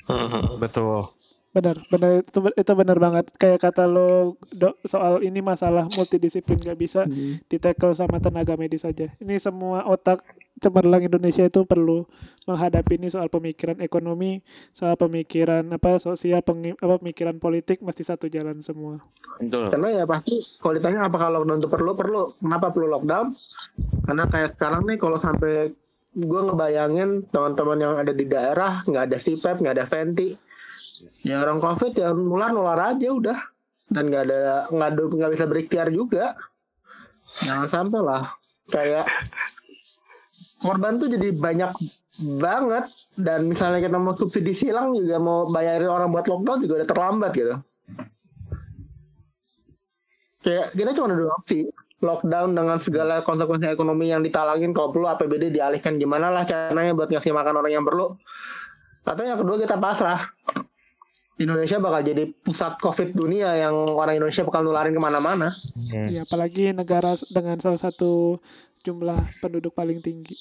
Mhm. 0.09 0.57
betul 0.57 1.13
Benar, 1.49 1.81
benar 1.89 2.21
itu 2.21 2.39
itu 2.45 2.71
benar 2.77 2.97
banget. 3.01 3.25
Kayak 3.41 3.69
kata 3.69 3.89
lo 3.89 4.37
Dok, 4.53 4.85
soal 4.85 5.25
ini 5.25 5.41
masalah 5.41 5.89
multidisiplin 5.89 6.61
gak 6.61 6.77
bisa 6.77 7.09
Hmm. 7.09 7.41
ditackle 7.49 7.97
sama 7.97 8.21
tenaga 8.21 8.53
medis 8.53 8.85
saja. 8.85 9.09
Ini 9.17 9.41
semua 9.41 9.81
otak 9.89 10.21
cemerlang 10.59 11.01
Indonesia 11.01 11.47
itu 11.47 11.63
perlu 11.63 12.03
menghadapi 12.45 12.99
ini 12.99 13.07
soal 13.07 13.31
pemikiran 13.31 13.79
ekonomi, 13.79 14.43
soal 14.75 14.99
pemikiran 14.99 15.65
apa 15.71 15.97
sosial, 15.97 16.43
pengi- 16.43 16.77
apa 16.77 16.99
pemikiran 16.99 17.39
politik 17.39 17.79
mesti 17.79 18.03
satu 18.03 18.27
jalan 18.27 18.59
semua. 18.59 18.99
Betul. 19.39 19.71
Karena 19.71 19.87
ya 19.89 20.03
pasti 20.03 20.37
kalau 20.59 20.73
ditanya 20.75 21.07
apakah 21.07 21.31
lockdown 21.31 21.59
itu 21.63 21.69
perlu, 21.71 21.91
perlu. 21.95 22.23
Kenapa 22.37 22.69
perlu 22.75 22.87
lockdown? 22.91 23.33
Karena 24.03 24.23
kayak 24.27 24.49
sekarang 24.53 24.83
nih 24.85 24.97
kalau 24.99 25.17
sampai 25.17 25.71
gue 26.09 26.41
ngebayangin 26.41 27.23
teman-teman 27.23 27.77
yang 27.79 27.93
ada 27.95 28.11
di 28.11 28.25
daerah 28.25 28.81
nggak 28.83 29.03
ada 29.13 29.17
CPAP, 29.21 29.61
nggak 29.61 29.75
ada 29.77 29.85
venti, 29.85 30.33
ya 31.21 31.39
orang 31.45 31.61
COVID 31.61 31.93
ya 31.95 32.09
nular 32.11 32.49
nular 32.51 32.79
aja 32.95 33.07
udah 33.13 33.39
dan 33.93 34.09
nggak 34.09 34.23
ada 34.25 34.39
nggak 34.73 34.89
ada 34.89 35.01
nggak 35.05 35.31
bisa 35.37 35.45
berikhtiar 35.45 35.87
juga. 35.93 36.33
Jangan 37.45 37.69
sampai 37.69 38.01
lah 38.01 38.23
kayak 38.73 39.05
korban 40.59 40.99
tuh 40.99 41.07
jadi 41.07 41.31
banyak 41.31 41.71
banget. 42.39 42.85
Dan 43.19 43.51
misalnya 43.51 43.83
kita 43.83 43.97
mau 43.99 44.15
subsidi 44.15 44.55
silang 44.55 44.95
juga 44.95 45.19
mau 45.19 45.47
bayarin 45.51 45.91
orang 45.91 46.07
buat 46.11 46.27
lockdown 46.27 46.59
juga 46.63 46.83
udah 46.83 46.87
terlambat 46.87 47.31
gitu. 47.35 47.55
Kayak 50.39 50.71
kita 50.71 50.89
cuma 50.95 51.05
ada 51.11 51.15
dua 51.19 51.31
opsi. 51.35 51.67
Lockdown 51.99 52.55
dengan 52.55 52.79
segala 52.79 53.19
konsekuensi 53.27 53.67
ekonomi 53.67 54.07
yang 54.07 54.23
ditalangin 54.23 54.71
kalau 54.71 54.95
perlu 54.95 55.11
APBD 55.11 55.51
dialihkan 55.51 55.99
gimana 55.99 56.31
lah 56.31 56.47
caranya 56.47 56.95
buat 56.95 57.11
ngasih 57.11 57.35
makan 57.35 57.59
orang 57.59 57.75
yang 57.75 57.83
perlu. 57.83 58.15
Atau 59.03 59.27
yang 59.27 59.35
kedua 59.35 59.59
kita 59.59 59.75
pasrah. 59.75 60.31
Indonesia 61.39 61.79
bakal 61.79 62.03
jadi 62.03 62.23
pusat 62.43 62.75
COVID 62.83 63.15
dunia 63.15 63.55
yang 63.55 63.71
orang 63.95 64.19
Indonesia 64.19 64.43
bakal 64.43 64.63
nularin 64.63 64.91
ke 64.91 64.99
mana-mana. 64.99 65.55
Hmm. 65.75 66.07
Ya, 66.11 66.27
apalagi 66.27 66.75
negara 66.75 67.15
dengan 67.31 67.55
salah 67.63 67.79
satu 67.79 68.43
jumlah 68.83 69.19
penduduk 69.43 69.75
paling 69.75 69.99
tinggi. 69.99 70.37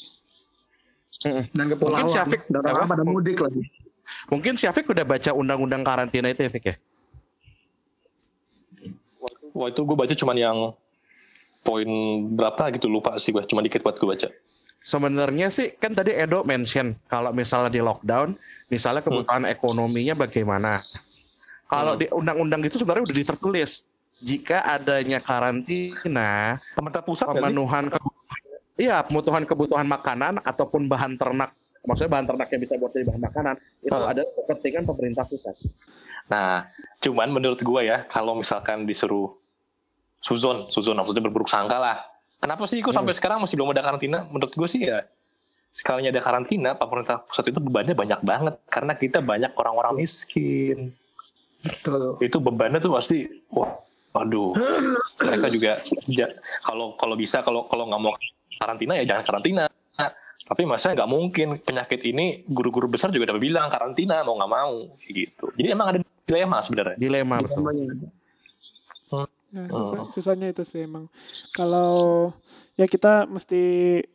dan 1.50 1.66
kepulauan 1.66 2.06
Mungkin 2.06 2.14
Syafiq, 2.14 2.42
dan 2.46 2.62
orang 2.62 2.86
pada 2.86 3.02
mudik 3.02 3.42
lagi 3.42 3.66
Mungkin 4.28 4.54
Syafiq 4.56 4.88
udah 4.88 5.04
baca 5.04 5.30
undang-undang 5.36 5.82
karantina 5.84 6.32
itu 6.32 6.46
ya, 6.46 6.50
Fik 6.52 6.64
ya? 6.64 6.76
Wah 9.52 9.68
itu 9.68 9.80
gue 9.82 9.96
baca 9.96 10.14
cuman 10.14 10.36
yang 10.38 10.58
poin 11.66 11.88
berapa 12.32 12.70
gitu 12.72 12.86
lupa 12.88 13.16
sih 13.18 13.34
gue, 13.34 13.42
cuma 13.44 13.60
dikit 13.60 13.82
buat 13.82 13.98
gue 13.98 14.08
baca. 14.08 14.28
Sebenarnya 14.78 15.50
sih 15.50 15.74
kan 15.74 15.92
tadi 15.92 16.14
Edo 16.14 16.46
mention 16.46 16.94
kalau 17.10 17.34
misalnya 17.34 17.68
di 17.68 17.82
lockdown, 17.82 18.38
misalnya 18.70 19.02
kebutuhan 19.02 19.44
ekonominya 19.44 20.14
bagaimana. 20.14 20.80
Kalau 21.68 21.98
Hmm. 21.98 22.00
di 22.00 22.06
undang-undang 22.08 22.62
itu 22.64 22.80
sebenarnya 22.80 23.04
udah 23.04 23.16
ditertulis 23.18 23.84
jika 24.22 24.64
adanya 24.64 25.20
karantina, 25.20 26.56
Pemerintah 26.72 27.02
pusat 27.04 27.26
pemenuhan 27.28 27.92
kebutuhan, 27.92 28.17
iya 28.78 29.02
pemenuhan 29.02 29.44
kebutuhan 29.44 29.84
makanan 29.84 30.40
ataupun 30.46 30.86
bahan 30.86 31.18
ternak, 31.18 31.50
maksudnya 31.82 32.10
bahan 32.14 32.26
ternak 32.30 32.48
yang 32.54 32.60
bisa 32.62 32.74
buat 32.78 32.90
jadi 32.94 33.04
bahan 33.10 33.22
makanan 33.26 33.54
itu 33.82 33.92
Ah. 33.92 34.14
ada 34.14 34.22
kepentingan 34.22 34.86
pemerintah 34.86 35.26
pusat. 35.26 35.56
Nah, 36.28 36.68
cuman 37.00 37.28
menurut 37.32 37.58
gue 37.58 37.80
ya, 37.88 38.04
kalau 38.06 38.36
misalkan 38.36 38.84
disuruh 38.84 39.32
suzon, 40.20 40.68
suzon 40.68 40.94
maksudnya 40.94 41.24
berburuk 41.24 41.48
sangka 41.48 41.80
lah. 41.80 41.96
Kenapa 42.38 42.68
sih 42.70 42.78
kok 42.84 42.94
sampai 42.94 43.16
sekarang 43.16 43.42
masih 43.42 43.58
belum 43.58 43.72
ada 43.74 43.82
karantina? 43.82 44.28
Menurut 44.28 44.52
gue 44.52 44.68
sih 44.68 44.86
ya, 44.86 45.02
sekalinya 45.74 46.12
ada 46.14 46.22
karantina, 46.22 46.70
pemerintah 46.76 47.24
pusat 47.24 47.50
itu 47.50 47.58
bebannya 47.58 47.96
banyak 47.96 48.20
banget. 48.22 48.54
Karena 48.68 48.92
kita 48.94 49.18
banyak 49.24 49.56
orang-orang 49.56 50.04
miskin. 50.04 50.92
Betul. 51.64 52.20
Itu 52.22 52.38
bebannya 52.38 52.78
tuh 52.78 52.94
pasti, 52.94 53.26
wah, 53.50 53.74
waduh. 54.14 54.54
Mereka 55.18 55.48
juga, 55.50 55.82
kalau 56.62 56.94
kalau 56.94 57.16
bisa, 57.18 57.42
kalau 57.42 57.66
kalau 57.66 57.88
nggak 57.90 58.02
mau 58.04 58.14
karantina 58.58 58.92
ya 58.98 59.04
jangan 59.06 59.24
karantina. 59.24 59.64
Tapi 60.48 60.64
masalahnya 60.64 61.04
nggak 61.04 61.12
mungkin 61.12 61.48
penyakit 61.60 62.00
ini 62.08 62.40
guru-guru 62.48 62.88
besar 62.88 63.12
juga 63.12 63.30
udah 63.30 63.36
bilang 63.36 63.68
karantina 63.68 64.24
mau 64.24 64.32
nggak 64.32 64.48
mau 64.48 64.96
gitu. 65.04 65.52
Jadi 65.52 65.68
emang 65.68 65.86
ada 65.92 65.98
dilema 66.24 66.58
sebenarnya. 66.64 66.96
Dilema 66.96 67.36
betul. 67.36 67.56
Namanya. 67.60 67.84
Nah, 69.48 69.64
Oh. 69.72 69.80
susah- 69.80 70.08
susahnya 70.12 70.52
itu 70.52 70.60
sih 70.60 70.84
emang. 70.84 71.08
Kalau 71.52 72.32
ya 72.76 72.84
kita 72.84 73.24
mesti 73.24 73.60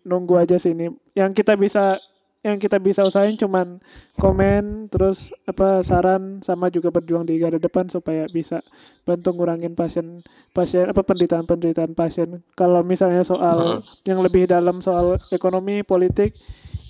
nunggu 0.06 0.38
aja 0.38 0.58
sih 0.58 0.74
ini. 0.74 0.94
Yang 1.14 1.42
kita 1.42 1.54
bisa 1.54 1.98
yang 2.44 2.60
kita 2.60 2.76
bisa 2.76 3.08
usahain 3.08 3.40
cuman 3.40 3.80
komen 4.20 4.92
terus 4.92 5.32
apa 5.48 5.80
saran 5.80 6.44
sama 6.44 6.68
juga 6.68 6.92
berjuang 6.92 7.24
di 7.24 7.40
garda 7.40 7.56
depan 7.56 7.88
supaya 7.88 8.28
bisa 8.28 8.60
bantu 9.08 9.32
ngurangin 9.32 9.72
pasien 9.80 10.20
pasien 10.52 10.92
apa 10.92 11.08
penderitaan 11.08 11.48
penderitaan 11.48 11.96
pasien. 11.96 12.44
Kalau 12.60 12.84
misalnya 12.84 13.24
soal 13.24 13.80
yang 14.04 14.20
lebih 14.20 14.52
dalam 14.52 14.84
soal 14.84 15.16
ekonomi 15.32 15.88
politik 15.88 16.36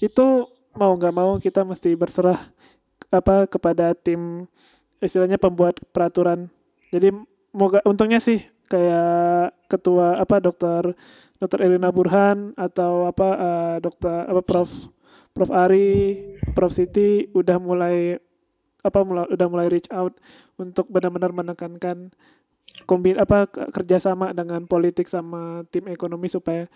itu 0.02 0.50
mau 0.74 0.98
nggak 0.98 1.14
mau 1.14 1.38
kita 1.38 1.62
mesti 1.62 1.94
berserah 1.94 2.42
apa 3.14 3.46
kepada 3.46 3.94
tim 3.94 4.50
istilahnya 5.06 5.38
pembuat 5.38 5.78
peraturan. 5.94 6.50
Jadi 6.90 7.14
moga 7.54 7.78
untungnya 7.86 8.18
sih 8.18 8.42
kayak 8.74 9.54
ketua 9.70 10.18
apa 10.18 10.42
dokter 10.42 10.98
dokter 11.38 11.60
Elina 11.62 11.94
Burhan 11.94 12.58
atau 12.58 13.06
apa 13.06 13.28
eh, 13.38 13.76
dokter 13.86 14.26
apa 14.26 14.42
Prof 14.42 14.90
Prof 15.34 15.50
Ari 15.50 15.90
Prof 16.54 16.70
Siti 16.70 17.26
udah 17.34 17.58
mulai 17.58 18.22
apa 18.80 19.00
mulai 19.02 19.26
udah 19.28 19.48
mulai 19.50 19.68
reach 19.68 19.90
out 19.90 20.14
untuk 20.56 20.86
benar-benar 20.88 21.34
menekankan 21.34 22.14
kombin 22.86 23.18
apa 23.18 23.48
ke- 23.48 23.66
kerjasama 23.72 24.30
dengan 24.32 24.64
politik 24.64 25.08
sama 25.08 25.66
tim 25.68 25.88
ekonomi 25.88 26.28
supaya 26.28 26.70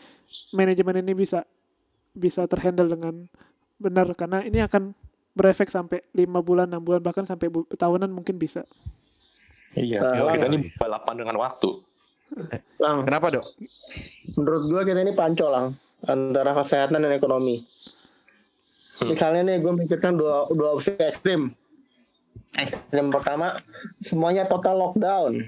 manajemen 0.51 0.97
ini 0.99 1.13
bisa 1.13 1.45
bisa 2.11 2.43
terhandle 2.45 2.89
dengan 2.89 3.29
benar 3.77 4.09
karena 4.15 4.41
ini 4.41 4.57
akan 4.59 4.97
berefek 5.37 5.69
sampai 5.69 6.01
lima 6.11 6.41
bulan 6.41 6.65
enam 6.65 6.81
bulan 6.81 6.97
bahkan 6.97 7.21
sampai 7.23 7.45
bu- 7.47 7.69
tahunan 7.69 8.09
mungkin 8.09 8.35
bisa 8.35 8.65
Iya, 9.77 10.01
Nah, 10.01 10.33
kita 10.33 10.49
ini 10.49 10.73
balapan 10.73 11.21
dengan 11.21 11.37
waktu. 11.37 11.69
Lang, 12.81 13.05
Kenapa 13.05 13.29
dok? 13.29 13.45
menurut 14.33 14.63
gua 14.65 14.81
kita 14.81 15.05
ini 15.05 15.13
pancolang 15.13 15.77
antara 16.01 16.57
kesehatan 16.57 16.97
dan 16.97 17.13
ekonomi. 17.13 17.61
Hmm. 18.97 19.13
Misalnya 19.13 19.41
nih 19.45 19.57
gue 19.61 19.73
mikirkan 19.77 20.17
dua, 20.17 20.49
dua 20.49 20.73
opsi 20.73 20.97
ekstrim. 20.97 21.53
Ekstrim 22.57 23.13
pertama, 23.13 23.61
semuanya 24.01 24.49
total 24.49 24.81
lockdown. 24.81 25.45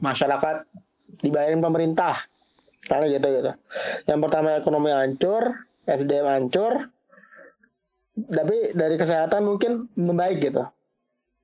Masyarakat 0.00 0.64
dibayarin 1.20 1.60
pemerintah. 1.60 2.24
Karena 2.88 3.06
gitu 3.12 3.28
gitu. 3.28 3.52
Yang 4.08 4.18
pertama 4.24 4.56
ekonomi 4.56 4.88
hancur, 4.88 5.68
SDM 5.84 6.26
hancur. 6.26 6.88
Tapi 8.16 8.72
dari 8.72 8.96
kesehatan 8.96 9.44
mungkin 9.44 9.92
membaik 10.00 10.40
gitu. 10.40 10.64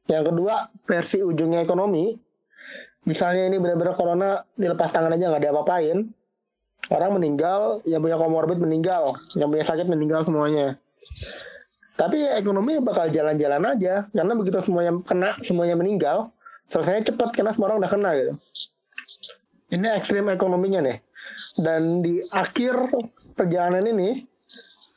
Yang 0.09 0.33
kedua, 0.33 0.73
versi 0.89 1.21
ujungnya 1.21 1.61
ekonomi. 1.61 2.17
Misalnya 3.07 3.47
ini 3.53 3.61
benar-benar 3.61 3.95
corona 3.95 4.43
dilepas 4.57 4.91
tangan 4.91 5.15
aja 5.15 5.31
nggak 5.31 5.45
diapa-apain. 5.45 6.09
Orang 6.87 7.19
meninggal, 7.19 7.83
yang 7.83 7.99
punya 7.99 8.15
komorbid 8.15 8.63
meninggal, 8.63 9.19
yang 9.35 9.51
punya 9.51 9.67
sakit 9.67 9.87
meninggal 9.91 10.23
semuanya. 10.23 10.79
Tapi 11.97 12.29
ya 12.29 12.37
ekonomi 12.37 12.77
bakal 12.85 13.09
jalan-jalan 13.09 13.63
aja 13.73 14.05
karena 14.13 14.33
begitu 14.37 14.61
semuanya 14.61 14.93
kena, 15.01 15.41
semuanya 15.41 15.75
meninggal, 15.81 16.29
selesainya 16.69 17.09
cepat 17.09 17.33
karena 17.33 17.57
semua 17.57 17.73
orang 17.73 17.81
udah 17.81 17.93
kena 17.93 18.11
gitu. 18.21 18.33
Ini 19.73 19.97
ekstrim 19.97 20.29
ekonominya 20.29 20.85
nih. 20.85 20.99
Dan 21.57 22.05
di 22.05 22.21
akhir 22.29 22.93
perjalanan 23.35 23.83
ini 23.89 24.29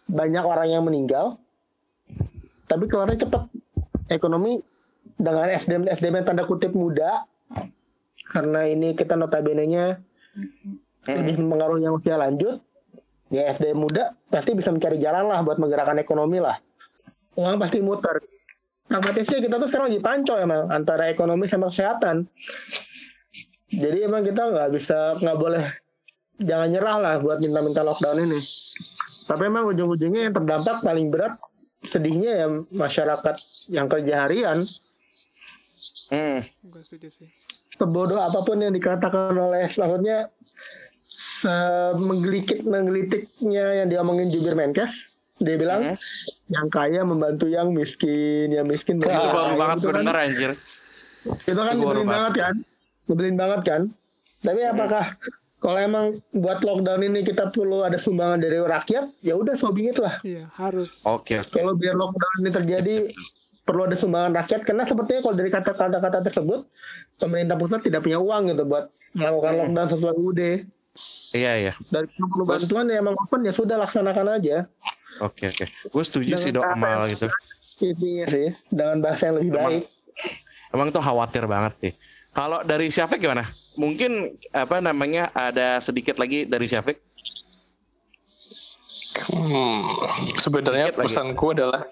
banyak 0.06 0.44
orang 0.44 0.68
yang 0.70 0.84
meninggal, 0.84 1.40
tapi 2.68 2.86
keluarnya 2.86 3.26
cepat. 3.26 3.48
Ekonomi 4.10 4.58
dengan 5.14 5.54
SDM 5.54 5.86
SDM 5.86 6.22
yang 6.22 6.28
tanda 6.34 6.44
kutip 6.50 6.74
muda, 6.74 7.26
karena 8.30 8.66
ini 8.66 8.98
kita 8.98 9.14
notabene-nya 9.14 10.02
lebih 11.06 11.36
mempengaruhi 11.42 11.86
yang 11.86 11.94
usia 11.98 12.18
lanjut, 12.18 12.62
ya 13.30 13.50
SDM 13.50 13.78
muda 13.78 14.14
pasti 14.30 14.54
bisa 14.58 14.74
mencari 14.74 14.98
jalan 14.98 15.26
lah 15.30 15.42
buat 15.46 15.58
menggerakkan 15.62 15.98
ekonomi 16.02 16.42
lah. 16.42 16.58
Uang 17.38 17.58
pasti 17.62 17.80
muter. 17.80 18.20
Pragmatisnya 18.90 19.38
kita 19.38 19.62
tuh 19.62 19.70
sekarang 19.70 19.94
lagi 19.94 20.02
panco 20.02 20.34
emang 20.36 20.66
antara 20.74 21.14
ekonomi 21.14 21.46
sama 21.46 21.70
kesehatan. 21.70 22.26
Jadi 23.70 23.98
emang 24.02 24.26
kita 24.26 24.50
nggak 24.50 24.70
bisa 24.74 25.16
nggak 25.22 25.38
boleh 25.38 25.64
jangan 26.42 26.68
nyerah 26.74 26.98
lah 26.98 27.16
buat 27.22 27.38
minta-minta 27.38 27.86
lockdown 27.86 28.26
ini. 28.26 28.42
Tapi 29.30 29.44
emang 29.46 29.70
ujung-ujungnya 29.70 30.26
yang 30.26 30.34
terdampak 30.34 30.82
paling 30.82 31.14
berat 31.14 31.38
sedihnya 31.86 32.32
ya 32.44 32.48
masyarakat 32.74 33.36
yang 33.70 33.86
kerja 33.88 34.26
harian 34.26 34.66
Hmm. 36.10 36.42
Gue 36.66 36.82
setuju 36.82 37.10
sih. 37.14 37.30
sebodoh 37.70 38.18
apa 38.20 38.42
pun 38.44 38.60
yang 38.60 38.74
dikatakan 38.76 39.32
oleh 39.38 39.70
maksudnya 39.70 40.28
semenggelitik 41.40 42.60
menggelitiknya 42.64 43.66
yang 43.80 43.88
diomongin 43.88 44.28
jubir 44.28 44.54
Menkes 44.54 45.06
Dia 45.38 45.56
bilang 45.56 45.82
Hmm. 45.86 45.98
yang 46.50 46.68
kaya 46.68 47.00
membantu 47.02 47.48
yang 47.48 47.72
miskin, 47.72 48.52
yang 48.52 48.68
miskin 48.68 49.00
Itu 49.00 49.08
membantu 49.08 49.32
kaya. 49.32 49.56
banget 49.56 49.78
Itu 49.78 49.88
kan, 49.88 49.96
denger 49.98 50.16
anjir. 50.18 50.52
itu 51.46 51.56
kan 51.58 51.72
Itu 51.72 51.80
nyebelin 51.80 52.08
banget. 52.10 52.34
kan, 52.36 52.56
nyebelin 53.08 53.36
banget 53.38 53.62
kan. 53.64 53.82
Tapi 54.40 54.62
apakah 54.66 55.06
kalau 55.58 55.76
emang 55.78 56.06
buat 56.34 56.60
lockdown 56.60 57.02
ini 57.06 57.20
kita 57.22 57.48
perlu 57.50 57.82
ada 57.82 57.96
sumbangan 57.96 58.36
dari 58.38 58.56
rakyat, 58.58 59.16
ya 59.22 59.34
udah 59.34 59.56
so 59.56 59.72
be 59.72 59.88
it 59.88 59.96
lah. 59.98 60.20
Iya, 60.22 60.52
harus. 60.54 61.04
Oke, 61.04 61.36
oke. 61.38 61.52
Kalau 61.54 61.72
biar 61.74 61.96
lockdown 61.96 62.36
ini 62.38 62.50
terjadi 62.50 62.96
perlu 63.62 63.86
ada 63.86 63.96
sumbangan 63.96 64.36
rakyat 64.36 64.62
karena 64.64 64.84
sepertinya 64.84 65.22
kalau 65.22 65.36
dari 65.36 65.50
kata-kata 65.50 66.20
tersebut 66.22 66.68
pemerintah 67.16 67.56
pusat 67.56 67.80
tidak 67.80 68.02
punya 68.02 68.18
uang 68.18 68.50
gitu 68.50 68.64
buat 68.66 68.88
melakukan 69.14 69.52
Hmm. 69.54 69.60
lockdown 69.62 69.88
sesuai 69.90 70.14
UUD. 70.18 70.42
Iya, 71.30 71.52
iya. 71.56 71.74
Perlu 71.94 72.44
bantuan 72.44 72.90
ya 72.90 73.00
emang 73.00 73.14
open 73.14 73.46
ya 73.46 73.54
sudah 73.54 73.78
laksanakan 73.78 74.42
aja. 74.42 74.66
Oke, 75.22 75.48
oke. 75.48 75.66
Gue 75.90 76.04
setuju 76.04 76.34
Dengan 76.34 76.42
sih 76.42 76.52
dok 76.52 76.66
yang- 76.66 77.06
gitu. 77.08 77.28
Intinya 77.80 78.26
sih 78.28 78.48
dengan 78.68 78.98
bahasa 79.00 79.24
yang 79.30 79.36
lebih 79.40 79.52
Emang- 79.54 79.64
baik. 79.70 79.84
Emang 80.70 80.88
tuh 80.90 81.02
khawatir 81.02 81.44
banget 81.46 81.74
sih. 81.76 81.92
Kalau 82.30 82.62
dari 82.62 82.90
Syafiq 82.90 83.18
gimana? 83.20 83.50
Mungkin 83.74 84.12
apa 84.52 84.78
namanya 84.80 85.34
ada 85.34 85.78
sedikit 85.80 86.18
lagi 86.18 86.46
dari 86.46 86.70
Syafiq. 86.70 86.98
Hmm, 89.30 89.82
sebenarnya 90.38 90.90
Sedikit 90.90 91.00
lagi. 91.00 91.08
pesanku 91.10 91.46
adalah 91.52 91.84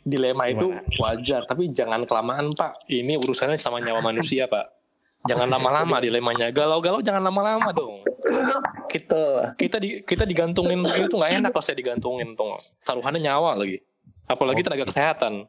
dilema 0.00 0.48
itu 0.48 0.70
wajar, 0.98 1.44
tapi 1.44 1.70
jangan 1.70 2.02
kelamaan 2.04 2.50
Pak. 2.52 2.86
Ini 2.86 3.14
urusannya 3.16 3.56
sama 3.56 3.78
nyawa 3.78 4.02
manusia 4.02 4.46
Pak. 4.46 4.79
Jangan 5.28 5.48
lama-lama 5.58 5.96
dilemanya. 6.00 6.48
Galau-galau 6.54 7.04
jangan 7.04 7.20
lama-lama 7.20 7.68
dong. 7.74 8.04
Kita, 8.88 9.54
kita 9.58 9.76
di 9.76 10.00
kita 10.04 10.24
digantungin 10.24 10.80
tuh 11.08 11.18
nggak 11.20 11.44
enak 11.44 11.50
kalau 11.52 11.64
saya 11.64 11.76
digantungin 11.76 12.32
tuh. 12.32 12.56
Taruhannya 12.86 13.20
nyawa 13.20 13.58
lagi. 13.58 13.82
Apalagi 14.30 14.62
tenaga 14.64 14.86
kesehatan. 14.88 15.44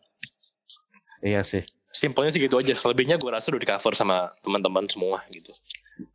Iya 1.21 1.45
sih. 1.45 1.63
Simpelnya 1.91 2.33
sih 2.33 2.41
gitu 2.41 2.57
aja. 2.57 2.73
Selebihnya 2.73 3.21
gue 3.21 3.29
rasa 3.29 3.53
udah 3.53 3.61
di 3.61 3.69
cover 3.69 3.93
sama 3.93 4.31
teman-teman 4.41 4.89
semua 4.89 5.21
gitu. 5.29 5.53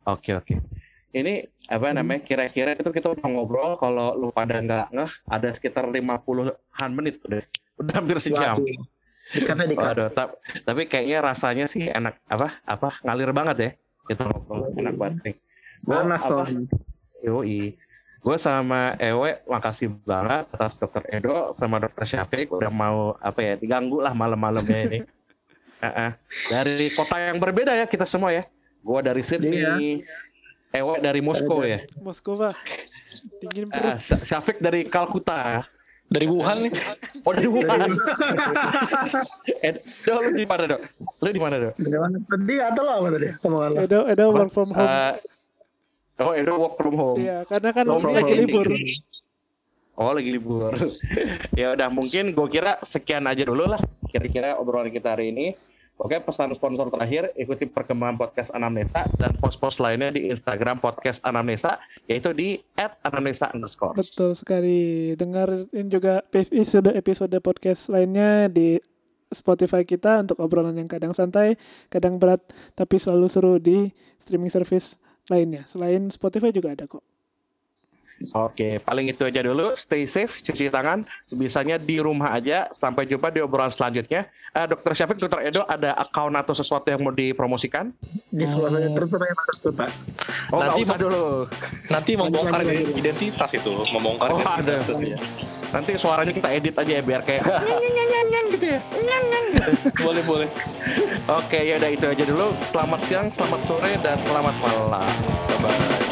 Oke, 0.03 0.35
oke. 0.35 0.59
Ini 1.15 1.47
apa 1.71 1.95
namanya? 1.95 2.21
Kira-kira 2.21 2.75
itu 2.75 2.91
kita 2.91 3.15
udah 3.15 3.25
ngobrol 3.31 3.79
kalau 3.79 4.13
lu 4.13 4.29
pada 4.35 4.59
nggak 4.59 4.91
ngeh 4.91 5.11
ada 5.31 5.47
sekitar 5.55 5.87
50-an 5.87 6.91
menit 6.91 7.23
udah. 7.23 7.41
Udah 7.79 7.93
hampir 7.93 8.17
sejam. 8.19 8.59
Waduh. 8.59 8.96
Dekatnya 9.27 9.65
dekat. 9.65 9.87
Waduh, 9.91 10.09
ta- 10.09 10.33
tapi 10.63 10.85
kayaknya 10.85 11.19
rasanya 11.21 11.65
sih 11.65 11.83
enak 11.83 12.15
apa 12.23 12.63
apa 12.63 12.99
ngalir 13.01 13.31
banget 13.31 13.57
ya 13.57 13.71
kita 14.05 14.23
ngobrol 14.23 14.71
enak 14.71 14.95
banget 14.95 15.19
nih. 15.23 15.35
Gua 15.81 15.99
Panas. 16.01 16.23
Yoi. 17.19 17.75
Gue 18.17 18.35
sama 18.35 18.91
Ewe 18.97 19.39
makasih 19.45 19.87
banget 20.01 20.47
atas 20.49 20.75
dokter 20.75 20.99
Edo 21.07 21.51
sama 21.51 21.77
dokter 21.77 22.03
Syafiq 22.03 22.51
udah 22.51 22.67
mau 22.67 22.97
apa 23.17 23.39
ya 23.39 23.53
diganggu 23.55 23.99
lah 23.99 24.11
malam-malamnya 24.11 24.79
ini. 24.85 24.99
Heeh. 25.83 26.09
Dari 26.49 26.87
kota 26.89 27.15
yang 27.17 27.37
berbeda 27.37 27.71
ya 27.71 27.85
kita 27.85 28.03
semua 28.03 28.31
ya. 28.31 28.43
Gue 28.79 28.99
dari 29.01 29.21
Sydney, 29.21 30.03
Ewe 30.69 30.93
dari 30.99 31.19
Moskow 31.19 31.61
ya. 31.61 31.83
Perut. 33.69 33.85
Ah, 33.85 33.97
Sy- 33.97 34.23
Syafiq 34.25 34.57
dari 34.57 34.83
Kalkuta. 34.83 35.63
Dari 36.07 36.23
Wuhan 36.23 36.57
nih. 36.63 36.71
Oh 37.27 37.33
dari 37.35 37.49
Wuhan. 37.51 37.89
Ed, 39.59 39.75
Dok, 39.75 40.19
lu 40.23 40.29
di 40.39 40.47
mana 40.47 40.63
dok? 40.71 40.81
Lu 41.19 41.29
di 41.35 41.41
mana 41.43 41.55
dok? 41.59 41.73
Tadi 42.31 42.55
atau 42.63 42.81
lo 42.87 42.91
apa 42.95 43.07
tadi? 43.11 43.27
Omongan 43.43 43.69
lo. 43.75 43.79
Edo, 43.83 43.99
Edo 44.07 44.25
work 44.31 44.51
from 44.55 44.69
home. 44.71 44.87
Eh, 44.87 45.13
oh 46.23 46.31
Edo 46.31 46.53
work 46.55 46.73
from 46.79 46.95
home. 46.95 47.19
Iya, 47.19 47.43
karena 47.43 47.69
kan 47.75 47.85
lagi 47.91 48.33
home. 48.33 48.41
libur. 48.47 48.67
Oh 49.97 50.13
lagi 50.15 50.29
libur. 50.31 50.73
ya 51.59 51.75
udah 51.75 51.89
mungkin 51.91 52.31
gue 52.31 52.47
kira 52.47 52.79
sekian 52.85 53.27
aja 53.27 53.43
dulu 53.43 53.67
lah 53.67 53.81
kira-kira 54.07 54.55
obrolan 54.55 54.87
kita 54.87 55.17
hari 55.17 55.35
ini. 55.35 55.59
Oke 55.97 56.21
pesan 56.21 56.53
sponsor 56.53 56.93
terakhir 56.93 57.33
ikuti 57.33 57.65
perkembangan 57.65 58.21
podcast 58.21 58.53
Anamnesa 58.53 59.09
dan 59.17 59.33
post-post 59.41 59.81
lainnya 59.81 60.13
di 60.13 60.29
Instagram 60.29 60.77
podcast 60.77 61.25
Anamnesa 61.25 61.81
yaitu 62.05 62.37
di 62.37 62.61
@anamnesa 63.01 63.49
underscore. 63.49 63.97
Betul 63.97 64.37
sekali. 64.37 65.13
Dengerin 65.17 65.89
juga 65.89 66.21
episode 66.29 66.93
episode 66.93 67.33
podcast 67.41 67.89
lainnya 67.89 68.45
di 68.45 68.77
Spotify 69.33 69.83
kita 69.83 70.21
untuk 70.21 70.37
obrolan 70.37 70.77
yang 70.77 70.87
kadang 70.87 71.17
santai, 71.17 71.57
kadang 71.89 72.21
berat, 72.21 72.45
tapi 72.77 73.01
selalu 73.01 73.27
seru 73.27 73.53
di 73.57 73.89
streaming 74.21 74.53
service 74.53 75.01
lainnya. 75.33 75.65
Selain 75.65 76.13
Spotify 76.13 76.53
juga 76.53 76.77
ada 76.77 76.85
kok. 76.85 77.03
Oke, 78.33 78.79
paling 78.79 79.07
itu 79.07 79.21
aja 79.21 79.39
dulu. 79.39 79.71
Stay 79.73 80.03
safe, 80.03 80.41
cuci 80.41 80.67
tangan. 80.67 81.05
Sebisanya 81.21 81.77
di 81.77 81.97
rumah 81.97 82.33
aja. 82.33 82.65
Sampai 82.71 83.05
jumpa 83.05 83.29
di 83.29 83.39
obrolan 83.39 83.69
selanjutnya. 83.69 84.25
Eh, 84.51 84.65
Dokter 84.65 84.91
Syafiq, 84.93 85.17
Dokter 85.17 85.45
Edo, 85.45 85.61
ada 85.63 85.93
account 85.95 86.33
atau 86.33 86.51
sesuatu 86.51 86.87
yang 86.87 86.99
mau 86.99 87.11
dipromosikan? 87.11 87.93
Di 88.27 88.43
sebelah 88.43 88.73
saya 88.73 88.89
terus 88.89 89.09
terus 89.13 89.75
pak. 89.75 89.89
Oh, 90.49 90.59
Nanti 90.59 90.81
usah 90.81 90.93
mau- 90.93 91.03
dulu. 91.03 91.23
Nanti 91.87 92.11
membongkar 92.13 92.61
identitas 92.91 93.49
itu, 93.53 93.73
membongkar 93.87 94.27
Oh, 94.27 94.41
identitas. 94.41 94.81
ada. 94.87 94.97
Iya. 94.97 95.17
Nanti 95.67 95.91
suaranya 95.95 96.33
kita 96.33 96.49
edit 96.49 96.73
aja 96.73 96.91
ya 96.91 97.01
biar 97.01 97.21
kayak 97.21 97.43
gitu 98.47 98.65
ya. 98.65 98.79
boleh 99.99 100.23
boleh. 100.23 100.49
Oke, 101.27 101.59
ya 101.59 101.75
udah 101.75 101.91
itu 101.91 102.05
aja 102.07 102.23
dulu. 102.23 102.47
Selamat 102.63 102.99
siang, 103.03 103.27
selamat 103.27 103.61
sore, 103.61 103.91
dan 103.99 104.17
selamat 104.17 104.55
malam. 104.57 105.05
Bye 105.51 105.59
bye. 105.61 106.06